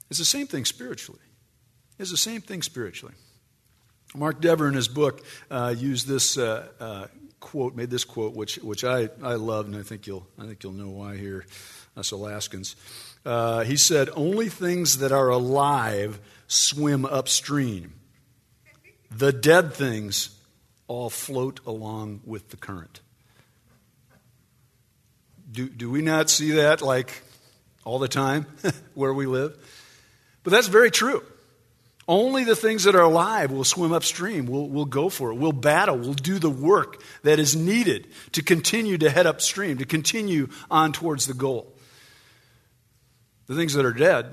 It's 0.10 0.18
the 0.18 0.26
same 0.26 0.48
thing 0.48 0.66
spiritually. 0.66 1.22
It's 2.00 2.10
the 2.10 2.18
same 2.18 2.42
thing 2.42 2.64
spiritually. 2.64 3.14
Mark 4.13 4.41
Dever, 4.41 4.67
in 4.67 4.74
his 4.74 4.89
book, 4.89 5.26
uh, 5.50 5.74
used 5.78 6.08
this 6.08 6.38
uh, 6.38 6.67
uh, 6.80 7.08
quote, 7.39 7.76
made 7.76 7.89
this 7.89 8.04
quote, 8.04 8.34
which, 8.34 8.58
which 8.58 8.84
I, 8.84 9.10
I 9.21 9.34
love, 9.36 9.65
and 9.65 9.76
I 9.76 9.84
think, 9.84 10.08
you'll, 10.08 10.28
I 10.38 10.45
think 10.45 10.63
you'll 10.63 10.74
know 10.74 10.89
why 10.89 11.17
here, 11.17 11.45
us 11.95 12.12
Alaskans. 12.12 12.76
Uh, 13.26 13.63
he 13.63 13.78
said, 13.78 14.10
Only 14.13 14.50
things 14.50 14.97
that 15.00 15.12
are 15.12 15.30
alive 15.30 16.19
swim 16.47 17.06
upstream. 17.06 17.93
The 19.10 19.32
dead 19.32 19.74
things 19.74 20.38
all 20.88 21.10
float 21.10 21.60
along 21.65 22.21
with 22.26 22.50
the 22.50 22.58
current. 22.58 23.02
Do, 25.52 25.69
do 25.69 25.89
we 25.89 26.02
not 26.02 26.30
see 26.30 26.52
that 26.52 26.82
like 26.82 27.24
all 27.84 28.00
the 28.00 28.08
time 28.08 28.45
where 28.93 29.13
we 29.13 29.26
live? 29.26 29.58
But 30.43 30.52
that's 30.52 30.67
very 30.67 30.91
true. 30.91 31.24
Only 32.12 32.43
the 32.43 32.58
things 32.58 32.84
that 32.84 32.93
are 32.93 33.04
alive 33.04 33.52
will 33.52 33.63
swim 33.63 33.93
upstream. 33.93 34.45
We'll, 34.45 34.67
we'll 34.67 34.84
go 34.84 35.08
for 35.08 35.32
it. 35.32 35.36
We'll 35.36 35.54
battle. 35.54 35.97
We'll 35.97 36.13
do 36.13 36.39
the 36.39 36.50
work 36.50 37.02
that 37.24 37.39
is 37.39 37.56
needed 37.56 38.06
to 38.34 38.43
continue 38.43 38.97
to 38.97 39.10
head 39.10 39.26
upstream, 39.26 39.78
to 39.78 39.86
continue 39.86 40.50
on 40.69 40.91
towards 40.91 41.26
the 41.26 41.34
goal. 41.34 41.74
The 43.47 43.56
things 43.56 43.76
that 43.76 43.86
are 43.86 43.93
dead, 43.93 44.26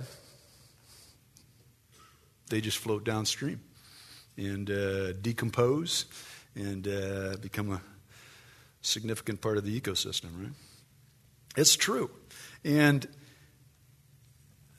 they 2.51 2.61
just 2.61 2.79
float 2.79 3.05
downstream 3.05 3.61
and 4.37 4.69
uh, 4.69 5.13
decompose 5.13 6.07
and 6.57 6.89
uh, 6.89 7.37
become 7.41 7.71
a 7.71 7.81
significant 8.83 9.41
part 9.41 9.57
of 9.57 9.65
the 9.65 9.81
ecosystem, 9.81 10.31
right? 10.37 10.53
It's 11.57 11.77
true. 11.77 12.11
And 12.65 13.07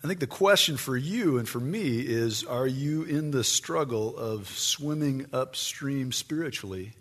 I 0.01 0.07
think 0.07 0.21
the 0.21 0.27
question 0.27 0.77
for 0.77 0.95
you 0.95 1.37
and 1.37 1.47
for 1.47 1.59
me 1.59 1.99
is 1.99 2.45
are 2.45 2.67
you 2.67 3.03
in 3.03 3.31
the 3.31 3.43
struggle 3.43 4.17
of 4.17 4.47
swimming 4.47 5.25
upstream 5.33 6.13
spiritually, 6.13 6.93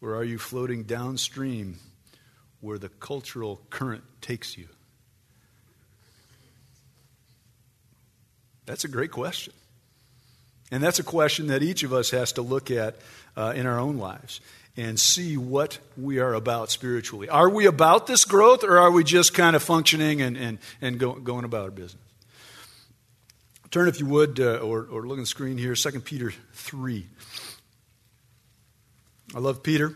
or 0.00 0.16
are 0.16 0.24
you 0.24 0.36
floating 0.36 0.82
downstream 0.82 1.78
where 2.60 2.78
the 2.78 2.88
cultural 2.88 3.60
current 3.70 4.02
takes 4.20 4.58
you? 4.58 4.66
That's 8.66 8.84
a 8.84 8.88
great 8.88 9.12
question. 9.12 9.52
And 10.72 10.82
that's 10.82 10.98
a 10.98 11.04
question 11.04 11.48
that 11.48 11.62
each 11.62 11.84
of 11.84 11.92
us 11.92 12.10
has 12.10 12.32
to 12.32 12.42
look 12.42 12.70
at 12.70 12.96
uh, 13.36 13.52
in 13.54 13.66
our 13.66 13.78
own 13.78 13.98
lives 13.98 14.40
and 14.76 14.98
see 14.98 15.36
what 15.36 15.78
we 15.96 16.18
are 16.18 16.34
about 16.34 16.70
spiritually. 16.70 17.28
Are 17.28 17.48
we 17.48 17.66
about 17.66 18.06
this 18.06 18.24
growth 18.24 18.64
or 18.64 18.78
are 18.78 18.90
we 18.90 19.04
just 19.04 19.34
kind 19.34 19.56
of 19.56 19.62
functioning 19.62 20.22
and, 20.22 20.36
and, 20.36 20.58
and 20.80 20.98
go, 20.98 21.14
going 21.14 21.44
about 21.44 21.64
our 21.64 21.70
business? 21.70 22.02
Turn, 23.70 23.86
if 23.86 24.00
you 24.00 24.06
would, 24.06 24.40
uh, 24.40 24.56
or, 24.56 24.88
or 24.90 25.06
look 25.06 25.18
on 25.18 25.20
the 25.20 25.26
screen 25.26 25.56
here, 25.56 25.76
2 25.76 26.00
Peter 26.00 26.32
3. 26.54 27.06
I 29.32 29.38
love 29.38 29.62
Peter. 29.62 29.94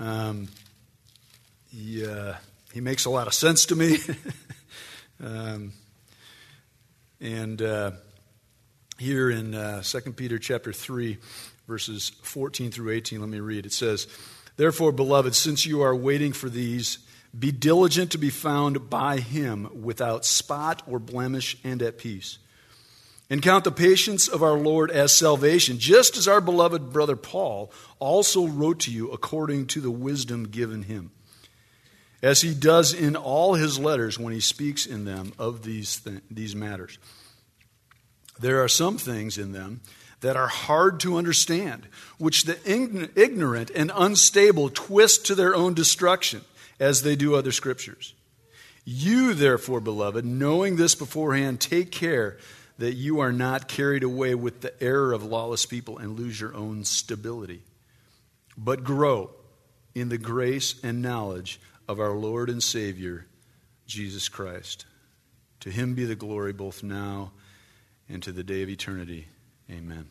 Um, 0.00 0.48
he, 1.70 2.04
uh, 2.04 2.34
he 2.72 2.80
makes 2.80 3.04
a 3.04 3.10
lot 3.10 3.28
of 3.28 3.34
sense 3.34 3.66
to 3.66 3.76
me. 3.76 3.98
um, 5.24 5.72
and 7.20 7.62
uh, 7.62 7.92
here 8.98 9.30
in 9.30 9.54
uh, 9.54 9.82
2 9.82 10.00
Peter 10.12 10.38
chapter 10.38 10.72
3, 10.72 11.18
verses 11.68 12.12
14 12.22 12.72
through 12.72 12.90
18. 12.90 13.20
Let 13.20 13.28
me 13.28 13.40
read. 13.40 13.66
It 13.66 13.72
says, 13.72 14.08
Therefore, 14.56 14.90
beloved, 14.90 15.34
since 15.34 15.66
you 15.66 15.82
are 15.82 15.94
waiting 15.94 16.32
for 16.32 16.48
these, 16.48 16.98
be 17.38 17.52
diligent 17.52 18.10
to 18.12 18.18
be 18.18 18.30
found 18.30 18.88
by 18.88 19.18
him 19.18 19.68
without 19.82 20.24
spot 20.24 20.82
or 20.86 20.98
blemish 20.98 21.58
and 21.62 21.82
at 21.82 21.98
peace. 21.98 22.38
And 23.28 23.42
count 23.42 23.64
the 23.64 23.70
patience 23.70 24.26
of 24.26 24.42
our 24.42 24.56
Lord 24.58 24.90
as 24.90 25.14
salvation, 25.14 25.78
just 25.78 26.16
as 26.16 26.26
our 26.26 26.40
beloved 26.40 26.90
brother 26.90 27.16
Paul 27.16 27.70
also 27.98 28.46
wrote 28.46 28.80
to 28.80 28.90
you 28.90 29.10
according 29.10 29.66
to 29.66 29.82
the 29.82 29.90
wisdom 29.90 30.48
given 30.48 30.84
him, 30.84 31.10
as 32.22 32.40
he 32.40 32.54
does 32.54 32.94
in 32.94 33.14
all 33.14 33.54
his 33.54 33.78
letters 33.78 34.18
when 34.18 34.32
he 34.32 34.40
speaks 34.40 34.86
in 34.86 35.04
them 35.04 35.34
of 35.38 35.64
these, 35.64 36.00
th- 36.00 36.22
these 36.30 36.56
matters. 36.56 36.98
There 38.40 38.64
are 38.64 38.68
some 38.68 38.96
things 38.96 39.36
in 39.36 39.52
them 39.52 39.82
that 40.20 40.36
are 40.36 40.48
hard 40.48 41.00
to 41.00 41.16
understand, 41.16 41.86
which 42.18 42.44
the 42.44 42.58
ignorant 43.14 43.70
and 43.74 43.92
unstable 43.94 44.68
twist 44.68 45.26
to 45.26 45.34
their 45.34 45.54
own 45.54 45.74
destruction, 45.74 46.42
as 46.80 47.02
they 47.02 47.16
do 47.16 47.34
other 47.34 47.52
scriptures. 47.52 48.14
You, 48.84 49.34
therefore, 49.34 49.80
beloved, 49.80 50.24
knowing 50.24 50.76
this 50.76 50.94
beforehand, 50.94 51.60
take 51.60 51.90
care 51.90 52.38
that 52.78 52.94
you 52.94 53.20
are 53.20 53.32
not 53.32 53.68
carried 53.68 54.02
away 54.02 54.34
with 54.34 54.60
the 54.60 54.82
error 54.82 55.12
of 55.12 55.24
lawless 55.24 55.66
people 55.66 55.98
and 55.98 56.18
lose 56.18 56.40
your 56.40 56.54
own 56.54 56.84
stability, 56.84 57.62
but 58.56 58.84
grow 58.84 59.30
in 59.94 60.08
the 60.08 60.18
grace 60.18 60.76
and 60.82 61.02
knowledge 61.02 61.60
of 61.88 61.98
our 61.98 62.12
Lord 62.12 62.48
and 62.48 62.62
Savior, 62.62 63.26
Jesus 63.86 64.28
Christ. 64.28 64.84
To 65.60 65.70
him 65.70 65.94
be 65.94 66.04
the 66.04 66.14
glory 66.14 66.52
both 66.52 66.82
now 66.82 67.32
and 68.08 68.22
to 68.22 68.32
the 68.32 68.44
day 68.44 68.62
of 68.62 68.68
eternity. 68.68 69.26
Amen. 69.70 70.08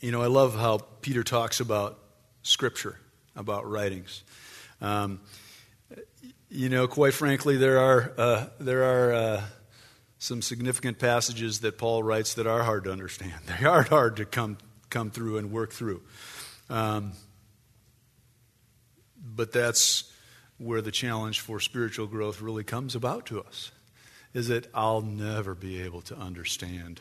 You 0.00 0.10
know, 0.10 0.22
I 0.22 0.26
love 0.26 0.54
how 0.54 0.78
Peter 1.02 1.22
talks 1.22 1.60
about 1.60 1.98
Scripture, 2.42 2.98
about 3.36 3.68
writings. 3.70 4.22
Um, 4.80 5.20
you 6.48 6.68
know, 6.68 6.86
quite 6.86 7.14
frankly, 7.14 7.56
there 7.56 7.78
are, 7.78 8.12
uh, 8.16 8.46
there 8.58 8.84
are 8.84 9.12
uh, 9.12 9.42
some 10.18 10.40
significant 10.40 10.98
passages 10.98 11.60
that 11.60 11.76
Paul 11.76 12.02
writes 12.02 12.34
that 12.34 12.46
are 12.46 12.62
hard 12.62 12.84
to 12.84 12.92
understand. 12.92 13.34
They 13.60 13.66
are 13.66 13.82
hard 13.82 14.16
to 14.16 14.24
come, 14.24 14.56
come 14.88 15.10
through 15.10 15.38
and 15.38 15.50
work 15.50 15.72
through. 15.72 16.00
Um, 16.70 17.12
but 19.22 19.52
that's 19.52 20.10
where 20.56 20.80
the 20.80 20.92
challenge 20.92 21.40
for 21.40 21.60
spiritual 21.60 22.06
growth 22.06 22.40
really 22.40 22.64
comes 22.64 22.94
about 22.94 23.26
to 23.26 23.42
us 23.42 23.72
is 24.32 24.48
that 24.48 24.68
I'll 24.74 25.02
never 25.02 25.54
be 25.54 25.82
able 25.82 26.00
to 26.02 26.16
understand 26.16 27.00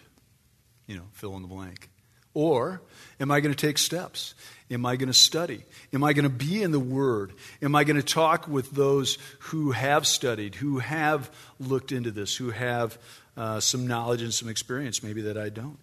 you 0.87 0.95
know, 0.95 1.03
fill 1.13 1.35
in 1.35 1.41
the 1.41 1.47
blank. 1.47 1.89
Or 2.33 2.81
am 3.19 3.29
I 3.29 3.41
going 3.41 3.53
to 3.53 3.67
take 3.67 3.77
steps? 3.77 4.33
Am 4.71 4.85
I 4.85 4.95
going 4.95 5.07
to 5.07 5.13
study? 5.13 5.63
Am 5.93 6.03
I 6.03 6.13
going 6.13 6.23
to 6.23 6.29
be 6.29 6.63
in 6.63 6.71
the 6.71 6.79
Word? 6.79 7.33
Am 7.61 7.75
I 7.75 7.83
going 7.83 7.97
to 7.97 8.03
talk 8.03 8.47
with 8.47 8.71
those 8.71 9.19
who 9.39 9.71
have 9.71 10.07
studied, 10.07 10.55
who 10.55 10.79
have 10.79 11.29
looked 11.59 11.91
into 11.91 12.09
this, 12.09 12.35
who 12.35 12.49
have 12.49 12.97
uh, 13.37 13.59
some 13.59 13.85
knowledge 13.85 14.23
and 14.23 14.33
some 14.33 14.49
experience 14.49 15.03
maybe 15.03 15.21
that 15.23 15.37
I 15.37 15.49
don't? 15.49 15.77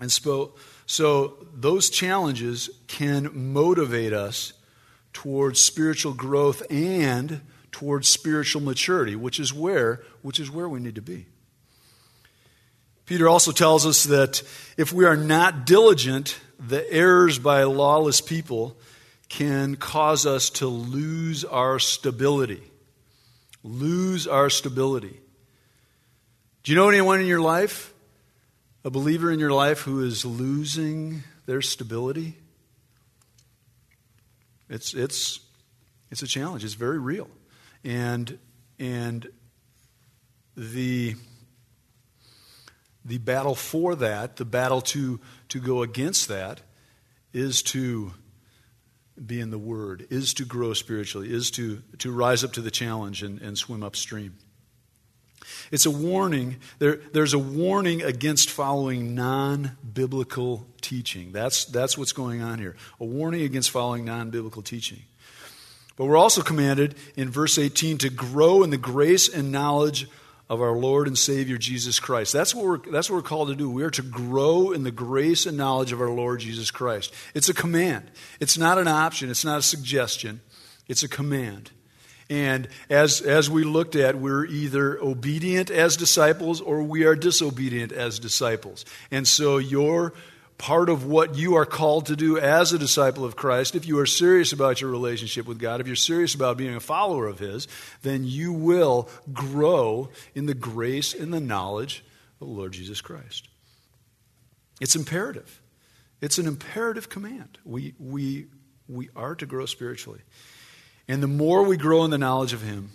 And 0.00 0.10
so, 0.10 0.54
so 0.86 1.46
those 1.54 1.90
challenges 1.90 2.70
can 2.88 3.30
motivate 3.52 4.12
us 4.12 4.54
towards 5.12 5.60
spiritual 5.60 6.14
growth 6.14 6.62
and 6.70 7.42
towards 7.70 8.08
spiritual 8.08 8.62
maturity, 8.62 9.14
which 9.14 9.38
is 9.38 9.52
where, 9.52 10.02
which 10.22 10.40
is 10.40 10.50
where 10.50 10.68
we 10.68 10.80
need 10.80 10.94
to 10.96 11.02
be. 11.02 11.26
Peter 13.10 13.28
also 13.28 13.50
tells 13.50 13.86
us 13.86 14.04
that 14.04 14.40
if 14.76 14.92
we 14.92 15.04
are 15.04 15.16
not 15.16 15.66
diligent, 15.66 16.38
the 16.60 16.88
errors 16.92 17.40
by 17.40 17.64
lawless 17.64 18.20
people 18.20 18.76
can 19.28 19.74
cause 19.74 20.26
us 20.26 20.48
to 20.48 20.68
lose 20.68 21.44
our 21.44 21.80
stability. 21.80 22.62
Lose 23.64 24.28
our 24.28 24.48
stability. 24.48 25.18
Do 26.62 26.70
you 26.70 26.76
know 26.76 26.88
anyone 26.88 27.20
in 27.20 27.26
your 27.26 27.40
life, 27.40 27.92
a 28.84 28.90
believer 28.90 29.32
in 29.32 29.40
your 29.40 29.50
life, 29.50 29.80
who 29.80 30.04
is 30.04 30.24
losing 30.24 31.24
their 31.46 31.62
stability? 31.62 32.36
It's, 34.68 34.94
it's, 34.94 35.40
it's 36.12 36.22
a 36.22 36.28
challenge. 36.28 36.64
It's 36.64 36.74
very 36.74 37.00
real. 37.00 37.28
And, 37.82 38.38
and 38.78 39.28
the 40.56 41.16
the 43.10 43.18
battle 43.18 43.56
for 43.56 43.96
that, 43.96 44.36
the 44.36 44.44
battle 44.44 44.80
to, 44.80 45.20
to 45.48 45.58
go 45.58 45.82
against 45.82 46.28
that, 46.28 46.60
is 47.32 47.60
to 47.62 48.12
be 49.24 49.40
in 49.40 49.50
the 49.50 49.58
Word, 49.58 50.06
is 50.10 50.32
to 50.34 50.44
grow 50.44 50.72
spiritually, 50.74 51.32
is 51.32 51.50
to, 51.52 51.82
to 51.98 52.12
rise 52.12 52.44
up 52.44 52.52
to 52.52 52.60
the 52.60 52.70
challenge 52.70 53.22
and, 53.22 53.40
and 53.42 53.58
swim 53.58 53.82
upstream. 53.82 54.38
It's 55.72 55.86
a 55.86 55.90
warning. 55.90 56.58
There, 56.78 57.00
there's 57.12 57.34
a 57.34 57.38
warning 57.38 58.02
against 58.02 58.48
following 58.48 59.16
non 59.16 59.76
biblical 59.92 60.66
teaching. 60.80 61.32
That's, 61.32 61.64
that's 61.64 61.98
what's 61.98 62.12
going 62.12 62.42
on 62.42 62.60
here. 62.60 62.76
A 63.00 63.04
warning 63.04 63.42
against 63.42 63.70
following 63.70 64.04
non 64.04 64.30
biblical 64.30 64.62
teaching. 64.62 65.02
But 65.96 66.06
we're 66.06 66.16
also 66.16 66.42
commanded 66.42 66.94
in 67.16 67.28
verse 67.28 67.58
18 67.58 67.98
to 67.98 68.10
grow 68.10 68.62
in 68.62 68.70
the 68.70 68.78
grace 68.78 69.28
and 69.28 69.50
knowledge 69.50 70.06
of 70.50 70.60
our 70.60 70.76
Lord 70.76 71.06
and 71.06 71.16
Savior 71.16 71.56
Jesus 71.56 72.00
Christ. 72.00 72.32
That's 72.32 72.52
what, 72.56 72.64
we're, 72.64 72.90
that's 72.90 73.08
what 73.08 73.16
we're 73.16 73.22
called 73.22 73.48
to 73.48 73.54
do. 73.54 73.70
We 73.70 73.84
are 73.84 73.90
to 73.90 74.02
grow 74.02 74.72
in 74.72 74.82
the 74.82 74.90
grace 74.90 75.46
and 75.46 75.56
knowledge 75.56 75.92
of 75.92 76.00
our 76.00 76.10
Lord 76.10 76.40
Jesus 76.40 76.72
Christ. 76.72 77.14
It's 77.34 77.48
a 77.48 77.54
command, 77.54 78.10
it's 78.40 78.58
not 78.58 78.76
an 78.76 78.88
option, 78.88 79.30
it's 79.30 79.44
not 79.44 79.60
a 79.60 79.62
suggestion, 79.62 80.40
it's 80.88 81.04
a 81.04 81.08
command. 81.08 81.70
And 82.28 82.68
as, 82.88 83.20
as 83.20 83.48
we 83.50 83.64
looked 83.64 83.96
at, 83.96 84.16
we're 84.16 84.44
either 84.44 85.00
obedient 85.00 85.70
as 85.70 85.96
disciples 85.96 86.60
or 86.60 86.82
we 86.82 87.04
are 87.04 87.16
disobedient 87.16 87.90
as 87.90 88.20
disciples. 88.20 88.84
And 89.10 89.26
so 89.26 89.58
your 89.58 90.14
part 90.60 90.90
of 90.90 91.06
what 91.06 91.36
you 91.36 91.54
are 91.54 91.64
called 91.64 92.04
to 92.04 92.14
do 92.14 92.38
as 92.38 92.70
a 92.70 92.78
disciple 92.78 93.24
of 93.24 93.34
Christ, 93.34 93.74
if 93.74 93.86
you 93.86 93.98
are 93.98 94.04
serious 94.04 94.52
about 94.52 94.78
your 94.78 94.90
relationship 94.90 95.46
with 95.46 95.58
God, 95.58 95.80
if 95.80 95.86
you're 95.86 95.96
serious 95.96 96.34
about 96.34 96.58
being 96.58 96.74
a 96.74 96.80
follower 96.80 97.26
of 97.26 97.38
His, 97.38 97.66
then 98.02 98.24
you 98.24 98.52
will 98.52 99.08
grow 99.32 100.10
in 100.34 100.44
the 100.44 100.54
grace 100.54 101.14
and 101.14 101.32
the 101.32 101.40
knowledge 101.40 102.04
of 102.40 102.46
the 102.46 102.52
Lord 102.52 102.72
Jesus 102.72 103.00
Christ. 103.00 103.48
It's 104.82 104.94
imperative. 104.94 105.62
It's 106.20 106.36
an 106.36 106.46
imperative 106.46 107.08
command. 107.08 107.56
We, 107.64 107.94
we, 107.98 108.48
we 108.86 109.08
are 109.16 109.34
to 109.36 109.46
grow 109.46 109.64
spiritually. 109.64 110.20
And 111.08 111.22
the 111.22 111.26
more 111.26 111.62
we 111.62 111.78
grow 111.78 112.04
in 112.04 112.10
the 112.10 112.18
knowledge 112.18 112.52
of 112.52 112.60
Him, 112.60 112.90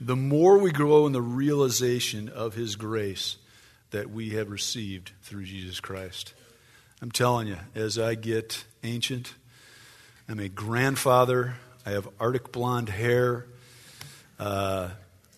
the 0.00 0.16
more 0.16 0.58
we 0.58 0.72
grow 0.72 1.06
in 1.06 1.12
the 1.12 1.22
realization 1.22 2.28
of 2.28 2.54
His 2.54 2.74
grace 2.74 3.36
that 3.92 4.10
we 4.10 4.30
have 4.30 4.50
received 4.50 5.12
through 5.22 5.44
Jesus 5.44 5.78
Christ. 5.78 6.34
I'm 7.00 7.12
telling 7.12 7.46
you, 7.46 7.58
as 7.76 7.96
I 7.96 8.16
get 8.16 8.64
ancient, 8.82 9.34
I'm 10.28 10.40
a 10.40 10.48
grandfather. 10.48 11.54
I 11.86 11.90
have 11.90 12.08
arctic 12.18 12.50
blonde 12.50 12.88
hair. 12.88 13.46
Uh, 14.38 14.90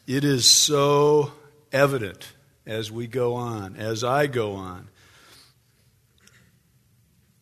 it 0.06 0.24
is 0.24 0.46
so 0.46 1.32
evident 1.70 2.32
as 2.64 2.90
we 2.90 3.06
go 3.06 3.34
on, 3.34 3.76
as 3.76 4.02
I 4.02 4.26
go 4.26 4.54
on. 4.54 4.88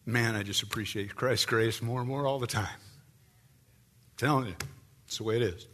Man, 0.05 0.35
I 0.35 0.43
just 0.43 0.65
appreciate 0.65 1.15
Christ's 1.15 1.47
grace 1.47 1.81
more 1.81 2.01
and 2.01 2.09
more 2.09 2.27
all 2.27 2.41
the 2.41 2.47
time. 2.49 2.65
I'm 2.65 4.17
telling 4.17 4.47
you, 4.47 4.55
it's 5.07 5.19
the 5.19 5.25
way 5.25 5.37
it 5.37 5.43
is. 5.43 5.67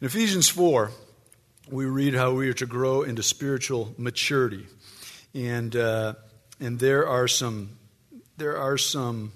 In 0.00 0.06
Ephesians 0.08 0.48
4, 0.48 0.90
we 1.70 1.86
read 1.86 2.14
how 2.14 2.32
we 2.32 2.50
are 2.50 2.54
to 2.54 2.66
grow 2.66 3.02
into 3.02 3.22
spiritual 3.22 3.94
maturity. 3.96 4.66
And 5.32 5.74
uh, 5.74 6.14
and 6.64 6.78
there 6.78 7.06
are 7.06 7.28
some 7.28 7.76
there 8.38 8.56
are 8.56 8.78
some 8.78 9.32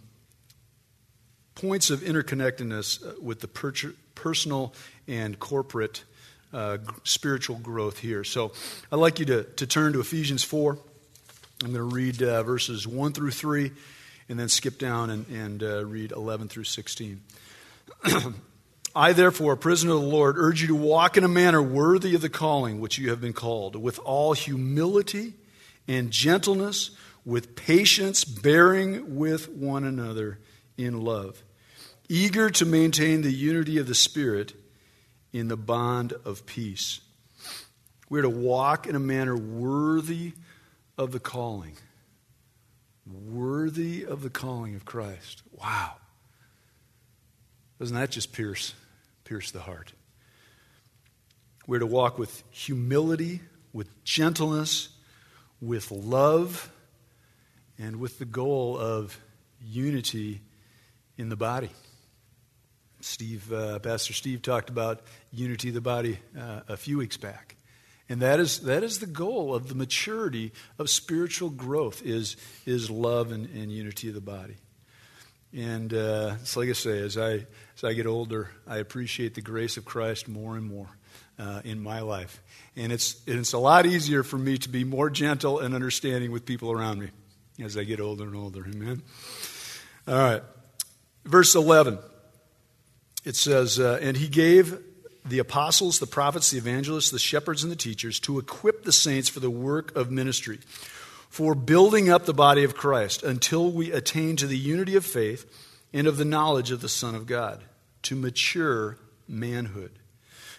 points 1.55 1.91
of 1.91 2.01
interconnectedness 2.01 3.07
uh, 3.07 3.21
with 3.21 3.41
the 3.41 3.49
per- 3.49 3.73
personal 4.15 4.73
and 5.07 5.39
corporate 5.39 6.05
uh, 6.53 6.79
spiritual 7.05 7.57
growth 7.57 7.99
here. 7.99 8.25
So 8.25 8.53
I'd 8.91 8.97
like 8.97 9.19
you 9.19 9.27
to, 9.27 9.43
to 9.45 9.67
turn 9.67 9.93
to 9.93 10.01
Ephesians 10.01 10.43
4. 10.43 10.79
I'm 11.63 11.73
going 11.73 11.75
to 11.75 11.95
read 11.95 12.23
uh, 12.23 12.43
verses 12.43 12.87
1 12.87 13.13
through 13.13 13.33
3 13.33 13.71
and 14.29 14.39
then 14.39 14.49
skip 14.49 14.79
down 14.79 15.11
and, 15.11 15.29
and 15.29 15.63
uh, 15.63 15.85
read 15.85 16.13
11 16.13 16.49
through 16.49 16.65
16. 16.65 17.21
I, 18.95 19.13
therefore, 19.13 19.53
a 19.53 19.57
prisoner 19.57 19.93
of 19.93 20.01
the 20.01 20.07
Lord, 20.07 20.37
urge 20.39 20.63
you 20.63 20.69
to 20.69 20.75
walk 20.75 21.17
in 21.17 21.25
a 21.25 21.29
manner 21.29 21.63
worthy 21.63 22.15
of 22.15 22.21
the 22.21 22.29
calling 22.29 22.81
which 22.81 22.99
you 22.99 23.11
have 23.11 23.21
been 23.21 23.33
called, 23.33 23.77
with 23.77 23.99
all 24.01 24.33
humility 24.33 25.35
and 25.87 26.11
gentleness 26.11 26.91
with 27.29 27.55
patience, 27.55 28.25
bearing 28.25 29.17
with 29.17 29.51
one 29.51 29.85
another 29.85 30.39
in 30.79 30.99
love, 30.99 31.45
eager 32.09 32.49
to 32.49 32.65
maintain 32.65 33.21
the 33.21 33.31
unity 33.31 33.77
of 33.77 33.87
the 33.87 33.95
Spirit 33.95 34.55
in 35.31 35.49
the 35.49 35.57
bond 35.57 36.15
of 36.25 36.47
peace. 36.47 37.01
We're 38.09 38.23
to 38.23 38.31
walk 38.31 38.87
in 38.87 38.97
a 38.97 38.99
manner 38.99 39.37
worthy 39.37 40.33
of 40.97 41.13
the 41.13 41.21
calling. 41.21 41.77
Worthy 43.07 44.07
of 44.07 44.23
the 44.23 44.31
calling 44.31 44.75
of 44.75 44.87
Christ. 44.87 45.43
Wow. 45.53 45.97
Doesn't 47.79 47.95
that 47.95 48.11
just 48.11 48.33
pierce, 48.33 48.73
pierce 49.25 49.51
the 49.51 49.61
heart? 49.61 49.93
We're 51.67 51.81
to 51.81 51.87
walk 51.87 52.19
with 52.19 52.43
humility, 52.51 53.43
with 53.75 54.03
gentleness, 54.03 54.89
with 55.61 55.91
love 55.91 56.71
and 57.79 57.97
with 57.97 58.19
the 58.19 58.25
goal 58.25 58.77
of 58.79 59.19
unity 59.61 60.41
in 61.17 61.29
the 61.29 61.37
body. 61.37 61.71
Steve, 63.01 63.53
uh, 63.53 63.79
Pastor 63.79 64.13
Steve 64.13 64.43
talked 64.43 64.71
about 64.71 65.03
unity 65.33 65.69
of 65.69 65.75
the 65.75 65.81
body 65.81 66.19
uh, 66.39 66.61
a 66.69 66.77
few 66.77 66.99
weeks 66.99 67.17
back. 67.17 67.57
And 68.09 68.23
that 68.23 68.41
is, 68.41 68.61
that 68.61 68.83
is 68.83 68.99
the 68.99 69.07
goal 69.07 69.55
of 69.55 69.69
the 69.69 69.75
maturity 69.75 70.53
of 70.79 70.89
spiritual 70.89 71.51
growth 71.51 72.03
is, 72.05 72.37
is 72.65 72.91
love 72.91 73.33
and, 73.33 73.47
and 73.55 73.71
unity 73.71 74.09
of 74.09 74.15
the 74.15 74.21
body. 74.21 74.57
And 75.55 75.93
uh, 75.95 76.37
it's 76.41 76.57
like 76.57 76.69
I 76.69 76.73
say, 76.73 76.99
as 77.01 77.17
I, 77.17 77.47
as 77.77 77.85
I 77.85 77.93
get 77.93 78.07
older, 78.07 78.51
I 78.67 78.79
appreciate 78.79 79.35
the 79.35 79.43
grace 79.43 79.77
of 79.77 79.85
Christ 79.85 80.27
more 80.27 80.57
and 80.57 80.65
more 80.65 80.89
uh, 81.39 81.61
in 81.65 81.81
my 81.81 82.01
life. 82.01 82.43
And 82.77 82.93
it's, 82.93 83.21
it's 83.27 83.53
a 83.53 83.59
lot 83.59 83.87
easier 83.87 84.23
for 84.23 84.39
me 84.39 84.59
to 84.59 84.69
be 84.69 84.85
more 84.85 85.11
gentle 85.11 85.61
and 85.61 85.75
understanding 85.75 86.33
with 86.33 86.45
people 86.45 86.73
around 86.73 86.99
me 86.99 87.11
as 87.63 87.77
I 87.77 87.85
get 87.85 88.01
older 88.01 88.25
and 88.25 88.37
older. 88.37 88.65
Amen. 88.67 89.03
All 90.07 90.15
right. 90.15 90.43
Verse 91.25 91.55
11. 91.55 91.99
It 93.25 93.37
says, 93.37 93.79
uh, 93.79 93.99
And 94.01 94.17
he 94.17 94.29
gave 94.29 94.79
the 95.25 95.39
apostles, 95.39 95.99
the 95.99 96.07
prophets, 96.07 96.51
the 96.51 96.59
evangelists, 96.59 97.11
the 97.11 97.19
shepherds, 97.19 97.63
and 97.63 97.71
the 97.71 97.77
teachers 97.77 98.19
to 98.21 98.39
equip 98.39 98.85
the 98.85 98.93
saints 98.93 99.29
for 99.29 99.41
the 99.41 99.51
work 99.51 99.95
of 99.95 100.11
ministry, 100.11 100.59
for 101.29 101.55
building 101.55 102.09
up 102.09 102.25
the 102.25 102.33
body 102.35 102.65
of 102.65 102.75
Christ 102.75 103.23
until 103.23 103.71
we 103.71 103.93
attain 103.93 104.37
to 104.37 104.47
the 104.47 104.57
unity 104.57 104.97
of 104.97 105.05
faith 105.05 105.45
and 105.93 106.07
of 106.07 106.17
the 106.17 106.25
knowledge 106.25 106.71
of 106.71 106.81
the 106.81 106.89
Son 106.89 107.15
of 107.15 107.27
God, 107.27 107.63
to 108.03 108.17
mature 108.17 108.99
manhood, 109.27 109.99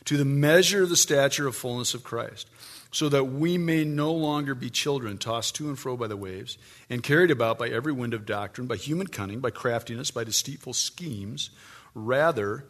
to 0.05 0.17
the 0.17 0.25
measure 0.25 0.83
of 0.83 0.89
the 0.89 0.95
stature 0.95 1.47
of 1.47 1.55
fullness 1.55 1.93
of 1.93 2.03
Christ 2.03 2.47
so 2.91 3.09
that 3.09 3.25
we 3.25 3.57
may 3.57 3.83
no 3.83 4.11
longer 4.11 4.55
be 4.55 4.69
children 4.69 5.17
tossed 5.17 5.55
to 5.55 5.67
and 5.67 5.77
fro 5.77 5.95
by 5.95 6.07
the 6.07 6.17
waves 6.17 6.57
and 6.89 7.03
carried 7.03 7.29
about 7.29 7.59
by 7.59 7.69
every 7.69 7.91
wind 7.91 8.13
of 8.13 8.25
doctrine, 8.25 8.67
by 8.67 8.75
human 8.75 9.07
cunning, 9.07 9.39
by 9.39 9.51
craftiness, 9.51 10.09
by 10.09 10.23
deceitful 10.23 10.73
schemes. 10.73 11.51
Rather, 11.93 12.65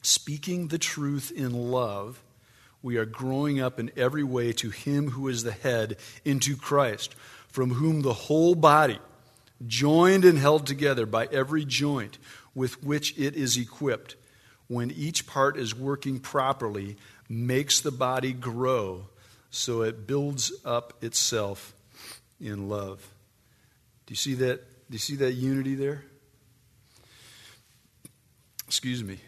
speaking 0.00 0.68
the 0.68 0.78
truth 0.78 1.30
in 1.34 1.52
love, 1.52 2.22
we 2.82 2.96
are 2.96 3.04
growing 3.04 3.60
up 3.60 3.78
in 3.78 3.90
every 3.96 4.22
way 4.22 4.52
to 4.52 4.70
Him 4.70 5.10
who 5.10 5.28
is 5.28 5.42
the 5.42 5.52
head, 5.52 5.96
into 6.24 6.56
Christ, 6.56 7.14
from 7.48 7.72
whom 7.74 8.02
the 8.02 8.12
whole 8.12 8.54
body, 8.54 8.98
joined 9.66 10.24
and 10.24 10.38
held 10.38 10.66
together 10.66 11.04
by 11.04 11.26
every 11.26 11.64
joint 11.64 12.18
with 12.54 12.82
which 12.84 13.16
it 13.18 13.34
is 13.34 13.56
equipped, 13.56 14.16
when 14.68 14.90
each 14.90 15.26
part 15.26 15.56
is 15.56 15.74
working 15.74 16.20
properly, 16.20 16.96
makes 17.28 17.80
the 17.80 17.90
body 17.90 18.32
grow 18.32 19.08
so 19.56 19.82
it 19.82 20.06
builds 20.06 20.52
up 20.64 21.02
itself 21.02 21.74
in 22.40 22.68
love. 22.68 23.06
Do 24.06 24.12
you 24.12 24.16
see 24.16 24.34
that? 24.34 24.60
Do 24.88 24.94
you 24.94 24.98
see 24.98 25.16
that 25.16 25.32
unity 25.32 25.74
there? 25.74 26.04
Excuse 28.66 29.02
me. 29.02 29.18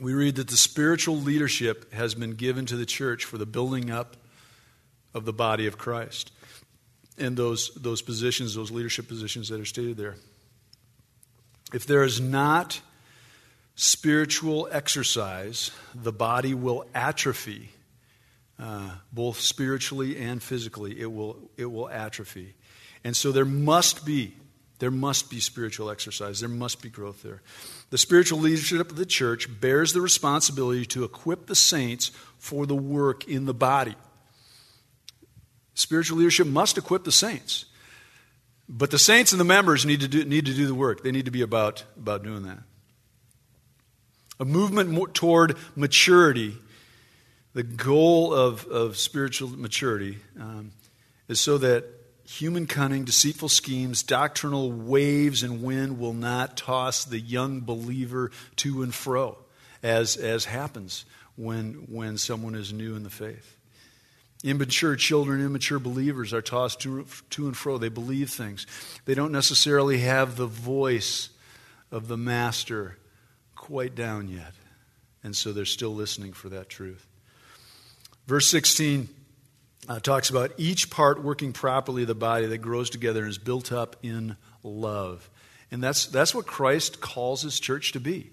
We 0.00 0.12
read 0.12 0.36
that 0.36 0.48
the 0.48 0.56
spiritual 0.56 1.16
leadership 1.16 1.92
has 1.92 2.14
been 2.14 2.32
given 2.32 2.66
to 2.66 2.76
the 2.76 2.86
church 2.86 3.24
for 3.24 3.38
the 3.38 3.46
building 3.46 3.90
up 3.90 4.16
of 5.14 5.24
the 5.24 5.32
body 5.32 5.66
of 5.66 5.78
Christ. 5.78 6.32
And 7.16 7.36
those, 7.36 7.70
those 7.76 8.02
positions, 8.02 8.54
those 8.54 8.72
leadership 8.72 9.06
positions 9.06 9.48
that 9.48 9.60
are 9.60 9.64
stated 9.64 9.96
there. 9.96 10.16
If 11.72 11.86
there 11.86 12.02
is 12.02 12.20
not 12.20 12.80
spiritual 13.76 14.68
exercise, 14.70 15.70
the 15.94 16.12
body 16.12 16.54
will 16.54 16.86
atrophy 16.92 17.70
uh, 18.58 18.90
both 19.12 19.40
spiritually 19.40 20.16
and 20.18 20.42
physically, 20.42 21.00
it 21.00 21.12
will, 21.12 21.50
it 21.56 21.66
will 21.66 21.88
atrophy. 21.88 22.54
And 23.02 23.16
so 23.16 23.32
there 23.32 23.44
must 23.44 24.06
be, 24.06 24.34
there 24.78 24.90
must 24.90 25.30
be 25.30 25.40
spiritual 25.40 25.90
exercise. 25.90 26.40
There 26.40 26.48
must 26.48 26.80
be 26.82 26.88
growth 26.88 27.22
there. 27.22 27.42
The 27.90 27.98
spiritual 27.98 28.38
leadership 28.38 28.90
of 28.90 28.96
the 28.96 29.06
church 29.06 29.48
bears 29.60 29.92
the 29.92 30.00
responsibility 30.00 30.86
to 30.86 31.04
equip 31.04 31.46
the 31.46 31.54
saints 31.54 32.10
for 32.38 32.66
the 32.66 32.74
work 32.74 33.28
in 33.28 33.44
the 33.46 33.54
body. 33.54 33.94
Spiritual 35.74 36.18
leadership 36.18 36.46
must 36.46 36.78
equip 36.78 37.04
the 37.04 37.12
saints. 37.12 37.66
But 38.68 38.90
the 38.90 38.98
saints 38.98 39.32
and 39.32 39.40
the 39.40 39.44
members 39.44 39.84
need 39.84 40.00
to 40.00 40.08
do, 40.08 40.24
need 40.24 40.46
to 40.46 40.54
do 40.54 40.66
the 40.66 40.74
work. 40.74 41.02
They 41.02 41.12
need 41.12 41.26
to 41.26 41.30
be 41.30 41.42
about, 41.42 41.84
about 41.96 42.22
doing 42.22 42.44
that. 42.44 42.60
A 44.40 44.44
movement 44.44 45.14
toward 45.14 45.56
maturity 45.76 46.56
the 47.54 47.62
goal 47.62 48.34
of, 48.34 48.66
of 48.66 48.96
spiritual 48.96 49.48
maturity 49.48 50.18
um, 50.38 50.72
is 51.28 51.40
so 51.40 51.56
that 51.58 51.84
human 52.26 52.66
cunning, 52.66 53.04
deceitful 53.04 53.48
schemes, 53.48 54.02
doctrinal 54.02 54.72
waves 54.72 55.42
and 55.42 55.62
wind 55.62 55.98
will 55.98 56.12
not 56.12 56.56
toss 56.56 57.04
the 57.04 57.20
young 57.20 57.60
believer 57.60 58.30
to 58.56 58.82
and 58.82 58.92
fro, 58.92 59.38
as, 59.82 60.16
as 60.16 60.46
happens 60.46 61.04
when, 61.36 61.86
when 61.88 62.18
someone 62.18 62.54
is 62.54 62.72
new 62.72 62.96
in 62.96 63.04
the 63.04 63.10
faith. 63.10 63.56
Immature 64.42 64.96
children, 64.96 65.40
immature 65.40 65.78
believers 65.78 66.34
are 66.34 66.42
tossed 66.42 66.80
to, 66.80 67.06
to 67.30 67.46
and 67.46 67.56
fro. 67.56 67.78
They 67.78 67.88
believe 67.88 68.30
things. 68.30 68.66
They 69.04 69.14
don't 69.14 69.32
necessarily 69.32 69.98
have 69.98 70.36
the 70.36 70.46
voice 70.46 71.30
of 71.90 72.08
the 72.08 72.16
master 72.16 72.98
quite 73.54 73.94
down 73.94 74.28
yet. 74.28 74.52
And 75.22 75.34
so 75.34 75.52
they're 75.52 75.64
still 75.64 75.94
listening 75.94 76.34
for 76.34 76.50
that 76.50 76.68
truth. 76.68 77.06
Verse 78.26 78.46
16 78.48 79.08
uh, 79.88 80.00
talks 80.00 80.30
about 80.30 80.52
each 80.56 80.90
part 80.90 81.22
working 81.22 81.52
properly 81.52 82.02
of 82.02 82.08
the 82.08 82.14
body 82.14 82.46
that 82.46 82.58
grows 82.58 82.88
together 82.88 83.20
and 83.20 83.28
is 83.28 83.38
built 83.38 83.72
up 83.72 83.96
in 84.02 84.36
love. 84.62 85.28
And 85.70 85.82
that's, 85.82 86.06
that's 86.06 86.34
what 86.34 86.46
Christ 86.46 87.00
calls 87.00 87.42
his 87.42 87.60
church 87.60 87.92
to 87.92 88.00
be. 88.00 88.30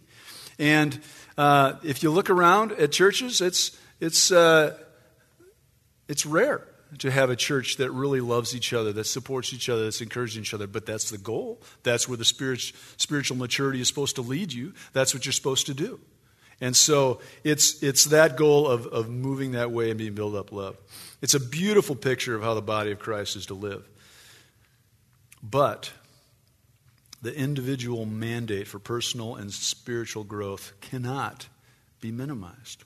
And 0.60 0.99
uh, 1.38 1.73
if 1.84 2.04
you 2.04 2.12
look 2.12 2.30
around 2.30 2.71
at 2.73 2.91
churches, 2.91 3.41
it's, 3.41 3.77
it's, 3.99 4.32
uh, 4.32 4.77
it's 6.08 6.25
rare 6.25 6.67
to 6.99 7.10
have 7.10 7.30
a 7.30 7.36
church 7.36 7.77
that 7.77 7.91
really 7.91 8.21
loves 8.21 8.56
each 8.56 8.73
other, 8.73 8.91
that 8.93 9.06
supports 9.06 9.54
each 9.54 9.69
other, 9.69 9.86
that's 9.86 10.01
encouraging 10.01 10.43
each 10.43 10.54
other. 10.54 10.67
But 10.67 10.86
that's 10.86 11.10
the 11.10 11.17
goal. 11.17 11.62
That's 11.84 12.08
where 12.08 12.17
the 12.17 12.25
spirit, 12.25 12.62
spiritual 12.97 13.38
maturity 13.38 13.82
is 13.82 13.88
supposed 13.88 14.15
to 14.15 14.21
lead 14.21 14.54
you. 14.54 14.73
That's 14.93 15.13
what 15.13 15.25
you're 15.25 15.34
supposed 15.34 15.65
to 15.67 15.73
do. 15.73 15.99
And 16.62 16.76
so 16.76 17.19
it's, 17.43 17.82
it's 17.82 18.06
that 18.06 18.38
goal 18.38 18.67
of, 18.67 18.86
of 18.88 19.10
moving 19.10 19.54
that 19.54 19.71
way 19.71 19.89
and 19.89 19.97
being 19.97 20.13
built 20.13 20.36
up 20.36 20.52
love. 20.52 20.78
It's 21.21 21.34
a 21.34 21.39
beautiful 21.39 21.95
picture 21.95 22.36
of 22.36 22.43
how 22.43 22.54
the 22.54 22.62
body 22.62 22.91
of 22.91 23.00
Christ 23.00 23.36
is 23.36 23.47
to 23.47 23.56
live. 23.56 23.88
But 25.41 25.91
the 27.24 27.36
individual 27.36 28.06
mandate 28.06 28.67
for 28.67 28.78
personal 28.78 29.36
and 29.36 29.52
spiritual 29.52 30.24
growth 30.24 30.74
cannot 30.82 31.47
be 32.00 32.12
minimized. 32.12 32.84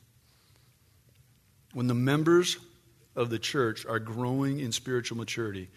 When 1.74 1.88
the 1.88 1.94
members 1.94 2.58
of 3.16 3.30
the 3.30 3.40
church 3.40 3.86
are 3.86 4.00
growing 4.00 4.60
in 4.62 4.72
spiritual 4.72 5.18
maturity, 5.18 5.70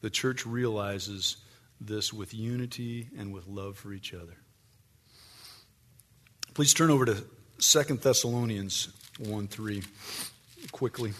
the 0.00 0.10
church 0.10 0.46
realizes 0.46 1.36
this 1.80 2.12
with 2.12 2.32
unity 2.32 3.08
and 3.18 3.32
with 3.32 3.46
love 3.46 3.76
for 3.76 3.92
each 3.92 4.14
other. 4.14 4.36
Please 6.58 6.74
turn 6.74 6.90
over 6.90 7.04
to 7.04 7.24
2 7.60 7.82
Thessalonians 7.98 8.88
1 9.20 9.46
3 9.46 9.80
quickly. 10.72 11.12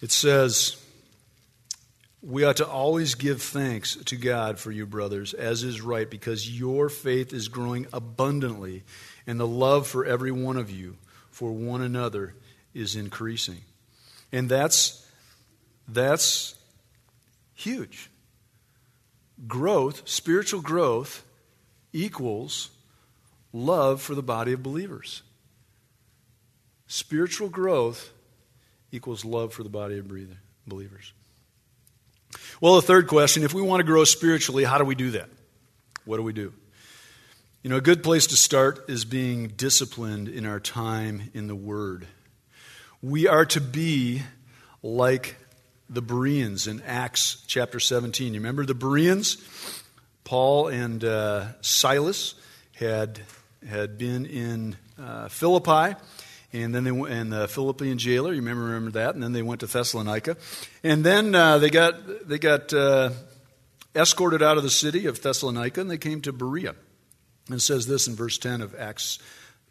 It 0.00 0.10
says, 0.10 0.82
We 2.22 2.44
ought 2.44 2.56
to 2.56 2.66
always 2.66 3.14
give 3.14 3.42
thanks 3.42 3.94
to 3.94 4.16
God 4.16 4.58
for 4.58 4.72
you, 4.72 4.86
brothers, 4.86 5.34
as 5.34 5.64
is 5.64 5.82
right, 5.82 6.08
because 6.08 6.48
your 6.48 6.88
faith 6.88 7.34
is 7.34 7.48
growing 7.48 7.88
abundantly, 7.92 8.82
and 9.26 9.38
the 9.38 9.46
love 9.46 9.86
for 9.86 10.06
every 10.06 10.32
one 10.32 10.56
of 10.56 10.70
you 10.70 10.96
for 11.30 11.52
one 11.52 11.82
another 11.82 12.34
is 12.72 12.96
increasing. 12.96 13.60
And 14.32 14.48
that's, 14.48 15.06
that's 15.86 16.54
huge. 17.52 18.08
Growth, 19.46 20.08
spiritual 20.08 20.62
growth, 20.62 21.22
equals 21.94 22.68
love 23.54 24.02
for 24.02 24.14
the 24.14 24.22
body 24.22 24.52
of 24.52 24.62
believers. 24.62 25.22
Spiritual 26.86 27.48
growth 27.48 28.10
equals 28.92 29.24
love 29.24 29.54
for 29.54 29.62
the 29.62 29.70
body 29.70 29.98
of 29.98 30.12
believers. 30.66 31.12
Well, 32.60 32.74
the 32.76 32.82
third 32.82 33.06
question 33.06 33.42
if 33.42 33.54
we 33.54 33.62
want 33.62 33.80
to 33.80 33.84
grow 33.84 34.04
spiritually, 34.04 34.64
how 34.64 34.76
do 34.76 34.84
we 34.84 34.94
do 34.94 35.12
that? 35.12 35.30
What 36.04 36.18
do 36.18 36.22
we 36.22 36.32
do? 36.32 36.52
You 37.62 37.70
know, 37.70 37.76
a 37.76 37.80
good 37.80 38.02
place 38.02 38.26
to 38.26 38.36
start 38.36 38.90
is 38.90 39.06
being 39.06 39.48
disciplined 39.48 40.28
in 40.28 40.44
our 40.44 40.60
time 40.60 41.30
in 41.32 41.46
the 41.46 41.54
Word. 41.54 42.06
We 43.00 43.26
are 43.26 43.46
to 43.46 43.60
be 43.60 44.22
like 44.82 45.36
the 45.88 46.02
Bereans 46.02 46.66
in 46.66 46.82
Acts 46.82 47.42
chapter 47.46 47.80
17. 47.80 48.34
You 48.34 48.40
remember 48.40 48.66
the 48.66 48.74
Bereans? 48.74 49.38
Paul 50.24 50.68
and 50.68 51.04
uh, 51.04 51.60
Silas 51.60 52.34
had, 52.74 53.20
had 53.68 53.98
been 53.98 54.26
in 54.26 54.76
uh, 54.98 55.28
Philippi, 55.28 55.96
and 56.52 56.74
then 56.74 56.84
they 56.84 56.92
went, 56.92 57.12
and 57.12 57.32
the 57.32 57.46
Philippian 57.46 57.98
jailer, 57.98 58.30
you 58.30 58.40
remember, 58.40 58.64
remember 58.64 58.92
that, 58.92 59.14
and 59.14 59.22
then 59.22 59.32
they 59.32 59.42
went 59.42 59.60
to 59.60 59.66
Thessalonica. 59.66 60.36
And 60.82 61.04
then 61.04 61.34
uh, 61.34 61.58
they 61.58 61.68
got, 61.68 62.28
they 62.28 62.38
got 62.38 62.72
uh, 62.72 63.10
escorted 63.94 64.42
out 64.42 64.56
of 64.56 64.62
the 64.62 64.70
city 64.70 65.06
of 65.06 65.22
Thessalonica, 65.22 65.80
and 65.80 65.90
they 65.90 65.98
came 65.98 66.20
to 66.22 66.32
Berea. 66.32 66.74
And 67.50 67.60
says 67.60 67.86
this 67.86 68.08
in 68.08 68.16
verse 68.16 68.38
10 68.38 68.62
of 68.62 68.74
Acts 68.74 69.18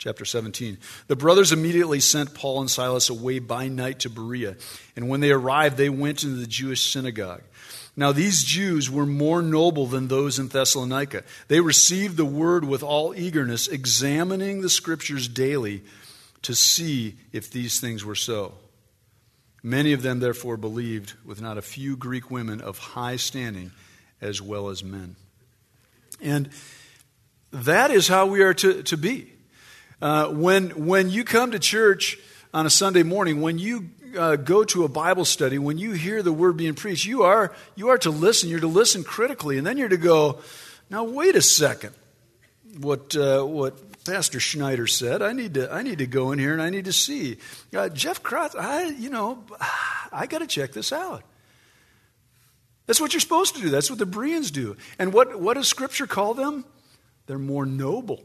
chapter 0.03 0.25
17. 0.25 0.77
The 1.07 1.15
brothers 1.15 1.53
immediately 1.53 2.01
sent 2.01 2.33
Paul 2.33 2.59
and 2.59 2.69
Silas 2.69 3.09
away 3.09 3.39
by 3.39 3.69
night 3.69 3.99
to 3.99 4.09
Berea. 4.09 4.57
And 4.97 5.07
when 5.07 5.21
they 5.21 5.31
arrived, 5.31 5.77
they 5.77 5.89
went 5.89 6.23
into 6.23 6.35
the 6.35 6.45
Jewish 6.45 6.91
synagogue. 6.91 7.41
Now, 7.95 8.11
these 8.11 8.43
Jews 8.43 8.91
were 8.91 9.05
more 9.05 9.41
noble 9.41 9.85
than 9.85 10.09
those 10.09 10.39
in 10.39 10.49
Thessalonica. 10.49 11.23
They 11.47 11.61
received 11.61 12.17
the 12.17 12.25
word 12.25 12.65
with 12.65 12.83
all 12.83 13.15
eagerness, 13.15 13.69
examining 13.69 14.59
the 14.59 14.69
scriptures 14.69 15.29
daily 15.29 15.83
to 16.41 16.53
see 16.53 17.15
if 17.31 17.49
these 17.49 17.79
things 17.79 18.03
were 18.03 18.13
so. 18.13 18.55
Many 19.61 19.93
of 19.93 20.01
them, 20.01 20.19
therefore, 20.19 20.57
believed, 20.57 21.13
with 21.23 21.41
not 21.41 21.57
a 21.57 21.61
few 21.61 21.95
Greek 21.95 22.29
women 22.29 22.59
of 22.59 22.77
high 22.77 23.15
standing 23.15 23.71
as 24.19 24.41
well 24.41 24.67
as 24.67 24.83
men. 24.83 25.15
And 26.21 26.49
that 27.51 27.89
is 27.89 28.09
how 28.09 28.25
we 28.25 28.41
are 28.41 28.53
to, 28.55 28.83
to 28.83 28.97
be. 28.97 29.32
Uh, 30.01 30.27
when, 30.29 30.69
when 30.85 31.09
you 31.09 31.23
come 31.23 31.51
to 31.51 31.59
church 31.59 32.17
on 32.53 32.65
a 32.65 32.69
Sunday 32.69 33.03
morning, 33.03 33.41
when 33.41 33.57
you 33.57 33.89
uh, 34.17 34.35
go 34.35 34.63
to 34.63 34.83
a 34.83 34.87
Bible 34.87 35.25
study, 35.25 35.57
when 35.57 35.77
you 35.77 35.91
hear 35.91 36.21
the 36.21 36.33
word 36.33 36.57
being 36.57 36.75
preached, 36.75 37.05
you 37.05 37.23
are, 37.23 37.53
you 37.75 37.89
are 37.89 37.97
to 37.99 38.09
listen. 38.09 38.49
You're 38.49 38.59
to 38.59 38.67
listen 38.67 39.03
critically, 39.03 39.57
and 39.57 39.65
then 39.65 39.77
you're 39.77 39.89
to 39.89 39.97
go, 39.97 40.39
now, 40.89 41.03
wait 41.03 41.35
a 41.35 41.41
second. 41.41 41.93
What, 42.77 43.15
uh, 43.15 43.43
what 43.43 44.03
Pastor 44.03 44.39
Schneider 44.39 44.87
said, 44.87 45.21
I 45.21 45.33
need, 45.33 45.53
to, 45.55 45.71
I 45.71 45.83
need 45.83 45.99
to 45.99 46.07
go 46.07 46.31
in 46.31 46.39
here 46.39 46.53
and 46.53 46.61
I 46.61 46.69
need 46.69 46.85
to 46.85 46.93
see. 46.93 47.37
Uh, 47.73 47.89
Jeff 47.89 48.21
Krotz, 48.21 48.55
I, 48.55 48.87
you 48.89 49.09
know, 49.09 49.43
I 50.11 50.27
got 50.27 50.39
to 50.39 50.47
check 50.47 50.73
this 50.73 50.91
out. 50.91 51.23
That's 52.85 52.99
what 52.99 53.13
you're 53.13 53.21
supposed 53.21 53.55
to 53.55 53.61
do. 53.61 53.69
That's 53.69 53.89
what 53.89 53.99
the 53.99 54.05
Bereans 54.05 54.51
do. 54.51 54.75
And 54.99 55.13
what, 55.13 55.39
what 55.39 55.53
does 55.53 55.67
Scripture 55.67 56.05
call 56.07 56.33
them? 56.33 56.65
They're 57.27 57.39
more 57.39 57.65
noble 57.65 58.23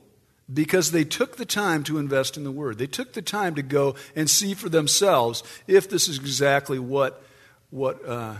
because 0.52 0.90
they 0.90 1.04
took 1.04 1.36
the 1.36 1.44
time 1.44 1.84
to 1.84 1.98
invest 1.98 2.36
in 2.36 2.44
the 2.44 2.50
Word. 2.50 2.78
They 2.78 2.86
took 2.86 3.12
the 3.12 3.22
time 3.22 3.54
to 3.56 3.62
go 3.62 3.94
and 4.16 4.28
see 4.30 4.54
for 4.54 4.68
themselves 4.68 5.42
if 5.66 5.88
this 5.90 6.08
is 6.08 6.18
exactly 6.18 6.78
what, 6.78 7.22
what 7.70 8.06
uh, 8.06 8.36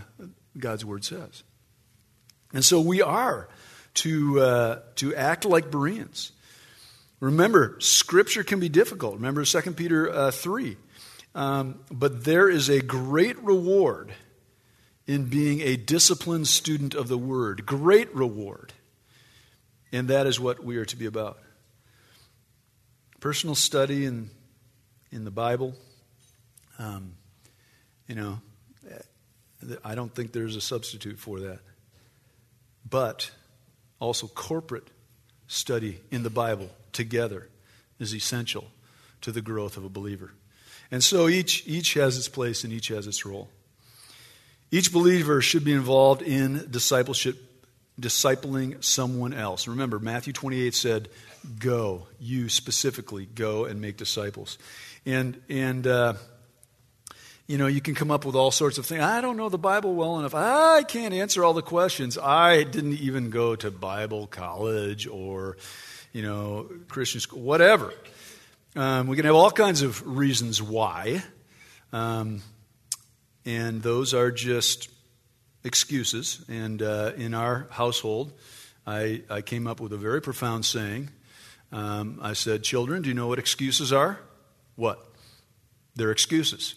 God's 0.57 0.83
Word 0.83 1.05
says. 1.05 1.43
And 2.53 2.65
so 2.65 2.81
we 2.81 3.01
are 3.01 3.47
to, 3.95 4.39
uh, 4.39 4.79
to 4.95 5.15
act 5.15 5.45
like 5.45 5.69
Bereans. 5.69 6.31
Remember, 7.19 7.75
Scripture 7.79 8.43
can 8.43 8.59
be 8.59 8.69
difficult. 8.69 9.15
Remember 9.15 9.45
2 9.45 9.61
Peter 9.73 10.09
uh, 10.09 10.31
3. 10.31 10.77
Um, 11.35 11.79
but 11.91 12.23
there 12.23 12.49
is 12.49 12.69
a 12.69 12.81
great 12.81 13.37
reward 13.43 14.13
in 15.05 15.25
being 15.25 15.61
a 15.61 15.75
disciplined 15.75 16.47
student 16.47 16.95
of 16.95 17.07
the 17.07 17.17
Word. 17.17 17.65
Great 17.65 18.13
reward. 18.15 18.73
And 19.91 20.07
that 20.07 20.27
is 20.27 20.39
what 20.39 20.63
we 20.63 20.77
are 20.77 20.85
to 20.85 20.95
be 20.95 21.05
about. 21.05 21.39
Personal 23.19 23.55
study 23.55 24.05
in, 24.05 24.29
in 25.11 25.25
the 25.25 25.31
Bible. 25.31 25.75
Um, 26.77 27.15
you 28.07 28.15
know, 28.15 28.39
I 29.83 29.95
don't 29.95 30.13
think 30.13 30.31
there's 30.31 30.55
a 30.55 30.61
substitute 30.61 31.19
for 31.19 31.41
that. 31.41 31.59
But 32.89 33.29
also, 33.99 34.27
corporate 34.27 34.87
study 35.47 35.99
in 36.11 36.23
the 36.23 36.29
Bible 36.29 36.69
together 36.93 37.49
is 37.99 38.15
essential 38.15 38.71
to 39.21 39.33
the 39.33 39.41
growth 39.41 39.75
of 39.75 39.83
a 39.83 39.89
believer. 39.89 40.31
And 40.89 41.03
so 41.03 41.27
each, 41.27 41.67
each 41.67 41.95
has 41.95 42.17
its 42.17 42.29
place 42.29 42.63
and 42.63 42.71
each 42.71 42.87
has 42.87 43.05
its 43.05 43.25
role. 43.25 43.49
Each 44.71 44.93
believer 44.93 45.41
should 45.41 45.65
be 45.65 45.73
involved 45.73 46.21
in 46.21 46.67
discipleship 46.71 47.49
discipling 47.99 48.81
someone 48.83 49.33
else. 49.33 49.67
Remember, 49.67 49.99
Matthew 49.99 50.33
28 50.33 50.73
said, 50.73 51.09
Go, 51.57 52.07
you 52.19 52.49
specifically, 52.49 53.25
go 53.25 53.65
and 53.65 53.81
make 53.81 53.97
disciples. 53.97 54.57
And, 55.05 55.41
and 55.49 55.87
uh, 55.87 56.13
you 57.47 57.57
know, 57.57 57.65
you 57.65 57.81
can 57.81 57.95
come 57.95 58.11
up 58.11 58.25
with 58.25 58.35
all 58.35 58.51
sorts 58.51 58.77
of 58.77 58.85
things. 58.85 59.01
I 59.01 59.21
don't 59.21 59.35
know 59.35 59.49
the 59.49 59.57
Bible 59.57 59.95
well 59.95 60.19
enough. 60.19 60.35
I 60.35 60.83
can't 60.83 61.13
answer 61.13 61.43
all 61.43 61.53
the 61.53 61.63
questions. 61.63 62.17
I 62.17 62.63
didn't 62.63 62.99
even 62.99 63.31
go 63.31 63.55
to 63.55 63.71
Bible 63.71 64.27
college 64.27 65.07
or, 65.07 65.57
you 66.13 66.21
know, 66.21 66.69
Christian 66.87 67.21
school, 67.21 67.41
whatever. 67.41 67.91
Um, 68.75 69.07
we 69.07 69.15
can 69.15 69.25
have 69.25 69.33
all 69.33 69.49
kinds 69.49 69.81
of 69.81 70.05
reasons 70.05 70.61
why. 70.61 71.23
Um, 71.91 72.43
and 73.45 73.81
those 73.81 74.13
are 74.13 74.29
just 74.29 74.89
excuses. 75.63 76.45
And 76.47 76.83
uh, 76.83 77.13
in 77.17 77.33
our 77.33 77.67
household, 77.71 78.31
I, 78.85 79.23
I, 79.27 79.41
came 79.41 79.65
up 79.65 79.79
with 79.79 79.91
a 79.91 79.97
very 79.97 80.21
profound 80.21 80.65
saying. 80.65 81.09
Um, 81.71 82.19
I 82.21 82.33
said, 82.33 82.63
Children, 82.63 83.03
do 83.03 83.09
you 83.09 83.15
know 83.15 83.27
what 83.27 83.39
excuses 83.39 83.93
are? 83.93 84.19
What? 84.75 85.05
They're 85.95 86.11
excuses. 86.11 86.75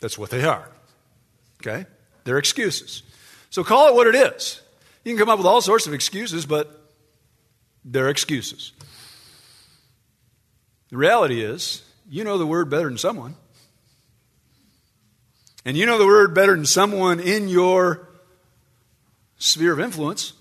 That's 0.00 0.18
what 0.18 0.30
they 0.30 0.44
are. 0.44 0.68
Okay? 1.60 1.86
They're 2.24 2.38
excuses. 2.38 3.02
So 3.50 3.64
call 3.64 3.88
it 3.88 3.94
what 3.94 4.06
it 4.06 4.14
is. 4.14 4.60
You 5.04 5.12
can 5.12 5.18
come 5.18 5.28
up 5.28 5.38
with 5.38 5.46
all 5.46 5.60
sorts 5.60 5.86
of 5.86 5.94
excuses, 5.94 6.46
but 6.46 6.88
They're 7.84 8.08
excuses. 8.08 8.72
The 10.90 10.96
reality 10.96 11.40
is, 11.42 11.82
you 12.08 12.24
know 12.24 12.36
the 12.36 12.46
word 12.46 12.68
better 12.68 12.88
than 12.88 12.98
someone. 12.98 13.36
And 15.64 15.76
you 15.76 15.86
know 15.86 15.98
the 15.98 16.06
word 16.06 16.34
better 16.34 16.54
than 16.54 16.66
someone 16.66 17.20
in 17.20 17.48
your 17.48 18.08
sphere 19.38 19.72
of 19.72 19.80
influence. 19.80 20.32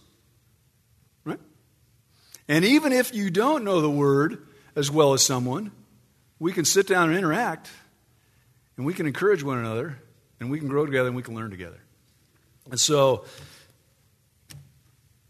And 2.49 2.65
even 2.65 2.91
if 2.91 3.13
you 3.13 3.29
don't 3.29 3.63
know 3.63 3.79
the 3.79 3.89
word 3.89 4.45
as 4.75 4.89
well 4.89 5.13
as 5.13 5.23
someone, 5.23 5.71
we 6.39 6.51
can 6.51 6.65
sit 6.65 6.87
down 6.87 7.09
and 7.09 7.17
interact, 7.17 7.69
and 8.75 8.85
we 8.85 8.93
can 8.93 9.05
encourage 9.05 9.43
one 9.43 9.59
another, 9.59 9.99
and 10.39 10.49
we 10.49 10.57
can 10.57 10.67
grow 10.67 10.85
together, 10.85 11.07
and 11.07 11.15
we 11.15 11.21
can 11.21 11.35
learn 11.35 11.51
together. 11.51 11.79
And 12.71 12.79
so, 12.79 13.23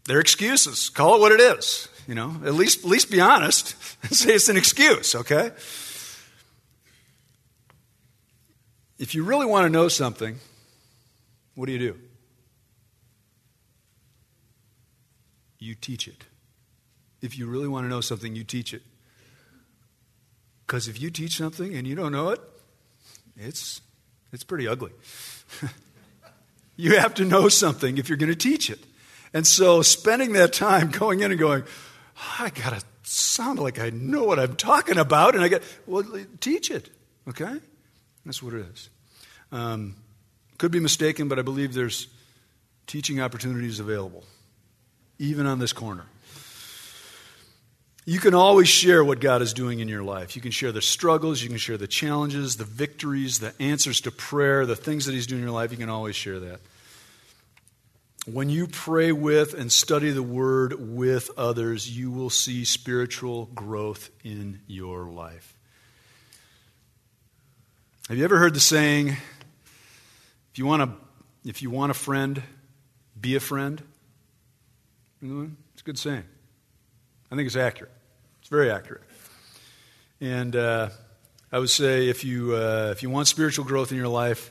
they're 0.06 0.20
excuses. 0.20 0.88
Call 0.88 1.16
it 1.16 1.20
what 1.20 1.32
it 1.32 1.40
is. 1.40 1.88
You 2.08 2.14
know, 2.14 2.36
at 2.44 2.54
least, 2.54 2.80
at 2.80 2.86
least 2.86 3.10
be 3.10 3.20
honest 3.20 3.76
and 4.02 4.12
say 4.12 4.32
it's 4.32 4.48
an 4.48 4.56
excuse, 4.56 5.14
okay? 5.14 5.52
If 8.98 9.14
you 9.14 9.24
really 9.24 9.46
want 9.46 9.66
to 9.66 9.70
know 9.70 9.88
something, 9.88 10.38
what 11.54 11.66
do 11.66 11.72
you 11.72 11.78
do? 11.78 11.96
You 15.58 15.74
teach 15.74 16.08
it. 16.08 16.24
If 17.22 17.38
you 17.38 17.46
really 17.46 17.68
want 17.68 17.84
to 17.84 17.88
know 17.88 18.00
something, 18.00 18.34
you 18.34 18.44
teach 18.44 18.72
it. 18.72 18.82
Because 20.66 20.88
if 20.88 21.00
you 21.00 21.10
teach 21.10 21.36
something 21.36 21.74
and 21.74 21.86
you 21.86 21.94
don't 21.94 22.12
know 22.12 22.30
it, 22.30 22.40
it's, 23.36 23.80
it's 24.32 24.44
pretty 24.44 24.68
ugly. 24.68 24.92
you 26.76 26.98
have 26.98 27.14
to 27.14 27.24
know 27.24 27.48
something 27.48 27.98
if 27.98 28.08
you're 28.08 28.18
going 28.18 28.30
to 28.30 28.36
teach 28.36 28.70
it. 28.70 28.78
And 29.32 29.46
so 29.46 29.82
spending 29.82 30.32
that 30.34 30.52
time 30.52 30.90
going 30.90 31.20
in 31.20 31.30
and 31.30 31.40
going, 31.40 31.64
I 32.38 32.50
got 32.50 32.78
to 32.78 32.84
sound 33.02 33.58
like 33.58 33.78
I 33.78 33.90
know 33.90 34.24
what 34.24 34.38
I'm 34.38 34.56
talking 34.56 34.98
about, 34.98 35.34
and 35.34 35.42
I 35.42 35.48
get, 35.48 35.62
well, 35.86 36.04
teach 36.40 36.70
it, 36.70 36.90
okay? 37.28 37.56
That's 38.24 38.42
what 38.42 38.54
it 38.54 38.66
is. 38.72 38.90
Um, 39.52 39.96
could 40.58 40.70
be 40.70 40.80
mistaken, 40.80 41.28
but 41.28 41.38
I 41.38 41.42
believe 41.42 41.74
there's 41.74 42.08
teaching 42.86 43.20
opportunities 43.20 43.80
available, 43.80 44.24
even 45.18 45.46
on 45.46 45.58
this 45.58 45.72
corner. 45.72 46.04
You 48.10 48.18
can 48.18 48.34
always 48.34 48.68
share 48.68 49.04
what 49.04 49.20
God 49.20 49.40
is 49.40 49.52
doing 49.52 49.78
in 49.78 49.86
your 49.86 50.02
life. 50.02 50.34
You 50.34 50.42
can 50.42 50.50
share 50.50 50.72
the 50.72 50.82
struggles, 50.82 51.40
you 51.42 51.48
can 51.48 51.58
share 51.58 51.76
the 51.76 51.86
challenges, 51.86 52.56
the 52.56 52.64
victories, 52.64 53.38
the 53.38 53.54
answers 53.62 54.00
to 54.00 54.10
prayer, 54.10 54.66
the 54.66 54.74
things 54.74 55.06
that 55.06 55.12
He's 55.12 55.28
doing 55.28 55.42
in 55.42 55.46
your 55.46 55.54
life. 55.54 55.70
You 55.70 55.76
can 55.76 55.88
always 55.88 56.16
share 56.16 56.40
that. 56.40 56.58
When 58.26 58.50
you 58.50 58.66
pray 58.66 59.12
with 59.12 59.54
and 59.54 59.70
study 59.70 60.10
the 60.10 60.24
Word 60.24 60.74
with 60.96 61.30
others, 61.36 61.96
you 61.96 62.10
will 62.10 62.30
see 62.30 62.64
spiritual 62.64 63.46
growth 63.54 64.10
in 64.24 64.58
your 64.66 65.04
life. 65.04 65.54
Have 68.08 68.18
you 68.18 68.24
ever 68.24 68.38
heard 68.38 68.54
the 68.54 68.60
saying, 68.60 69.10
if 69.10 70.58
you 70.58 70.66
want 70.66 70.82
a, 70.82 70.90
if 71.44 71.62
you 71.62 71.70
want 71.70 71.92
a 71.92 71.94
friend, 71.94 72.42
be 73.20 73.36
a 73.36 73.40
friend? 73.40 73.80
It's 75.22 75.82
a 75.82 75.84
good 75.84 75.96
saying. 75.96 76.24
I 77.30 77.36
think 77.36 77.46
it's 77.46 77.54
accurate. 77.54 77.92
Very 78.50 78.70
accurate. 78.70 79.02
And 80.20 80.56
uh, 80.56 80.90
I 81.52 81.58
would 81.58 81.70
say 81.70 82.08
if 82.08 82.24
you, 82.24 82.56
uh, 82.56 82.88
if 82.90 83.02
you 83.02 83.08
want 83.08 83.28
spiritual 83.28 83.64
growth 83.64 83.92
in 83.92 83.96
your 83.96 84.08
life, 84.08 84.50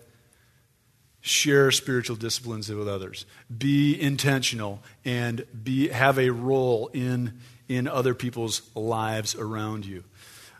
share 1.21 1.69
spiritual 1.69 2.15
disciplines 2.15 2.69
with 2.69 2.87
others. 2.87 3.25
Be 3.55 3.99
intentional 3.99 4.81
and 5.03 5.45
be, 5.63 5.89
have 5.89 6.17
a 6.17 6.29
role 6.29 6.89
in, 6.93 7.39
in 7.67 7.89
other 7.89 8.13
people's 8.13 8.61
lives 8.73 9.35
around 9.35 9.85
you. 9.85 10.05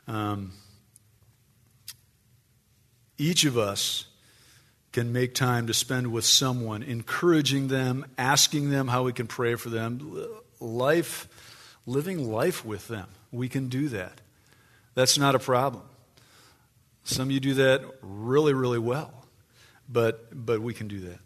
Um, 0.05 0.51
each 3.17 3.45
of 3.45 3.57
us 3.57 4.05
can 4.91 5.13
make 5.13 5.33
time 5.33 5.67
to 5.67 5.73
spend 5.73 6.11
with 6.11 6.25
someone, 6.25 6.83
encouraging 6.83 7.69
them, 7.69 8.05
asking 8.17 8.69
them 8.69 8.89
how 8.89 9.03
we 9.03 9.13
can 9.13 9.27
pray 9.27 9.55
for 9.55 9.69
them, 9.69 10.25
life, 10.59 11.27
living 11.85 12.29
life 12.29 12.65
with 12.65 12.87
them. 12.89 13.07
We 13.31 13.49
can 13.49 13.69
do 13.69 13.89
that. 13.89 14.21
That's 14.95 15.17
not 15.17 15.35
a 15.35 15.39
problem. 15.39 15.83
Some 17.03 17.29
of 17.29 17.31
you 17.31 17.39
do 17.39 17.53
that 17.55 17.81
really, 18.01 18.53
really 18.53 18.79
well, 18.79 19.11
but, 19.87 20.27
but 20.45 20.61
we 20.61 20.73
can 20.73 20.87
do 20.87 20.99
that. 21.01 21.19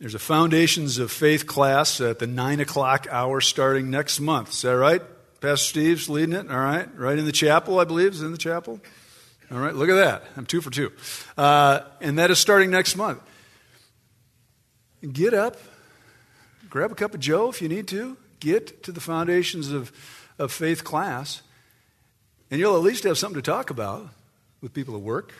There's 0.00 0.14
a 0.14 0.18
Foundations 0.18 0.98
of 0.98 1.12
Faith 1.12 1.46
class 1.46 2.00
at 2.00 2.18
the 2.18 2.26
9 2.26 2.60
o'clock 2.60 3.06
hour 3.10 3.40
starting 3.40 3.90
next 3.90 4.20
month. 4.20 4.50
Is 4.50 4.62
that 4.62 4.72
right? 4.72 5.02
Pastor 5.40 5.66
Steve's 5.66 6.08
leading 6.08 6.34
it, 6.34 6.50
all 6.50 6.58
right? 6.58 6.88
Right 6.98 7.18
in 7.18 7.26
the 7.26 7.32
chapel, 7.32 7.78
I 7.78 7.84
believe, 7.84 8.12
is 8.12 8.22
in 8.22 8.32
the 8.32 8.38
chapel. 8.38 8.80
All 9.52 9.58
right, 9.58 9.74
look 9.74 9.88
at 9.88 9.94
that. 9.94 10.24
I'm 10.36 10.46
two 10.46 10.60
for 10.60 10.70
two. 10.70 10.90
Uh, 11.36 11.80
and 12.00 12.18
that 12.18 12.30
is 12.30 12.38
starting 12.38 12.70
next 12.70 12.96
month. 12.96 13.22
Get 15.12 15.34
up, 15.34 15.58
grab 16.70 16.90
a 16.90 16.94
cup 16.94 17.14
of 17.14 17.20
Joe 17.20 17.50
if 17.50 17.60
you 17.60 17.68
need 17.68 17.86
to, 17.88 18.16
get 18.40 18.82
to 18.84 18.92
the 18.92 19.00
Foundations 19.00 19.70
of, 19.70 19.92
of 20.38 20.52
Faith 20.52 20.84
class, 20.84 21.42
and 22.50 22.60
you'll 22.60 22.76
at 22.76 22.82
least 22.82 23.04
have 23.04 23.18
something 23.18 23.40
to 23.40 23.50
talk 23.50 23.70
about 23.70 24.08
with 24.60 24.72
people 24.72 24.94
at 24.94 25.02
work, 25.02 25.32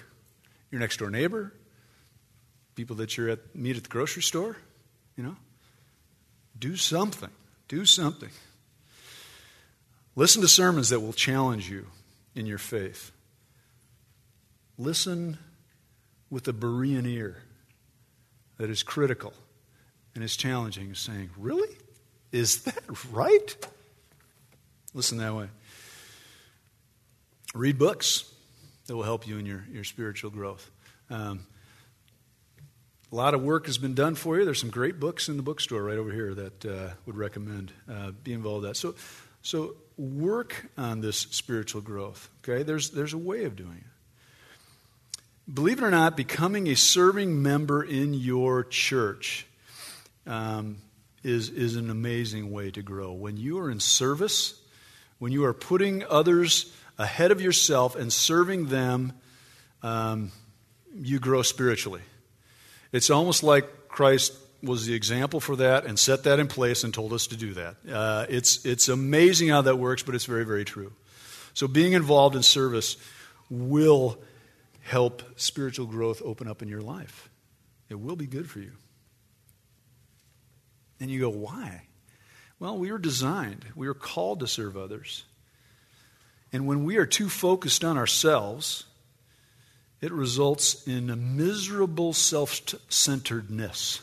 your 0.71 0.81
next 0.81 0.99
door 0.99 1.11
neighbor, 1.11 1.53
people 2.75 2.97
that 2.97 3.17
you're 3.17 3.29
at 3.29 3.55
meet 3.55 3.77
at 3.77 3.83
the 3.83 3.89
grocery 3.89 4.23
store, 4.23 4.57
you 5.17 5.23
know. 5.23 5.37
Do 6.59 6.77
something. 6.77 7.31
Do 7.69 7.85
something. 7.85 8.31
Listen 10.17 10.43
to 10.43 10.49
sermons 10.49 10.91
that 10.91 11.01
will 11.01 11.13
challenge 11.13 11.69
you 11.69 11.87
in 12.35 12.47
your 12.47 12.59
faith. 12.59 13.11
Listen 14.79 15.39
with 16.31 16.47
a 16.49 16.53
Berean 16.53 17.07
ear 17.07 17.43
that 18.59 18.71
is 18.71 18.83
critical 18.83 19.33
and 20.15 20.23
is 20.23 20.37
challenging, 20.37 20.95
saying, 20.95 21.31
Really? 21.37 21.77
Is 22.33 22.63
that 22.63 22.85
right? 23.13 23.57
Listen 24.95 25.19
that 25.19 25.35
way. 25.35 25.49
Read 27.53 27.79
books 27.79 28.33
that 28.87 28.95
will 28.95 29.03
help 29.03 29.27
you 29.27 29.39
in 29.39 29.47
your, 29.47 29.65
your 29.73 29.85
spiritual 29.85 30.31
growth. 30.31 30.71
Um, 31.11 31.47
a 33.11 33.15
lot 33.15 33.35
of 33.35 33.43
work 33.43 33.67
has 33.67 33.77
been 33.77 33.95
done 33.95 34.15
for 34.15 34.39
you. 34.39 34.45
There's 34.45 34.61
some 34.61 34.71
great 34.71 34.99
books 34.99 35.29
in 35.29 35.37
the 35.37 35.43
bookstore 35.43 35.83
right 35.83 35.99
over 35.99 36.13
here 36.13 36.35
that 36.35 36.65
uh, 36.65 36.89
would 37.07 37.17
recommend 37.17 37.73
uh, 37.91 38.13
be 38.23 38.33
involved 38.33 38.65
in 38.65 38.71
that. 38.71 38.77
So, 38.77 38.95
so 39.43 39.77
work 39.97 40.67
on 40.79 41.01
this 41.01 41.19
spiritual 41.19 41.81
growth. 41.81 42.29
Okay, 42.43 42.63
there's 42.63 42.91
there's 42.91 43.13
a 43.13 43.19
way 43.19 43.45
of 43.45 43.57
doing 43.57 43.77
it. 43.77 45.53
Believe 45.53 45.79
it 45.79 45.85
or 45.85 45.91
not, 45.91 46.17
becoming 46.17 46.69
a 46.69 46.75
serving 46.75 47.43
member 47.43 47.83
in 47.83 48.15
your 48.15 48.65
church 48.65 49.47
um, 50.27 50.79
is, 51.23 51.51
is 51.51 51.77
an 51.77 51.91
amazing 51.91 52.51
way 52.51 52.71
to 52.71 52.83
grow. 52.83 53.13
When 53.13 53.37
you 53.37 53.59
are 53.59 53.71
in 53.71 53.79
service, 53.79 54.59
when 55.25 55.33
you 55.33 55.47
are 55.47 55.55
putting 55.55 56.05
others 56.05 56.70
ahead 56.99 57.31
of 57.31 57.41
yourself 57.41 57.97
and 57.97 58.12
serving 58.12 58.66
them, 58.66 59.11
um, 59.83 60.31
you 60.95 61.18
grow 61.18 61.41
spiritually. 61.41 62.03
It's 62.93 63.09
almost 63.09 63.43
like 63.43 63.89
Christ 63.89 64.35
was 64.62 64.85
the 64.85 64.93
example 64.93 65.41
for 65.41 65.57
that 65.57 65.87
and 65.87 65.99
set 65.99 66.25
that 66.25 66.41
in 66.41 66.47
place 66.47 66.85
and 66.85 66.93
told 66.93 67.14
us 67.14 67.29
to 67.29 67.39
do 67.39 67.55
that. 67.55 67.77
Uh, 67.91 68.27
it's, 68.29 68.66
it's 68.66 68.89
amazing 68.89 69.49
how 69.49 69.62
that 69.62 69.79
works, 69.79 70.03
but 70.03 70.14
it's 70.14 70.27
very, 70.27 70.45
very 70.45 70.66
true. 70.66 70.93
So 71.55 71.68
being 71.68 71.95
involved 71.95 72.37
in 72.37 72.43
service 72.43 72.99
will 73.49 74.18
help 74.83 75.22
spiritual 75.37 75.87
growth 75.87 76.20
open 76.22 76.49
up 76.49 76.61
in 76.61 76.68
your 76.68 76.83
life. 76.83 77.31
It 77.89 77.99
will 77.99 78.16
be 78.16 78.27
good 78.27 78.51
for 78.51 78.59
you. 78.59 78.72
And 81.01 81.11
you 81.11 81.18
go, 81.18 81.31
why? 81.31 81.85
Well, 82.59 82.79
we 82.79 82.91
were 82.91 82.99
designed, 82.99 83.65
we 83.75 83.89
were 83.89 83.95
called 83.95 84.41
to 84.41 84.47
serve 84.47 84.77
others. 84.77 85.25
And 86.53 86.67
when 86.67 86.85
we 86.85 86.99
are 86.99 87.07
too 87.07 87.29
focused 87.29 87.85
on 87.85 87.99
ourselves, 87.99 88.85
it 90.01 90.13
results 90.13 90.87
in 90.87 91.11
a 91.11 91.17
miserable 91.17 92.13
self 92.13 92.61
centeredness. 92.89 94.03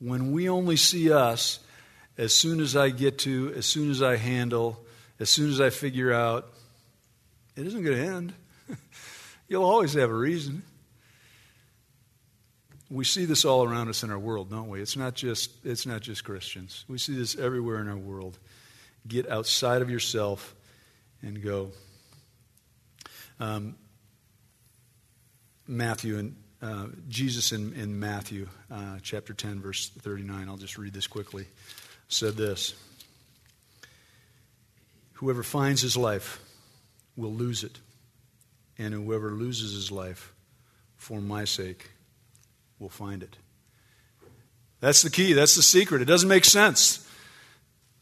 When 0.00 0.32
we 0.32 0.48
only 0.48 0.76
see 0.76 1.12
us, 1.12 1.60
as 2.16 2.34
soon 2.34 2.60
as 2.60 2.74
I 2.74 2.90
get 2.90 3.18
to, 3.20 3.52
as 3.56 3.66
soon 3.66 3.90
as 3.90 4.02
I 4.02 4.16
handle, 4.16 4.84
as 5.20 5.30
soon 5.30 5.50
as 5.50 5.60
I 5.60 5.70
figure 5.70 6.12
out, 6.12 6.48
it 7.56 7.66
isn't 7.66 7.82
going 7.82 7.96
to 7.96 8.04
end. 8.04 8.32
You'll 9.48 9.64
always 9.64 9.94
have 9.94 10.10
a 10.10 10.14
reason. 10.14 10.62
We 12.90 13.04
see 13.04 13.26
this 13.26 13.44
all 13.44 13.64
around 13.64 13.88
us 13.88 14.02
in 14.02 14.10
our 14.10 14.18
world, 14.18 14.50
don't 14.50 14.68
we? 14.68 14.80
It's 14.80 14.96
not 14.96 15.14
just, 15.14 15.50
it's 15.64 15.84
not 15.84 16.00
just 16.00 16.24
Christians. 16.24 16.84
We 16.88 16.96
see 16.96 17.14
this 17.16 17.36
everywhere 17.36 17.80
in 17.80 17.88
our 17.88 17.96
world. 17.96 18.38
Get 19.06 19.28
outside 19.30 19.82
of 19.82 19.90
yourself 19.90 20.54
and 21.22 21.42
go. 21.42 21.72
Um, 23.40 23.76
Matthew 25.66 26.18
and 26.18 26.36
uh, 26.62 26.86
Jesus 27.08 27.52
in, 27.52 27.74
in 27.74 28.00
Matthew 28.00 28.48
uh, 28.70 28.98
chapter 29.02 29.34
10, 29.34 29.60
verse 29.60 29.90
39. 29.90 30.48
I'll 30.48 30.56
just 30.56 30.78
read 30.78 30.94
this 30.94 31.06
quickly. 31.06 31.46
said 32.08 32.36
this 32.36 32.74
Whoever 35.14 35.42
finds 35.42 35.82
his 35.82 35.96
life 35.96 36.40
will 37.16 37.34
lose 37.34 37.64
it, 37.64 37.78
and 38.78 38.94
whoever 38.94 39.32
loses 39.32 39.72
his 39.72 39.92
life 39.92 40.32
for 40.96 41.20
my 41.20 41.44
sake 41.44 41.90
will 42.78 42.88
find 42.88 43.22
it. 43.22 43.36
That's 44.80 45.02
the 45.02 45.10
key. 45.10 45.32
That's 45.32 45.56
the 45.56 45.62
secret. 45.62 46.02
It 46.02 46.06
doesn't 46.06 46.28
make 46.28 46.44
sense. 46.44 47.06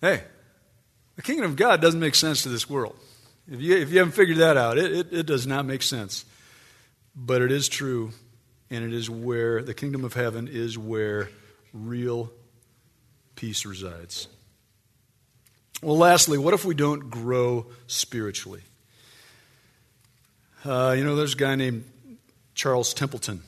Hey, 0.00 0.22
the 1.16 1.22
kingdom 1.22 1.46
of 1.46 1.56
God 1.56 1.80
doesn't 1.80 2.00
make 2.00 2.14
sense 2.14 2.42
to 2.42 2.48
this 2.48 2.68
world. 2.68 2.96
If 3.50 3.60
you, 3.60 3.76
if 3.76 3.90
you 3.90 3.98
haven't 3.98 4.12
figured 4.12 4.38
that 4.38 4.56
out, 4.56 4.76
it, 4.76 4.92
it, 4.92 5.12
it 5.12 5.26
does 5.26 5.46
not 5.46 5.64
make 5.64 5.82
sense. 5.82 6.24
But 7.14 7.40
it 7.40 7.50
is 7.50 7.68
true, 7.68 8.10
and 8.68 8.84
it 8.84 8.92
is 8.92 9.08
where 9.08 9.62
the 9.62 9.72
kingdom 9.72 10.04
of 10.04 10.12
heaven 10.12 10.48
is 10.48 10.76
where 10.76 11.30
real 11.72 12.30
peace 13.36 13.64
resides. 13.64 14.28
Well, 15.82 15.96
lastly, 15.96 16.36
what 16.36 16.52
if 16.52 16.64
we 16.64 16.74
don't 16.74 17.10
grow 17.10 17.66
spiritually? 17.86 18.62
Uh, 20.64 20.94
you 20.96 21.04
know, 21.04 21.16
there's 21.16 21.34
a 21.34 21.38
guy 21.38 21.54
named 21.54 21.84
Charles 22.54 22.92
Templeton 22.92 23.42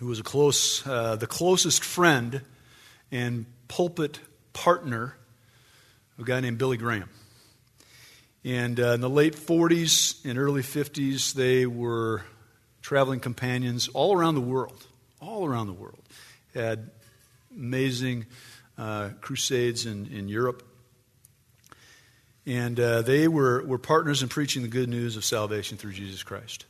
who 0.00 0.06
was 0.06 0.18
a 0.18 0.22
close, 0.22 0.84
uh, 0.86 1.14
the 1.16 1.26
closest 1.26 1.84
friend 1.84 2.40
and 3.12 3.44
pulpit 3.68 4.18
partner 4.54 5.14
of 6.16 6.24
a 6.24 6.26
guy 6.26 6.40
named 6.40 6.56
Billy 6.56 6.78
Graham. 6.78 7.10
And 8.42 8.80
uh, 8.80 8.92
in 8.92 9.02
the 9.02 9.10
late 9.10 9.36
40s 9.36 10.24
and 10.24 10.38
early 10.38 10.62
50s, 10.62 11.34
they 11.34 11.66
were 11.66 12.22
traveling 12.80 13.20
companions 13.20 13.88
all 13.88 14.16
around 14.16 14.36
the 14.36 14.40
world. 14.40 14.86
All 15.20 15.44
around 15.44 15.66
the 15.66 15.74
world. 15.74 16.00
Had 16.54 16.90
amazing 17.54 18.24
uh, 18.78 19.10
crusades 19.20 19.84
in, 19.84 20.06
in 20.06 20.30
Europe. 20.30 20.66
And 22.46 22.80
uh, 22.80 23.02
they 23.02 23.28
were, 23.28 23.62
were 23.66 23.76
partners 23.76 24.22
in 24.22 24.30
preaching 24.30 24.62
the 24.62 24.68
good 24.68 24.88
news 24.88 25.18
of 25.18 25.26
salvation 25.26 25.76
through 25.76 25.92
Jesus 25.92 26.22
Christ. 26.22 26.64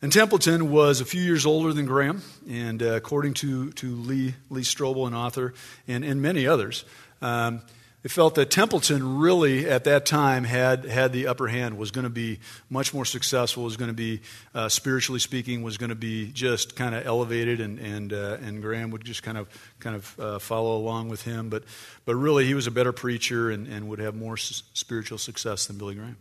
And 0.00 0.12
Templeton 0.12 0.70
was 0.70 1.00
a 1.00 1.04
few 1.04 1.20
years 1.20 1.44
older 1.44 1.72
than 1.72 1.84
Graham, 1.84 2.22
and 2.48 2.80
uh, 2.80 2.92
according 2.92 3.34
to, 3.34 3.72
to 3.72 3.96
Lee, 3.96 4.34
Lee 4.48 4.62
Strobel, 4.62 5.08
an 5.08 5.14
author, 5.14 5.54
and, 5.88 6.04
and 6.04 6.22
many 6.22 6.46
others, 6.46 6.84
um, 7.20 7.62
they 8.04 8.08
felt 8.08 8.36
that 8.36 8.48
Templeton 8.48 9.18
really, 9.18 9.68
at 9.68 9.82
that 9.84 10.06
time, 10.06 10.44
had, 10.44 10.84
had 10.84 11.12
the 11.12 11.26
upper 11.26 11.48
hand, 11.48 11.76
was 11.76 11.90
going 11.90 12.04
to 12.04 12.10
be 12.10 12.38
much 12.70 12.94
more 12.94 13.04
successful, 13.04 13.64
was 13.64 13.76
going 13.76 13.90
to 13.90 13.92
be, 13.92 14.20
uh, 14.54 14.68
spiritually 14.68 15.18
speaking, 15.18 15.64
was 15.64 15.78
going 15.78 15.90
to 15.90 15.96
be 15.96 16.30
just 16.30 16.76
kind 16.76 16.94
of 16.94 17.04
elevated, 17.04 17.60
and, 17.60 17.80
and, 17.80 18.12
uh, 18.12 18.36
and 18.40 18.62
Graham 18.62 18.92
would 18.92 19.04
just 19.04 19.24
kind 19.24 19.36
of, 19.36 19.48
kind 19.80 19.96
of 19.96 20.20
uh, 20.20 20.38
follow 20.38 20.76
along 20.76 21.08
with 21.08 21.22
him. 21.22 21.48
But, 21.48 21.64
but 22.04 22.14
really, 22.14 22.46
he 22.46 22.54
was 22.54 22.68
a 22.68 22.70
better 22.70 22.92
preacher 22.92 23.50
and, 23.50 23.66
and 23.66 23.88
would 23.88 23.98
have 23.98 24.14
more 24.14 24.34
s- 24.34 24.62
spiritual 24.74 25.18
success 25.18 25.66
than 25.66 25.76
Billy 25.76 25.96
Graham. 25.96 26.18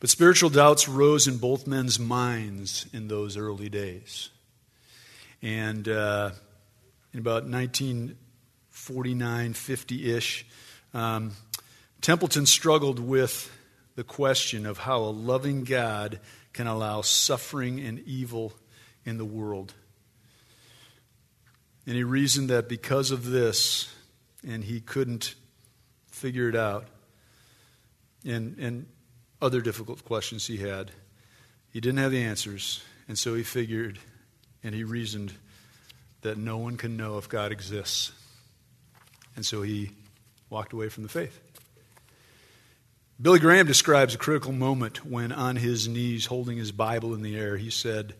But 0.00 0.10
spiritual 0.10 0.50
doubts 0.50 0.88
rose 0.88 1.28
in 1.28 1.36
both 1.36 1.66
men's 1.66 2.00
minds 2.00 2.86
in 2.92 3.08
those 3.08 3.36
early 3.36 3.68
days. 3.68 4.30
And 5.42 5.86
uh, 5.86 6.30
in 7.12 7.20
about 7.20 7.44
1949, 7.44 9.52
50 9.52 10.14
ish, 10.14 10.46
um, 10.94 11.32
Templeton 12.00 12.46
struggled 12.46 12.98
with 12.98 13.52
the 13.94 14.02
question 14.02 14.64
of 14.64 14.78
how 14.78 15.00
a 15.00 15.12
loving 15.12 15.64
God 15.64 16.18
can 16.54 16.66
allow 16.66 17.02
suffering 17.02 17.78
and 17.80 17.98
evil 18.00 18.54
in 19.04 19.18
the 19.18 19.26
world. 19.26 19.74
And 21.86 21.94
he 21.94 22.04
reasoned 22.04 22.48
that 22.48 22.70
because 22.70 23.10
of 23.10 23.26
this, 23.26 23.94
and 24.46 24.64
he 24.64 24.80
couldn't 24.80 25.34
figure 26.06 26.48
it 26.48 26.56
out, 26.56 26.88
and, 28.24 28.56
and 28.58 28.86
other 29.40 29.60
difficult 29.60 30.04
questions 30.04 30.46
he 30.46 30.58
had. 30.58 30.90
He 31.72 31.80
didn't 31.80 31.98
have 31.98 32.10
the 32.10 32.22
answers, 32.22 32.82
and 33.08 33.18
so 33.18 33.34
he 33.34 33.42
figured 33.42 33.98
and 34.62 34.74
he 34.74 34.84
reasoned 34.84 35.32
that 36.22 36.36
no 36.36 36.58
one 36.58 36.76
can 36.76 36.96
know 36.96 37.18
if 37.18 37.28
God 37.28 37.52
exists. 37.52 38.12
And 39.36 39.46
so 39.46 39.62
he 39.62 39.90
walked 40.50 40.72
away 40.72 40.88
from 40.88 41.02
the 41.02 41.08
faith. 41.08 41.40
Billy 43.20 43.38
Graham 43.38 43.66
describes 43.66 44.14
a 44.14 44.18
critical 44.18 44.52
moment 44.52 45.04
when, 45.04 45.30
on 45.30 45.56
his 45.56 45.86
knees, 45.88 46.26
holding 46.26 46.56
his 46.56 46.72
Bible 46.72 47.14
in 47.14 47.22
the 47.22 47.36
air, 47.36 47.56
he 47.56 47.70
said, 47.70 48.14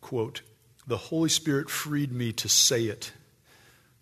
quote, 0.00 0.42
The 0.86 0.96
Holy 0.96 1.30
Spirit 1.30 1.70
freed 1.70 2.12
me 2.12 2.32
to 2.34 2.48
say 2.48 2.84
it. 2.84 3.12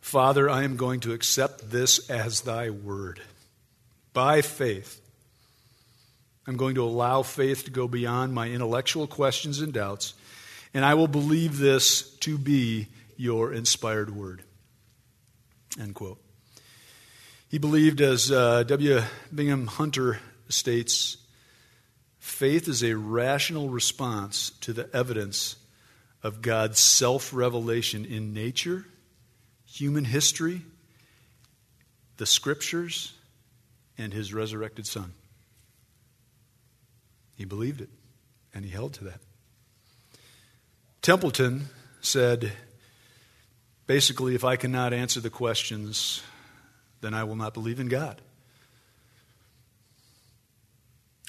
Father, 0.01 0.51
I 0.51 0.65
am 0.65 0.77
going 0.77 1.01
to 1.01 1.13
accept 1.13 1.71
this 1.71 2.11
as 2.11 2.41
thy 2.41 2.71
word. 2.71 3.21
By 4.13 4.43
faith, 4.43 5.01
I'm 6.49 6.57
going 6.57 6.77
to 6.77 6.83
allow 6.83 7.21
faith 7.21 7.67
to 7.67 7.71
go 7.71 7.87
beyond 7.87 8.33
my 8.33 8.49
intellectual 8.49 9.07
questions 9.07 9.61
and 9.61 9.71
doubts, 9.71 10.15
and 10.73 10.83
I 10.83 10.95
will 10.95 11.07
believe 11.07 11.59
this 11.59 12.09
to 12.21 12.39
be 12.39 12.87
your 13.19 13.53
inspired 13.53 14.09
word. 14.09 14.43
End 15.79 15.95
quote. 15.95 16.19
He 17.51 17.59
believed, 17.59 18.01
as 18.01 18.33
uh, 18.33 18.63
W. 18.63 19.03
Bingham 19.35 19.67
Hunter 19.67 20.21
states, 20.49 21.19
faith 22.19 22.67
is 22.67 22.83
a 22.83 22.95
rational 22.95 23.69
response 23.69 24.49
to 24.63 24.73
the 24.73 24.89
evidence 24.97 25.57
of 26.23 26.41
God's 26.41 26.79
self 26.79 27.35
revelation 27.35 28.07
in 28.07 28.33
nature, 28.33 28.87
human 29.67 30.07
history, 30.07 30.63
the 32.17 32.25
scriptures, 32.25 33.13
and 33.99 34.15
his 34.15 34.33
resurrected 34.33 34.87
Son. 34.87 35.13
He 37.39 37.45
believed 37.45 37.81
it, 37.81 37.89
and 38.53 38.65
he 38.65 38.71
held 38.73 38.95
to 38.95 39.05
that. 39.05 39.21
Templeton 41.03 41.69
said, 42.01 42.51
basically, 43.87 44.35
if 44.35 44.43
I 44.43 44.57
cannot 44.57 44.93
answer 44.93 45.21
the 45.21 45.31
questions, 45.31 46.21
then 47.01 47.15
I 47.15 47.23
will 47.23 47.37
not 47.37 47.55
believe 47.55 47.79
in 47.79 47.87
God. 47.87 48.21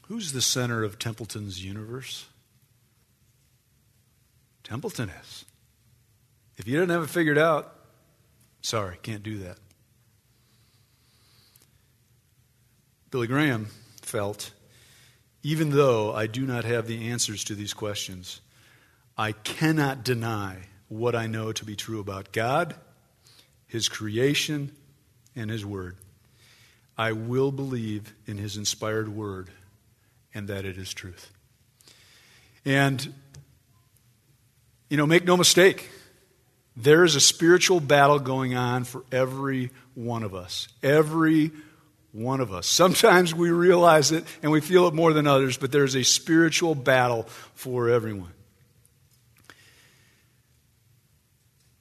Who's 0.07 0.32
the 0.32 0.41
center 0.41 0.84
of 0.84 0.97
Templeton's 0.97 1.64
universe? 1.64 2.26
Templeton 4.64 5.10
is. 5.10 5.45
If 6.57 6.68
you 6.68 6.76
don't 6.80 6.89
have 6.89 7.03
it 7.03 7.10
figured 7.12 7.38
out, 7.38 7.76
sorry, 8.62 8.97
can't 9.03 9.22
do 9.22 9.38
that. 9.38 9.60
Billy 13.12 13.28
Graham 13.28 13.68
felt 14.01 14.51
even 15.44 15.70
though 15.72 16.14
I 16.14 16.28
do 16.28 16.46
not 16.46 16.66
have 16.66 16.88
the 16.88 17.10
answers 17.10 17.44
to 17.46 17.56
these 17.56 17.74
questions, 17.74 18.42
I 19.18 19.32
cannot 19.32 20.04
deny 20.04 20.58
what 20.88 21.16
I 21.16 21.28
know 21.28 21.52
to 21.52 21.66
be 21.66 21.76
true 21.76 22.00
about 22.00 22.32
God, 22.32 22.76
His 23.68 23.88
creation, 23.88 24.72
and 25.36 25.50
His 25.50 25.66
Word. 25.66 25.98
I 26.98 27.14
will 27.14 27.52
believe 27.52 28.14
in 28.26 28.38
His 28.38 28.58
inspired 28.58 29.08
Word 29.08 29.50
and 30.34 30.48
that 30.48 30.66
it 30.66 30.78
is 30.78 30.94
truth. 30.94 31.32
And, 32.66 33.14
you 34.90 34.98
know, 34.98 35.08
make 35.08 35.24
no 35.24 35.38
mistake, 35.38 35.90
there 36.76 37.04
is 37.04 37.16
a 37.16 37.22
spiritual 37.22 37.80
battle 37.80 38.20
going 38.20 38.56
on 38.56 38.84
for 38.84 39.04
every 39.12 39.72
one 39.96 40.24
of 40.24 40.36
us. 40.36 40.68
Every 40.84 41.52
one 42.20 42.41
of 42.41 42.53
us. 42.53 42.67
Sometimes 42.67 43.34
we 43.34 43.49
realize 43.49 44.11
it 44.11 44.26
and 44.43 44.51
we 44.51 44.59
feel 44.59 44.88
it 44.88 44.93
more 44.93 45.13
than 45.13 45.26
others, 45.26 45.57
but 45.57 45.72
there's 45.72 45.95
a 45.95 46.03
spiritual 46.03 46.76
battle 46.76 47.24
for 47.55 47.89
everyone. 47.89 48.34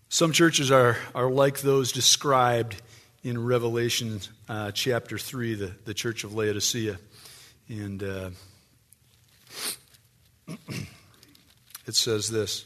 Some 0.09 0.33
churches 0.33 0.71
are, 0.71 0.97
are 1.15 1.31
like 1.31 1.61
those 1.61 1.93
described 1.93 2.81
in 3.23 3.45
Revelation 3.45 4.21
uh, 4.49 4.71
chapter 4.71 5.19
3, 5.19 5.55
the, 5.55 5.73
the 5.85 5.93
church 5.93 6.25
of 6.25 6.35
Laodicea. 6.35 6.99
And 7.69 8.03
uh, 8.03 8.31
it 11.87 11.95
says 11.95 12.31
this 12.31 12.65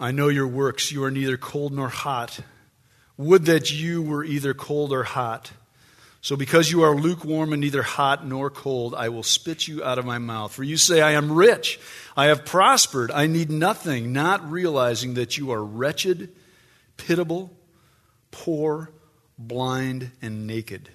I 0.00 0.10
know 0.10 0.28
your 0.28 0.48
works. 0.48 0.90
You 0.90 1.04
are 1.04 1.10
neither 1.10 1.36
cold 1.36 1.72
nor 1.72 1.88
hot. 1.88 2.40
Would 3.16 3.46
that 3.46 3.72
you 3.72 4.00
were 4.00 4.24
either 4.24 4.54
cold 4.54 4.92
or 4.92 5.02
hot. 5.02 5.50
So, 6.28 6.36
because 6.36 6.70
you 6.70 6.82
are 6.82 6.94
lukewarm 6.94 7.54
and 7.54 7.60
neither 7.62 7.82
hot 7.82 8.26
nor 8.26 8.50
cold, 8.50 8.94
I 8.94 9.08
will 9.08 9.22
spit 9.22 9.66
you 9.66 9.82
out 9.82 9.98
of 9.98 10.04
my 10.04 10.18
mouth. 10.18 10.52
For 10.52 10.62
you 10.62 10.76
say, 10.76 11.00
I 11.00 11.12
am 11.12 11.32
rich, 11.32 11.80
I 12.18 12.26
have 12.26 12.44
prospered, 12.44 13.10
I 13.10 13.26
need 13.26 13.50
nothing, 13.50 14.12
not 14.12 14.50
realizing 14.50 15.14
that 15.14 15.38
you 15.38 15.52
are 15.52 15.64
wretched, 15.64 16.28
pitiable, 16.98 17.50
poor, 18.30 18.90
blind, 19.38 20.10
and 20.20 20.46
naked. 20.46 20.90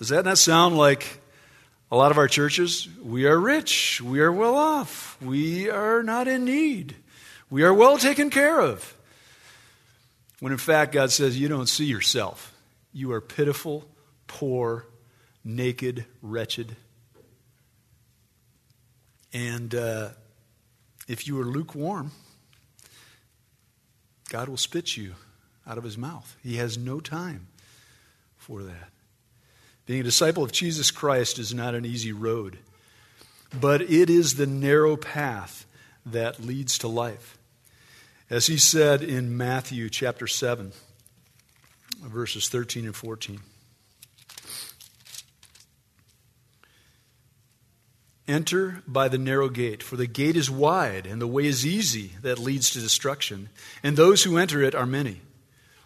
Does 0.00 0.10
that 0.10 0.26
not 0.26 0.36
sound 0.36 0.76
like 0.76 1.22
a 1.90 1.96
lot 1.96 2.10
of 2.10 2.18
our 2.18 2.28
churches? 2.28 2.90
We 3.02 3.24
are 3.24 3.40
rich, 3.40 4.02
we 4.02 4.20
are 4.20 4.30
well 4.30 4.56
off, 4.56 5.16
we 5.22 5.70
are 5.70 6.02
not 6.02 6.28
in 6.28 6.44
need. 6.44 6.94
We 7.48 7.62
are 7.62 7.72
well 7.72 7.96
taken 7.96 8.28
care 8.28 8.60
of. 8.60 8.94
When 10.42 10.50
in 10.50 10.58
fact, 10.58 10.90
God 10.90 11.12
says, 11.12 11.38
You 11.38 11.46
don't 11.46 11.68
see 11.68 11.84
yourself. 11.84 12.52
You 12.92 13.12
are 13.12 13.20
pitiful, 13.20 13.88
poor, 14.26 14.86
naked, 15.44 16.04
wretched. 16.20 16.74
And 19.32 19.72
uh, 19.72 20.08
if 21.06 21.28
you 21.28 21.40
are 21.40 21.44
lukewarm, 21.44 22.10
God 24.30 24.48
will 24.48 24.56
spit 24.56 24.96
you 24.96 25.14
out 25.64 25.78
of 25.78 25.84
his 25.84 25.96
mouth. 25.96 26.36
He 26.42 26.56
has 26.56 26.76
no 26.76 26.98
time 26.98 27.46
for 28.36 28.64
that. 28.64 28.90
Being 29.86 30.00
a 30.00 30.02
disciple 30.02 30.42
of 30.42 30.50
Jesus 30.50 30.90
Christ 30.90 31.38
is 31.38 31.54
not 31.54 31.76
an 31.76 31.86
easy 31.86 32.12
road, 32.12 32.58
but 33.60 33.80
it 33.80 34.10
is 34.10 34.34
the 34.34 34.46
narrow 34.46 34.96
path 34.96 35.66
that 36.04 36.44
leads 36.44 36.78
to 36.78 36.88
life. 36.88 37.38
As 38.30 38.46
he 38.46 38.56
said 38.56 39.02
in 39.02 39.36
Matthew 39.36 39.90
chapter 39.90 40.26
7, 40.26 40.72
verses 42.00 42.48
13 42.48 42.86
and 42.86 42.96
14. 42.96 43.40
Enter 48.28 48.82
by 48.86 49.08
the 49.08 49.18
narrow 49.18 49.48
gate, 49.48 49.82
for 49.82 49.96
the 49.96 50.06
gate 50.06 50.36
is 50.36 50.50
wide 50.50 51.06
and 51.06 51.20
the 51.20 51.26
way 51.26 51.44
is 51.44 51.66
easy 51.66 52.12
that 52.22 52.38
leads 52.38 52.70
to 52.70 52.80
destruction, 52.80 53.48
and 53.82 53.96
those 53.96 54.22
who 54.22 54.38
enter 54.38 54.62
it 54.62 54.74
are 54.74 54.86
many. 54.86 55.20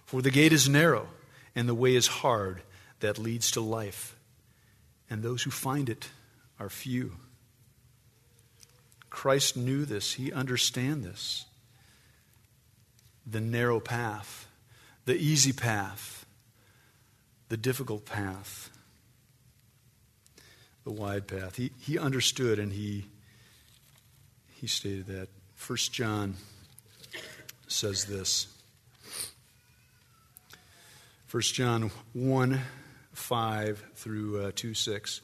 For 0.05 0.22
the 0.22 0.30
gate 0.30 0.53
is 0.53 0.68
narrow 0.68 1.09
and 1.57 1.68
the 1.68 1.74
way 1.74 1.97
is 1.97 2.07
hard 2.07 2.62
that 3.01 3.18
leads 3.18 3.51
to 3.53 3.61
life, 3.61 4.14
and 5.09 5.22
those 5.22 5.43
who 5.43 5.51
find 5.51 5.89
it 5.89 6.11
are 6.61 6.68
few. 6.68 7.16
Christ 9.09 9.57
knew 9.57 9.87
this, 9.87 10.12
he 10.12 10.30
understand 10.30 11.03
this. 11.03 11.47
The 13.26 13.40
narrow 13.40 13.80
path, 13.80 14.46
the 15.04 15.16
easy 15.16 15.52
path, 15.52 16.26
the 17.48 17.56
difficult 17.56 18.04
path 18.04 18.70
the 20.86 20.92
wide 20.92 21.26
path. 21.26 21.56
He, 21.56 21.72
he 21.80 21.98
understood 21.98 22.60
and 22.60 22.72
he, 22.72 23.06
he 24.54 24.68
stated 24.68 25.06
that. 25.06 25.28
First 25.56 25.92
John 25.92 26.36
says 27.66 28.04
this. 28.04 28.46
1 31.30 31.42
John 31.42 31.90
1 32.12 32.60
5 33.14 33.84
through 33.94 34.44
uh, 34.44 34.52
2 34.54 34.74
6. 34.74 35.20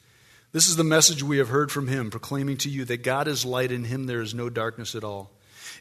This 0.51 0.69
is 0.69 0.75
the 0.75 0.85
message 0.85 1.23
we 1.23 1.39
have 1.39 1.49
heard 1.49 1.71
from 1.71 1.87
him, 1.87 2.11
proclaiming 2.11 2.57
to 2.59 2.69
you 2.69 2.85
that 2.87 3.05
God 3.05 3.29
is 3.29 3.45
light, 3.45 3.71
in 3.71 3.85
him 3.85 4.07
there 4.07 4.21
is 4.21 4.35
no 4.35 4.51
darkness 4.51 4.97
at 4.97 5.05
all. 5.05 5.31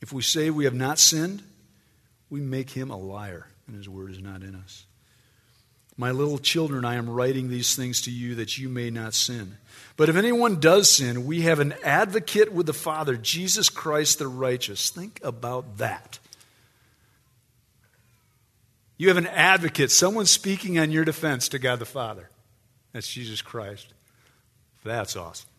If 0.00 0.12
we 0.12 0.22
say 0.22 0.50
we 0.50 0.64
have 0.64 0.74
not 0.74 0.98
sinned, 0.98 1.42
we 2.30 2.40
make 2.40 2.70
him 2.70 2.90
a 2.90 2.96
liar, 2.96 3.48
and 3.66 3.76
his 3.76 3.88
word 3.88 4.10
is 4.10 4.20
not 4.20 4.42
in 4.42 4.54
us. 4.54 4.84
My 5.96 6.12
little 6.12 6.38
children, 6.38 6.86
I 6.86 6.94
am 6.94 7.10
writing 7.10 7.50
these 7.50 7.76
things 7.76 8.00
to 8.02 8.10
you 8.10 8.34
that 8.36 8.56
you 8.56 8.70
may 8.70 8.88
not 8.88 9.12
sin. 9.12 9.58
But 9.98 10.08
if 10.08 10.16
anyone 10.16 10.58
does 10.58 10.90
sin, 10.90 11.26
we 11.26 11.42
have 11.42 11.60
an 11.60 11.74
advocate 11.84 12.54
with 12.54 12.64
the 12.64 12.72
Father, 12.72 13.16
Jesus 13.16 13.68
Christ 13.68 14.18
the 14.18 14.26
righteous. 14.26 14.88
Think 14.88 15.20
about 15.22 15.76
that. 15.76 16.18
You 18.96 19.08
have 19.08 19.18
an 19.18 19.26
advocate, 19.26 19.90
someone 19.90 20.24
speaking 20.24 20.78
on 20.78 20.90
your 20.90 21.04
defense 21.04 21.48
to 21.50 21.58
God 21.58 21.80
the 21.80 21.84
Father. 21.84 22.30
That's 22.94 23.12
Jesus 23.12 23.42
Christ. 23.42 23.88
That's 24.84 25.16
awesome. 25.16 25.49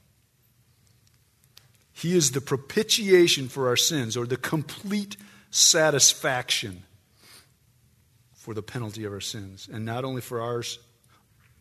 He 2.01 2.15
is 2.15 2.31
the 2.31 2.41
propitiation 2.41 3.47
for 3.47 3.67
our 3.67 3.75
sins, 3.75 4.17
or 4.17 4.25
the 4.25 4.35
complete 4.35 5.17
satisfaction 5.51 6.81
for 8.33 8.55
the 8.55 8.63
penalty 8.63 9.03
of 9.03 9.13
our 9.13 9.21
sins, 9.21 9.69
and 9.71 9.85
not 9.85 10.03
only 10.03 10.21
for 10.21 10.41
ours, 10.41 10.79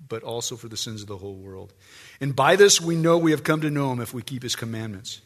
but 0.08 0.22
also 0.22 0.56
for 0.56 0.68
the 0.68 0.78
sins 0.78 1.02
of 1.02 1.08
the 1.08 1.18
whole 1.18 1.34
world. 1.34 1.74
And 2.22 2.34
by 2.34 2.56
this 2.56 2.80
we 2.80 2.96
know 2.96 3.18
we 3.18 3.32
have 3.32 3.44
come 3.44 3.60
to 3.60 3.70
know 3.70 3.92
him 3.92 4.00
if 4.00 4.14
we 4.14 4.22
keep 4.22 4.42
his 4.42 4.56
commandments. 4.56 5.20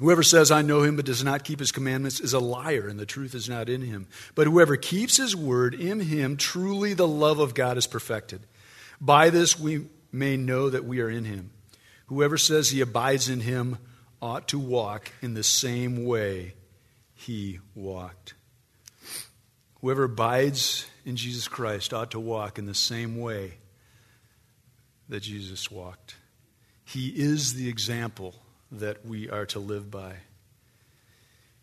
Whoever 0.00 0.22
says, 0.22 0.50
I 0.50 0.60
know 0.60 0.82
him, 0.82 0.96
but 0.96 1.06
does 1.06 1.24
not 1.24 1.42
keep 1.42 1.58
his 1.58 1.72
commandments 1.72 2.20
is 2.20 2.34
a 2.34 2.40
liar, 2.40 2.88
and 2.88 3.00
the 3.00 3.06
truth 3.06 3.34
is 3.34 3.48
not 3.48 3.70
in 3.70 3.80
him. 3.80 4.06
But 4.34 4.48
whoever 4.48 4.76
keeps 4.76 5.16
his 5.16 5.34
word, 5.34 5.72
in 5.74 6.00
him 6.00 6.36
truly 6.36 6.92
the 6.92 7.08
love 7.08 7.38
of 7.38 7.54
God 7.54 7.78
is 7.78 7.86
perfected. 7.86 8.42
By 9.00 9.30
this 9.30 9.58
we 9.58 9.86
may 10.12 10.36
know 10.36 10.68
that 10.68 10.84
we 10.84 11.00
are 11.00 11.08
in 11.08 11.24
him. 11.24 11.52
Whoever 12.12 12.36
says 12.36 12.68
he 12.68 12.82
abides 12.82 13.30
in 13.30 13.40
him 13.40 13.78
ought 14.20 14.48
to 14.48 14.58
walk 14.58 15.10
in 15.22 15.32
the 15.32 15.42
same 15.42 16.04
way 16.04 16.52
he 17.14 17.58
walked. 17.74 18.34
Whoever 19.80 20.04
abides 20.04 20.84
in 21.06 21.16
Jesus 21.16 21.48
Christ 21.48 21.94
ought 21.94 22.10
to 22.10 22.20
walk 22.20 22.58
in 22.58 22.66
the 22.66 22.74
same 22.74 23.18
way 23.18 23.54
that 25.08 25.20
Jesus 25.20 25.70
walked. 25.70 26.16
He 26.84 27.08
is 27.08 27.54
the 27.54 27.70
example 27.70 28.34
that 28.72 29.06
we 29.06 29.30
are 29.30 29.46
to 29.46 29.58
live 29.58 29.90
by. 29.90 30.10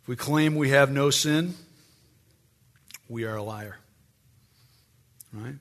If 0.01 0.07
we 0.07 0.15
claim 0.15 0.55
we 0.55 0.69
have 0.69 0.91
no 0.91 1.11
sin, 1.11 1.53
we 3.07 3.25
are 3.25 3.35
a 3.35 3.43
liar. 3.43 3.77
Right? 5.31 5.57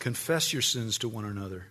Confess 0.00 0.52
your 0.52 0.60
sins 0.60 0.98
to 0.98 1.08
one 1.08 1.24
another. 1.24 1.68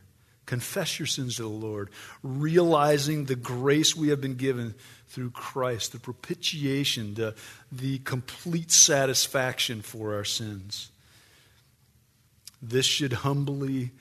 Confess 0.52 1.00
your 1.00 1.06
sins 1.06 1.38
to 1.38 1.44
the 1.44 1.48
Lord, 1.48 1.90
realizing 2.24 3.24
the 3.24 3.38
grace 3.38 3.96
we 3.96 4.10
have 4.10 4.20
been 4.20 4.36
given 4.36 4.76
through 5.08 5.30
Christ, 5.30 5.94
the 5.94 5.98
propitiation, 5.98 7.14
the, 7.14 7.36
the 7.72 8.00
complete 8.00 8.70
satisfaction 8.70 9.82
for 9.82 10.14
our 10.14 10.26
sins. 10.26 10.90
This 12.62 12.86
should 12.86 13.14
humbly 13.14 13.92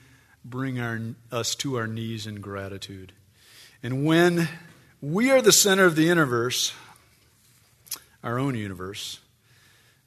bring 0.43 0.77
our, 0.77 0.99
us 1.31 1.55
to 1.55 1.77
our 1.77 1.87
knees 1.87 2.27
in 2.27 2.41
gratitude. 2.41 3.13
And 3.81 4.05
when 4.05 4.49
we 4.99 5.31
are 5.31 5.41
the 5.41 5.53
center 5.53 5.85
of 5.85 5.95
the 5.95 6.03
universe, 6.03 6.73
our 8.25 8.37
own 8.37 8.55
universe, 8.55 9.21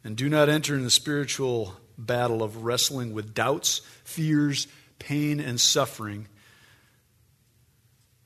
and 0.05 0.15
do 0.15 0.29
not 0.29 0.51
enter 0.51 0.75
in 0.75 0.85
the 0.85 0.91
spiritual 0.91 1.77
battle 1.97 2.43
of 2.43 2.67
wrestling 2.67 3.15
with 3.15 3.33
doubts, 3.33 3.81
fears, 4.05 4.69
pain, 4.99 5.41
and 5.41 5.59
suffering, 5.59 6.29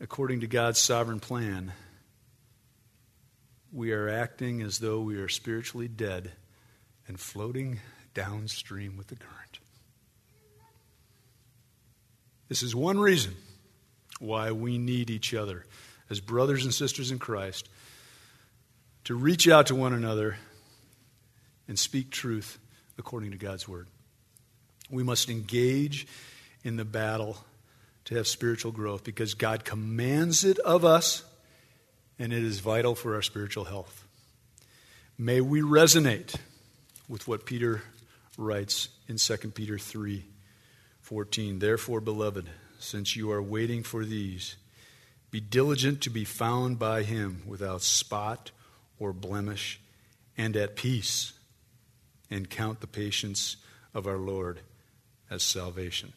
according 0.00 0.40
to 0.40 0.46
God's 0.46 0.78
sovereign 0.78 1.20
plan, 1.20 1.72
we 3.72 3.92
are 3.92 4.08
acting 4.08 4.62
as 4.62 4.78
though 4.78 5.00
we 5.00 5.16
are 5.16 5.28
spiritually 5.28 5.88
dead 5.88 6.32
and 7.06 7.18
floating 7.18 7.80
downstream 8.14 8.96
with 8.96 9.08
the 9.08 9.16
current. 9.16 9.58
This 12.48 12.62
is 12.62 12.74
one 12.74 12.98
reason 12.98 13.34
why 14.20 14.52
we 14.52 14.78
need 14.78 15.10
each 15.10 15.34
other 15.34 15.66
as 16.08 16.20
brothers 16.20 16.64
and 16.64 16.72
sisters 16.72 17.10
in 17.10 17.18
Christ 17.18 17.68
to 19.04 19.14
reach 19.14 19.48
out 19.48 19.66
to 19.66 19.74
one 19.74 19.92
another 19.92 20.36
and 21.66 21.78
speak 21.78 22.10
truth 22.10 22.58
according 22.96 23.32
to 23.32 23.36
God's 23.36 23.68
word. 23.68 23.86
We 24.90 25.02
must 25.02 25.28
engage 25.28 26.06
in 26.64 26.76
the 26.76 26.84
battle 26.84 27.36
to 28.08 28.14
have 28.14 28.26
spiritual 28.26 28.72
growth 28.72 29.04
because 29.04 29.34
God 29.34 29.66
commands 29.66 30.42
it 30.42 30.58
of 30.60 30.82
us 30.82 31.24
and 32.18 32.32
it 32.32 32.42
is 32.42 32.60
vital 32.60 32.94
for 32.94 33.14
our 33.14 33.20
spiritual 33.20 33.64
health. 33.64 34.06
May 35.18 35.42
we 35.42 35.60
resonate 35.60 36.34
with 37.06 37.28
what 37.28 37.44
Peter 37.44 37.82
writes 38.38 38.88
in 39.08 39.18
2 39.18 39.36
Peter 39.50 39.76
3 39.78 40.24
14. 41.02 41.58
Therefore, 41.58 42.00
beloved, 42.00 42.48
since 42.78 43.14
you 43.14 43.30
are 43.30 43.42
waiting 43.42 43.82
for 43.82 44.06
these, 44.06 44.56
be 45.30 45.40
diligent 45.40 46.00
to 46.00 46.10
be 46.10 46.24
found 46.24 46.78
by 46.78 47.02
him 47.02 47.42
without 47.46 47.82
spot 47.82 48.52
or 48.98 49.12
blemish 49.12 49.80
and 50.38 50.56
at 50.56 50.76
peace, 50.76 51.34
and 52.30 52.48
count 52.48 52.80
the 52.80 52.86
patience 52.86 53.56
of 53.92 54.06
our 54.06 54.16
Lord 54.16 54.60
as 55.30 55.42
salvation. 55.42 56.14